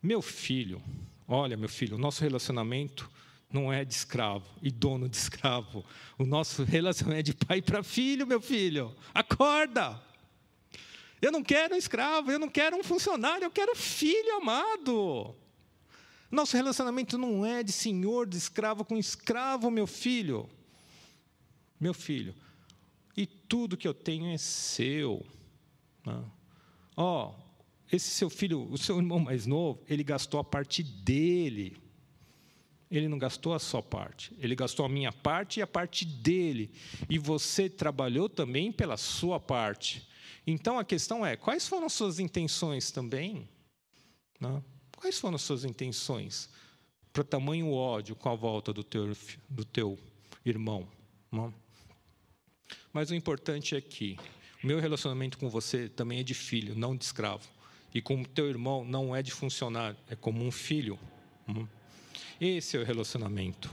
Meu 0.00 0.22
filho, 0.22 0.80
olha, 1.26 1.56
meu 1.56 1.68
filho, 1.68 1.96
o 1.96 2.00
nosso 2.00 2.22
relacionamento 2.22 3.10
não 3.52 3.72
é 3.72 3.84
de 3.84 3.94
escravo 3.94 4.46
e 4.62 4.70
dono 4.70 5.08
de 5.08 5.16
escravo. 5.16 5.84
O 6.16 6.24
nosso 6.24 6.62
relacionamento 6.62 7.30
é 7.30 7.32
de 7.32 7.34
pai 7.34 7.60
para 7.60 7.82
filho, 7.82 8.28
meu 8.28 8.40
filho. 8.40 8.94
Acorda! 9.12 10.07
Eu 11.20 11.32
não 11.32 11.42
quero 11.42 11.74
um 11.74 11.78
escravo, 11.78 12.30
eu 12.30 12.38
não 12.38 12.48
quero 12.48 12.76
um 12.76 12.84
funcionário, 12.84 13.44
eu 13.44 13.50
quero 13.50 13.74
filho 13.74 14.36
amado. 14.36 15.34
Nosso 16.30 16.56
relacionamento 16.56 17.16
não 17.16 17.44
é 17.44 17.62
de 17.62 17.72
senhor, 17.72 18.26
de 18.26 18.36
escravo 18.36 18.84
com 18.84 18.96
escravo, 18.96 19.70
meu 19.70 19.86
filho. 19.86 20.48
Meu 21.80 21.94
filho. 21.94 22.34
E 23.16 23.26
tudo 23.26 23.76
que 23.76 23.88
eu 23.88 23.94
tenho 23.94 24.26
é 24.32 24.38
seu. 24.38 25.24
Né? 26.04 26.22
Ó, 26.96 27.28
oh, 27.30 27.48
esse 27.90 28.10
seu 28.10 28.28
filho, 28.28 28.70
o 28.70 28.76
seu 28.76 28.96
irmão 28.96 29.18
mais 29.18 29.46
novo, 29.46 29.82
ele 29.88 30.04
gastou 30.04 30.38
a 30.38 30.44
parte 30.44 30.82
dele. 30.82 31.76
Ele 32.90 33.08
não 33.08 33.18
gastou 33.18 33.52
a 33.52 33.58
sua 33.58 33.82
parte, 33.82 34.34
ele 34.38 34.54
gastou 34.54 34.86
a 34.86 34.88
minha 34.88 35.12
parte 35.12 35.60
e 35.60 35.62
a 35.62 35.66
parte 35.66 36.06
dele. 36.06 36.70
E 37.08 37.18
você 37.18 37.68
trabalhou 37.68 38.28
também 38.28 38.72
pela 38.72 38.96
sua 38.96 39.38
parte. 39.38 40.07
Então 40.50 40.78
a 40.78 40.84
questão 40.84 41.26
é: 41.26 41.36
quais 41.36 41.68
foram 41.68 41.86
as 41.86 41.92
suas 41.92 42.18
intenções 42.18 42.90
também? 42.90 43.46
Né? 44.40 44.62
Quais 44.96 45.18
foram 45.18 45.34
as 45.34 45.42
suas 45.42 45.62
intenções 45.62 46.48
para 47.12 47.22
tamanho 47.22 47.70
ódio 47.70 48.16
com 48.16 48.30
a 48.30 48.34
volta 48.34 48.72
do 48.72 48.82
teu, 48.82 49.14
do 49.46 49.64
teu 49.64 49.98
irmão? 50.46 50.88
Né? 51.30 51.52
Mas 52.90 53.10
o 53.10 53.14
importante 53.14 53.76
é 53.76 53.80
que 53.80 54.16
o 54.64 54.66
meu 54.66 54.80
relacionamento 54.80 55.36
com 55.36 55.50
você 55.50 55.86
também 55.86 56.20
é 56.20 56.22
de 56.22 56.32
filho, 56.34 56.74
não 56.74 56.96
de 56.96 57.04
escravo. 57.04 57.46
E 57.94 58.00
com 58.00 58.22
o 58.22 58.26
teu 58.26 58.48
irmão 58.48 58.86
não 58.86 59.14
é 59.14 59.22
de 59.22 59.30
funcionário, 59.30 59.98
é 60.08 60.16
como 60.16 60.42
um 60.42 60.50
filho. 60.50 60.98
Hum? 61.46 61.66
Esse 62.40 62.78
é 62.78 62.80
o 62.80 62.84
relacionamento. 62.84 63.70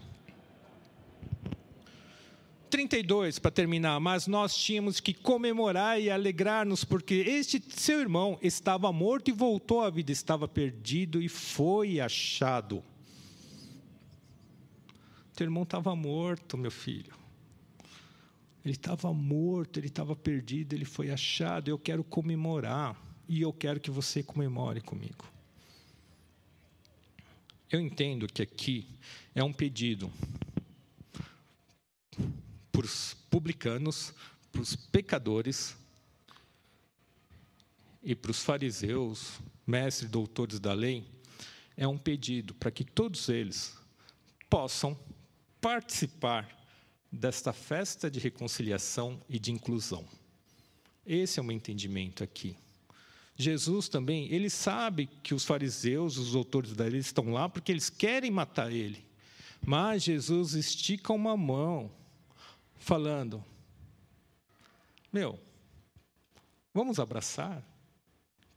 32, 2.76 3.40
para 3.40 3.52
terminar. 3.52 4.02
Mas 4.02 4.28
nós 4.28 4.54
tínhamos 4.54 5.00
que 5.00 5.14
comemorar 5.14 6.02
e 6.02 6.10
alegrar-nos, 6.10 6.84
porque 6.84 7.14
este 7.16 7.64
seu 7.70 8.02
irmão 8.02 8.38
estava 8.42 8.92
morto 8.92 9.30
e 9.30 9.32
voltou 9.32 9.80
à 9.80 9.90
vida, 9.90 10.12
estava 10.12 10.46
perdido 10.46 11.22
e 11.22 11.30
foi 11.30 12.02
achado. 12.02 12.84
Teu 15.34 15.46
irmão 15.46 15.64
estava 15.64 15.96
morto, 15.96 16.58
meu 16.58 16.70
filho. 16.70 17.14
Ele 18.66 18.74
estava 18.74 19.14
morto, 19.14 19.80
ele 19.80 19.88
estava 19.88 20.14
perdido, 20.14 20.74
ele 20.74 20.84
foi 20.84 21.12
achado. 21.12 21.70
Eu 21.70 21.80
quero 21.80 22.04
comemorar 22.04 23.02
e 23.26 23.42
eu 23.42 23.54
quero 23.54 23.80
que 23.80 23.90
você 23.90 24.22
comemore 24.22 24.82
comigo. 24.82 25.24
Eu 27.72 27.80
entendo 27.80 28.28
que 28.28 28.42
aqui 28.42 28.86
é 29.34 29.42
um 29.42 29.54
pedido 29.54 30.12
para 32.76 32.86
os 32.86 33.14
publicanos, 33.30 34.14
para 34.52 34.62
os 34.62 34.76
pecadores 34.76 35.78
e 38.04 38.14
para 38.14 38.32
os 38.32 38.44
fariseus, 38.44 39.40
mestres, 39.66 40.12
doutores 40.12 40.60
da 40.60 40.74
lei, 40.74 41.06
é 41.78 41.88
um 41.88 41.98
pedido 41.98 42.54
para 42.54 42.70
que 42.70 42.84
todos 42.84 43.30
eles 43.30 43.78
possam 44.50 44.98
participar 45.62 46.50
desta 47.10 47.54
festa 47.54 48.12
de 48.12 48.20
reconciliação 48.20 49.22
e 49.30 49.40
de 49.40 49.54
inclusão. 49.54 50.06
Esse 51.08 51.40
é 51.40 51.42
o 51.42 51.46
meu 51.46 51.56
entendimento 51.56 52.26
aqui. 52.26 52.58
Jesus 53.38 53.88
também, 53.88 54.30
ele 54.34 54.50
sabe 54.50 55.10
que 55.24 55.34
os 55.34 55.46
fariseus, 55.46 56.18
os 56.18 56.36
autores 56.36 56.74
da 56.74 56.84
lei 56.84 57.00
estão 57.00 57.32
lá 57.32 57.48
porque 57.48 57.72
eles 57.72 57.90
querem 57.90 58.32
matar 58.32 58.70
ele. 58.70 59.06
Mas 59.66 60.04
Jesus 60.04 60.54
estica 60.54 61.14
uma 61.14 61.38
mão, 61.38 61.90
falando: 62.78 63.44
Meu, 65.12 65.40
vamos 66.74 67.00
abraçar? 67.00 67.64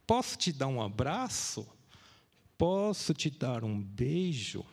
Posso 0.05 0.37
te 0.37 0.51
dar 0.51 0.67
um 0.67 0.81
abraço? 0.81 1.67
Posso 2.57 3.13
te 3.13 3.29
dar 3.29 3.63
um 3.63 3.81
beijo? 3.81 4.65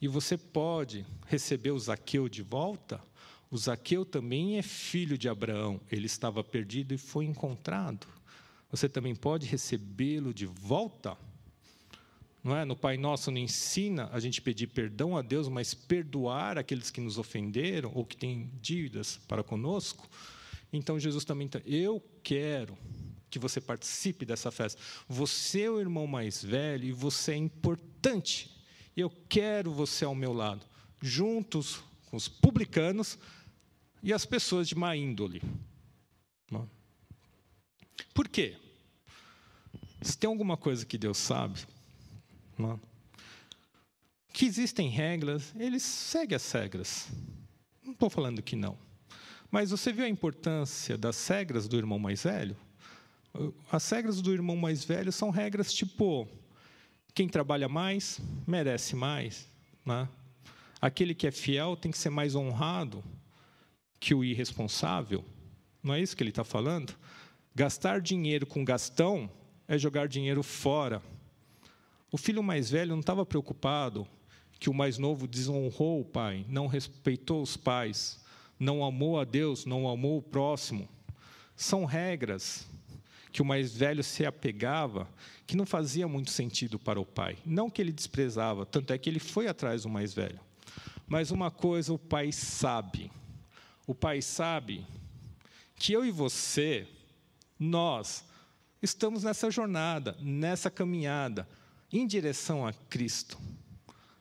E 0.00 0.08
você 0.08 0.38
pode 0.38 1.04
receber 1.26 1.72
o 1.72 1.78
Zaqueu 1.78 2.28
de 2.28 2.42
volta? 2.42 3.02
O 3.50 3.58
Zaqueu 3.58 4.04
também 4.04 4.56
é 4.56 4.62
filho 4.62 5.18
de 5.18 5.28
Abraão. 5.28 5.80
Ele 5.90 6.06
estava 6.06 6.42
perdido 6.42 6.94
e 6.94 6.98
foi 6.98 7.26
encontrado 7.26 8.06
você 8.70 8.88
também 8.88 9.14
pode 9.14 9.46
recebê-lo 9.46 10.32
de 10.32 10.46
volta. 10.46 11.18
Não 12.42 12.56
é? 12.56 12.64
No 12.64 12.74
Pai 12.74 12.96
Nosso 12.96 13.30
não 13.30 13.38
ensina 13.38 14.08
a 14.12 14.18
gente 14.18 14.40
pedir 14.40 14.68
perdão 14.68 15.16
a 15.16 15.22
Deus, 15.22 15.48
mas 15.48 15.74
perdoar 15.74 16.56
aqueles 16.56 16.90
que 16.90 17.00
nos 17.00 17.18
ofenderam 17.18 17.92
ou 17.94 18.04
que 18.04 18.16
têm 18.16 18.50
dívidas 18.60 19.20
para 19.28 19.42
conosco. 19.42 20.08
Então 20.72 20.98
Jesus 20.98 21.24
também 21.24 21.46
está, 21.46 21.60
eu 21.66 22.02
quero 22.22 22.78
que 23.30 23.38
você 23.38 23.60
participe 23.60 24.24
dessa 24.24 24.50
festa. 24.50 24.80
Você 25.08 25.62
é 25.62 25.70
o 25.70 25.80
irmão 25.80 26.06
mais 26.06 26.42
velho 26.42 26.84
e 26.84 26.92
você 26.92 27.32
é 27.32 27.36
importante. 27.36 28.50
Eu 28.96 29.10
quero 29.28 29.72
você 29.72 30.04
ao 30.04 30.14
meu 30.14 30.32
lado, 30.32 30.64
juntos 31.00 31.82
com 32.06 32.16
os 32.16 32.26
publicanos 32.26 33.18
e 34.02 34.12
as 34.12 34.24
pessoas 34.24 34.66
de 34.66 34.74
má 34.74 34.96
índole. 34.96 35.42
Por 38.14 38.28
quê? 38.28 38.56
Se 40.02 40.16
tem 40.16 40.28
alguma 40.28 40.56
coisa 40.56 40.84
que 40.84 40.98
Deus 40.98 41.18
sabe, 41.18 41.60
não? 42.60 42.80
Que 44.32 44.46
existem 44.46 44.88
regras, 44.88 45.54
ele 45.58 45.80
segue 45.80 46.34
as 46.34 46.50
regras. 46.52 47.08
Não 47.84 47.92
estou 47.92 48.08
falando 48.08 48.42
que 48.42 48.54
não. 48.54 48.78
Mas 49.50 49.70
você 49.70 49.92
viu 49.92 50.04
a 50.04 50.08
importância 50.08 50.96
das 50.96 51.26
regras 51.26 51.66
do 51.66 51.76
irmão 51.76 51.98
mais 51.98 52.22
velho? 52.22 52.56
As 53.70 53.88
regras 53.90 54.20
do 54.20 54.32
irmão 54.32 54.56
mais 54.56 54.84
velho 54.84 55.10
são 55.10 55.30
regras 55.30 55.72
tipo: 55.72 56.28
quem 57.14 57.28
trabalha 57.28 57.68
mais, 57.68 58.20
merece 58.46 58.94
mais. 58.94 59.48
Né? 59.84 60.08
Aquele 60.80 61.14
que 61.14 61.26
é 61.26 61.30
fiel 61.30 61.76
tem 61.76 61.90
que 61.90 61.98
ser 61.98 62.10
mais 62.10 62.34
honrado 62.34 63.04
que 63.98 64.14
o 64.14 64.24
irresponsável. 64.24 65.24
Não 65.82 65.94
é 65.94 66.00
isso 66.00 66.16
que 66.16 66.22
ele 66.22 66.30
está 66.30 66.44
falando? 66.44 66.94
Gastar 67.54 68.00
dinheiro 68.00 68.46
com 68.46 68.64
gastão 68.64 69.30
é 69.66 69.76
jogar 69.76 70.08
dinheiro 70.08 70.42
fora. 70.42 71.02
O 72.12 72.18
filho 72.18 72.42
mais 72.42 72.70
velho 72.70 72.90
não 72.90 73.00
estava 73.00 73.24
preocupado 73.24 74.06
que 74.58 74.68
o 74.68 74.74
mais 74.74 74.98
novo 74.98 75.26
desonrou 75.26 76.00
o 76.00 76.04
pai, 76.04 76.44
não 76.48 76.66
respeitou 76.66 77.40
os 77.40 77.56
pais, 77.56 78.20
não 78.58 78.84
amou 78.84 79.18
a 79.18 79.24
Deus, 79.24 79.64
não 79.64 79.88
amou 79.88 80.18
o 80.18 80.22
próximo. 80.22 80.86
São 81.56 81.86
regras 81.86 82.68
que 83.32 83.40
o 83.40 83.44
mais 83.44 83.74
velho 83.74 84.04
se 84.04 84.26
apegava, 84.26 85.08
que 85.46 85.56
não 85.56 85.64
fazia 85.64 86.06
muito 86.06 86.30
sentido 86.30 86.78
para 86.78 87.00
o 87.00 87.06
pai. 87.06 87.38
Não 87.46 87.70
que 87.70 87.80
ele 87.80 87.92
desprezava, 87.92 88.66
tanto 88.66 88.92
é 88.92 88.98
que 88.98 89.08
ele 89.08 89.18
foi 89.18 89.46
atrás 89.46 89.84
do 89.84 89.88
mais 89.88 90.12
velho. 90.12 90.40
Mas 91.08 91.30
uma 91.30 91.50
coisa 91.50 91.92
o 91.92 91.98
pai 91.98 92.30
sabe: 92.30 93.10
o 93.86 93.94
pai 93.94 94.20
sabe 94.20 94.86
que 95.74 95.92
eu 95.92 96.04
e 96.04 96.10
você 96.10 96.86
nós 97.58 98.24
estamos 98.82 99.24
nessa 99.24 99.50
jornada, 99.50 100.16
nessa 100.20 100.70
caminhada, 100.70 101.48
em 101.92 102.06
direção 102.06 102.66
a 102.66 102.72
Cristo, 102.72 103.38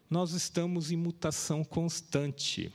nós 0.10 0.32
estamos 0.32 0.92
em 0.92 0.98
mutação 0.98 1.64
constante. 1.64 2.74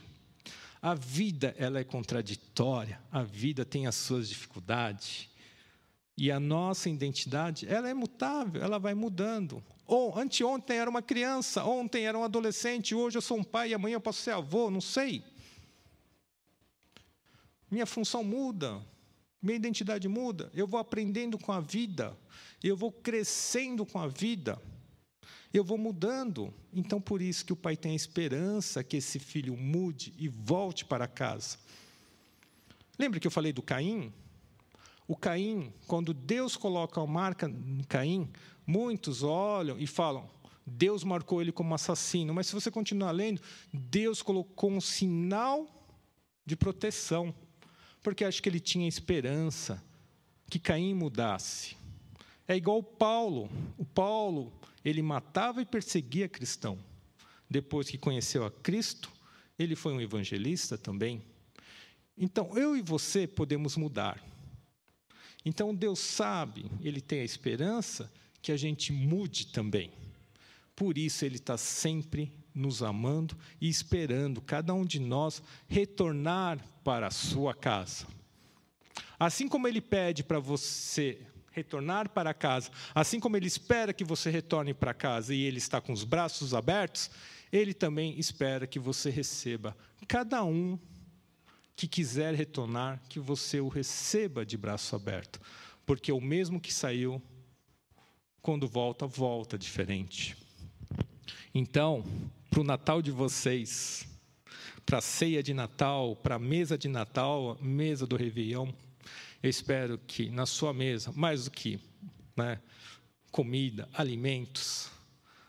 A 0.81 0.93
vida 0.93 1.53
ela 1.57 1.79
é 1.79 1.83
contraditória, 1.83 3.01
a 3.11 3.23
vida 3.23 3.65
tem 3.65 3.87
as 3.87 3.95
suas 3.95 4.29
dificuldades. 4.29 5.29
E 6.17 6.31
a 6.31 6.39
nossa 6.39 6.89
identidade, 6.89 7.67
ela 7.67 7.89
é 7.89 7.93
mutável, 7.93 8.63
ela 8.63 8.79
vai 8.79 8.93
mudando. 8.93 9.61
Ou 9.85 10.17
anteontem 10.17 10.77
era 10.77 10.89
uma 10.89 11.01
criança, 11.01 11.65
ontem 11.65 12.05
era 12.05 12.17
um 12.17 12.23
adolescente, 12.23 12.95
hoje 12.95 13.17
eu 13.17 13.21
sou 13.21 13.37
um 13.37 13.43
pai 13.43 13.69
e 13.69 13.73
amanhã 13.73 13.95
eu 13.95 14.01
posso 14.01 14.21
ser 14.21 14.31
avô, 14.31 14.71
não 14.71 14.79
sei. 14.79 15.23
Minha 17.69 17.85
função 17.85 18.23
muda, 18.23 18.81
minha 19.41 19.57
identidade 19.57 20.07
muda, 20.07 20.49
eu 20.53 20.65
vou 20.65 20.79
aprendendo 20.79 21.37
com 21.37 21.51
a 21.51 21.59
vida, 21.59 22.17
eu 22.63 22.77
vou 22.77 22.91
crescendo 22.91 23.85
com 23.85 23.99
a 23.99 24.07
vida, 24.07 24.59
eu 25.57 25.63
vou 25.63 25.77
mudando. 25.77 26.53
Então, 26.73 26.99
por 26.99 27.21
isso 27.21 27.45
que 27.45 27.53
o 27.53 27.55
pai 27.55 27.75
tem 27.75 27.93
a 27.93 27.95
esperança 27.95 28.83
que 28.83 28.97
esse 28.97 29.19
filho 29.19 29.55
mude 29.55 30.13
e 30.17 30.27
volte 30.27 30.85
para 30.85 31.07
casa. 31.07 31.57
Lembra 32.97 33.19
que 33.19 33.27
eu 33.27 33.31
falei 33.31 33.51
do 33.51 33.61
Caim? 33.61 34.13
O 35.07 35.15
Caim, 35.15 35.73
quando 35.87 36.13
Deus 36.13 36.55
coloca 36.55 36.99
a 36.99 37.05
marca 37.05 37.47
em 37.47 37.83
Caim, 37.83 38.29
muitos 38.65 39.23
olham 39.23 39.77
e 39.77 39.85
falam: 39.85 40.29
Deus 40.65 41.03
marcou 41.03 41.41
ele 41.41 41.51
como 41.51 41.75
assassino. 41.75 42.33
Mas 42.33 42.47
se 42.47 42.53
você 42.53 42.71
continuar 42.71 43.11
lendo, 43.11 43.41
Deus 43.71 44.21
colocou 44.21 44.71
um 44.71 44.81
sinal 44.81 45.67
de 46.45 46.55
proteção 46.55 47.33
porque 48.05 48.23
acho 48.23 48.43
que 48.43 48.47
ele 48.47 48.59
tinha 48.59 48.87
esperança 48.87 49.83
que 50.47 50.59
Caim 50.59 50.93
mudasse. 50.93 51.75
É 52.47 52.55
igual 52.55 52.83
Paulo. 52.83 53.49
O 53.79 53.83
Paulo, 53.83 54.53
ele 54.85 55.01
matava 55.01 55.61
e 55.61 55.65
perseguia 55.65 56.29
cristão. 56.29 56.77
Depois 57.49 57.89
que 57.89 57.97
conheceu 57.97 58.45
a 58.45 58.51
Cristo, 58.51 59.11
ele 59.57 59.75
foi 59.75 59.93
um 59.93 59.99
evangelista 59.99 60.77
também. 60.77 61.23
Então, 62.17 62.55
eu 62.55 62.77
e 62.77 62.81
você 62.81 63.27
podemos 63.27 63.75
mudar. 63.75 64.23
Então, 65.43 65.75
Deus 65.75 65.99
sabe, 65.99 66.65
Ele 66.81 67.01
tem 67.01 67.21
a 67.21 67.25
esperança 67.25 68.11
que 68.41 68.51
a 68.51 68.57
gente 68.57 68.93
mude 68.93 69.47
também. 69.47 69.91
Por 70.75 70.97
isso, 70.97 71.25
Ele 71.25 71.35
está 71.35 71.57
sempre 71.57 72.31
nos 72.53 72.81
amando 72.81 73.37
e 73.59 73.67
esperando 73.67 74.41
cada 74.41 74.73
um 74.73 74.85
de 74.85 74.99
nós 74.99 75.41
retornar 75.67 76.57
para 76.83 77.07
a 77.07 77.11
sua 77.11 77.53
casa. 77.53 78.07
Assim 79.19 79.47
como 79.47 79.67
ele 79.67 79.81
pede 79.81 80.23
para 80.23 80.39
você 80.39 81.19
retornar 81.55 82.09
para 82.09 82.33
casa, 82.33 82.69
assim 82.93 83.19
como 83.19 83.37
ele 83.37 83.47
espera 83.47 83.93
que 83.93 84.03
você 84.03 84.29
retorne 84.29 84.73
para 84.73 84.93
casa 84.93 85.33
e 85.33 85.41
ele 85.41 85.57
está 85.57 85.79
com 85.79 85.93
os 85.93 86.03
braços 86.03 86.53
abertos, 86.53 87.09
ele 87.51 87.73
também 87.73 88.19
espera 88.19 88.67
que 88.67 88.77
você 88.77 89.09
receba 89.09 89.75
cada 90.07 90.43
um 90.43 90.77
que 91.75 91.87
quiser 91.87 92.33
retornar, 92.33 93.01
que 93.09 93.19
você 93.19 93.59
o 93.59 93.67
receba 93.67 94.45
de 94.45 94.57
braço 94.57 94.95
aberto, 94.95 95.39
porque 95.85 96.11
o 96.11 96.21
mesmo 96.21 96.59
que 96.59 96.73
saiu, 96.73 97.21
quando 98.41 98.67
volta, 98.67 99.07
volta 99.07 99.57
diferente. 99.57 100.37
Então, 101.53 102.03
para 102.49 102.61
o 102.61 102.63
Natal 102.63 103.01
de 103.01 103.11
vocês, 103.11 104.07
para 104.85 104.99
a 104.99 105.01
ceia 105.01 105.41
de 105.41 105.53
Natal, 105.53 106.15
para 106.15 106.35
a 106.35 106.39
mesa 106.39 106.77
de 106.77 106.87
Natal, 106.87 107.57
mesa 107.61 108.05
do 108.05 108.15
Réveillon. 108.15 108.71
Espero 109.49 109.99
que 109.99 110.29
na 110.31 110.47
sua 110.47 110.73
mesa, 110.73 111.11
mais 111.15 111.45
do 111.45 111.51
que 111.51 111.79
né, 112.35 112.59
comida, 113.31 113.87
alimentos, 113.93 114.89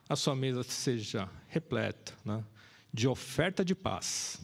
a 0.06 0.14
sua 0.14 0.36
mesa 0.36 0.62
seja 0.62 1.30
repleta 1.48 2.12
né, 2.22 2.44
de 2.92 3.08
oferta 3.08 3.64
de 3.64 3.74
paz, 3.74 4.38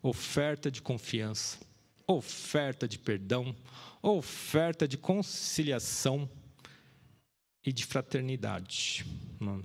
oferta 0.00 0.70
de 0.70 0.80
confiança, 0.80 1.58
oferta 2.06 2.86
de 2.86 2.96
perdão, 2.96 3.56
oferta 4.00 4.86
de 4.86 4.96
conciliação 4.96 6.30
e 7.64 7.72
de 7.72 7.84
fraternidade. 7.84 9.04
Né? 9.40 9.62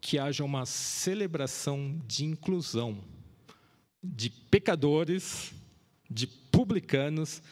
Que 0.00 0.20
haja 0.20 0.44
uma 0.44 0.64
celebração 0.66 2.00
de 2.06 2.24
inclusão 2.24 3.02
de 4.00 4.30
pecadores, 4.30 5.52
de 6.08 6.28
publicanos, 6.28 7.42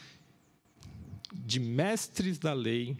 de 1.33 1.59
mestres 1.59 2.37
da 2.37 2.53
lei 2.53 2.97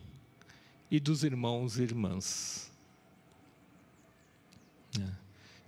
e 0.90 1.00
dos 1.00 1.24
irmãos 1.24 1.78
e 1.78 1.84
irmãs. 1.84 2.72
É. 5.00 5.12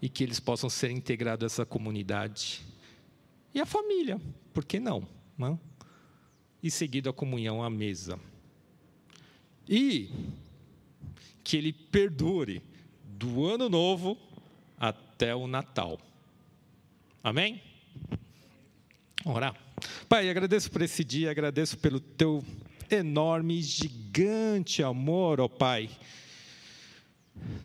E 0.02 0.10
que 0.10 0.24
eles 0.24 0.40
possam 0.40 0.70
ser 0.70 0.92
integrados 0.92 1.44
a 1.44 1.48
essa 1.48 1.66
comunidade. 1.66 2.62
E 3.54 3.60
a 3.60 3.66
família, 3.66 4.20
por 4.54 4.64
que 4.64 4.80
não? 4.80 5.08
não? 5.38 5.60
E 6.62 6.70
seguido 6.70 7.10
a 7.10 7.14
comunhão 7.14 7.64
à 7.64 7.70
mesa. 7.70 8.20
E 9.68 10.10
que 11.44 11.58
ele 11.58 11.74
perdure 11.74 12.62
do 13.04 13.46
ano 13.46 13.70
novo 13.70 14.18
até 14.78 15.36
o 15.36 15.48
Natal. 15.48 16.00
Amém? 17.24 17.62
Orar. 19.32 19.56
Pai, 20.08 20.30
agradeço 20.30 20.72
por 20.72 20.82
esse 20.82 21.04
dia, 21.04 21.30
agradeço 21.30 21.78
pelo 21.78 22.00
teu 22.00 22.44
enorme, 22.90 23.62
gigante 23.62 24.82
amor, 24.82 25.40
ó 25.40 25.48
Pai. 25.48 25.90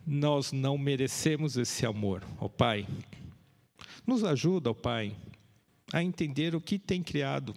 Nós 0.05 0.51
não 0.51 0.77
merecemos 0.77 1.57
esse 1.57 1.85
amor, 1.85 2.23
ó 2.39 2.47
Pai. 2.47 2.87
Nos 4.05 4.23
ajuda, 4.23 4.69
ó 4.69 4.73
Pai, 4.73 5.15
a 5.91 6.03
entender 6.03 6.55
o 6.55 6.61
que 6.61 6.77
tem 6.77 7.01
criado, 7.01 7.55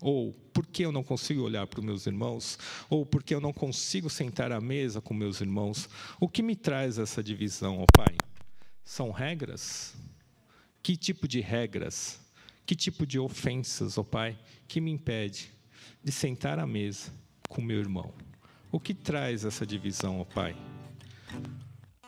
ou 0.00 0.32
por 0.52 0.66
que 0.66 0.82
eu 0.82 0.90
não 0.90 1.04
consigo 1.04 1.42
olhar 1.42 1.66
para 1.66 1.80
os 1.80 1.84
meus 1.84 2.06
irmãos, 2.06 2.58
ou 2.88 3.04
por 3.04 3.22
que 3.22 3.34
eu 3.34 3.40
não 3.40 3.52
consigo 3.52 4.08
sentar 4.08 4.50
à 4.52 4.60
mesa 4.60 5.00
com 5.00 5.12
meus 5.12 5.40
irmãos. 5.40 5.88
O 6.18 6.28
que 6.28 6.42
me 6.42 6.56
traz 6.56 6.98
essa 6.98 7.22
divisão, 7.22 7.80
ó 7.82 7.86
Pai? 7.94 8.16
São 8.82 9.10
regras? 9.10 9.94
Que 10.82 10.96
tipo 10.96 11.28
de 11.28 11.40
regras? 11.40 12.18
Que 12.66 12.76
tipo 12.76 13.06
de 13.06 13.18
ofensas, 13.18 13.98
ó 13.98 14.04
Pai, 14.04 14.38
que 14.68 14.80
me 14.80 14.90
impede 14.90 15.50
de 16.02 16.12
sentar 16.12 16.58
à 16.58 16.66
mesa 16.66 17.12
com 17.48 17.60
meu 17.60 17.78
irmão? 17.78 18.12
O 18.70 18.78
que 18.78 18.94
traz 18.94 19.44
essa 19.44 19.66
divisão, 19.66 20.20
ó 20.20 20.24
Pai? 20.24 20.56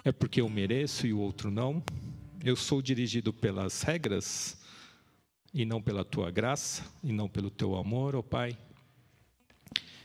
É 0.04 0.12
porque 0.12 0.40
eu 0.40 0.48
mereço 0.48 1.06
e 1.06 1.12
o 1.12 1.18
outro 1.18 1.50
não? 1.50 1.82
Eu 2.44 2.56
sou 2.56 2.82
dirigido 2.82 3.32
pelas 3.32 3.82
regras 3.82 4.56
e 5.54 5.64
não 5.64 5.82
pela 5.82 6.04
tua 6.04 6.30
graça 6.30 6.84
e 7.02 7.12
não 7.12 7.28
pelo 7.28 7.50
teu 7.50 7.76
amor, 7.76 8.16
ó 8.16 8.22
Pai? 8.22 8.56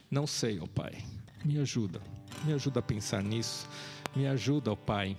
Não 0.10 0.26
sei, 0.26 0.60
ó 0.60 0.68
Pai. 0.68 1.04
Me 1.44 1.60
ajuda. 1.60 2.02
Me 2.44 2.54
ajuda 2.54 2.80
a 2.80 2.84
pensar 2.84 3.24
nisso. 3.24 3.68
Me 4.16 4.28
ajuda, 4.28 4.72
ó 4.72 4.76
Pai, 4.76 5.18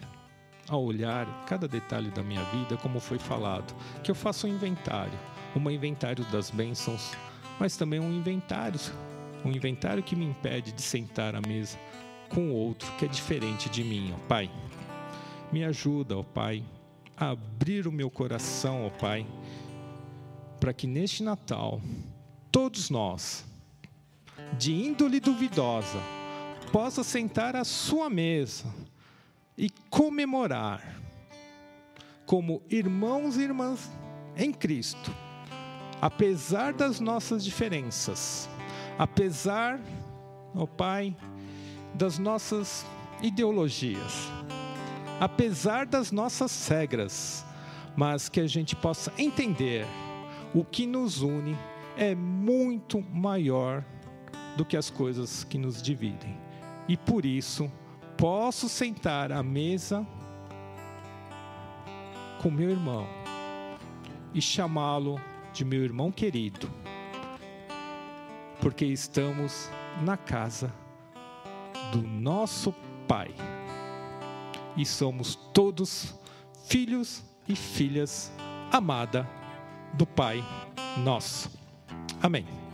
a 0.69 0.77
olhar 0.77 1.27
cada 1.47 1.66
detalhe 1.66 2.11
da 2.11 2.23
minha 2.23 2.43
vida, 2.45 2.77
como 2.77 3.01
foi 3.01 3.19
falado, 3.19 3.75
que 4.03 4.11
eu 4.11 4.14
faça 4.14 4.47
um 4.47 4.51
inventário, 4.51 5.19
um 5.57 5.71
inventário 5.71 6.25
das 6.27 6.51
bênçãos, 6.51 7.12
mas 7.59 7.77
também 7.77 7.99
um 7.99 8.12
inventário, 8.12 8.79
um 9.45 9.51
inventário 9.51 10.03
que 10.03 10.14
me 10.14 10.27
impede 10.27 10.73
de 10.73 10.83
sentar 10.83 11.35
à 11.35 11.41
mesa 11.41 11.79
com 12.29 12.53
outro 12.53 12.91
que 12.93 13.07
é 13.07 13.09
diferente 13.09 13.71
de 13.71 13.83
mim, 13.83 14.14
ó 14.14 14.29
Pai. 14.29 14.51
Me 15.51 15.64
ajuda, 15.64 16.19
ó 16.19 16.23
Pai, 16.23 16.62
a 17.16 17.31
abrir 17.31 17.87
o 17.87 17.93
meu 17.93 18.11
coração, 18.11 18.87
ó 18.87 18.91
Pai, 18.91 19.27
para 20.61 20.75
que 20.75 20.87
neste 20.87 21.23
Natal 21.23 21.81
todos 22.53 22.91
nós, 22.91 23.47
de 24.59 24.73
índole 24.73 25.21
duvidosa, 25.21 25.99
possa 26.71 27.03
sentar 27.03 27.57
à 27.57 27.64
sua 27.64 28.11
mesa 28.11 28.66
e 29.59 29.69
comemorar 29.91 30.81
como 32.25 32.63
irmãos 32.71 33.37
e 33.37 33.43
irmãs 33.43 33.91
em 34.37 34.53
Cristo, 34.53 35.13
apesar 36.01 36.73
das 36.73 37.01
nossas 37.01 37.45
diferenças, 37.45 38.49
apesar, 38.97 39.81
ó 40.55 40.63
oh 40.63 40.67
Pai, 40.69 41.17
das 41.93 42.19
nossas 42.19 42.87
ideologias, 43.21 44.31
apesar 45.19 45.87
das 45.87 46.13
nossas 46.13 46.69
regras, 46.69 47.45
mas 47.97 48.29
que 48.29 48.39
a 48.39 48.47
gente 48.47 48.77
possa 48.77 49.13
entender 49.19 49.85
o 50.55 50.65
que 50.65 50.87
nos 50.87 51.21
une 51.21 51.59
é 51.97 52.15
muito 52.15 53.01
maior 53.01 53.85
do 54.57 54.65
que 54.65 54.77
as 54.77 54.89
coisas 54.89 55.43
que 55.43 55.59
nos 55.59 55.83
dividem. 55.83 56.39
E 56.87 56.97
por 56.97 57.27
isso, 57.27 57.71
posso 58.19 58.69
sentar 58.69 59.31
à 59.31 59.45
mesa 59.45 60.05
com 62.43 62.51
meu 62.51 62.69
irmão 62.69 63.07
e 64.35 64.43
chamá-lo 64.43 65.21
de 65.53 65.64
meu 65.64 65.83
irmão 65.83 66.11
querido, 66.11 66.69
porque 68.61 68.85
estamos 68.85 69.71
na 70.03 70.16
casa 70.16 70.73
do 71.93 72.03
nosso 72.03 72.75
Pai. 73.07 73.35
e 74.77 74.85
somos 74.85 75.35
todos 75.55 76.14
filhos 76.66 77.25
e 77.49 77.57
filhas 77.57 78.31
amada 78.71 79.27
do 79.95 80.07
Pai 80.07 80.45
nosso. 81.03 81.51
Amém. 82.23 82.68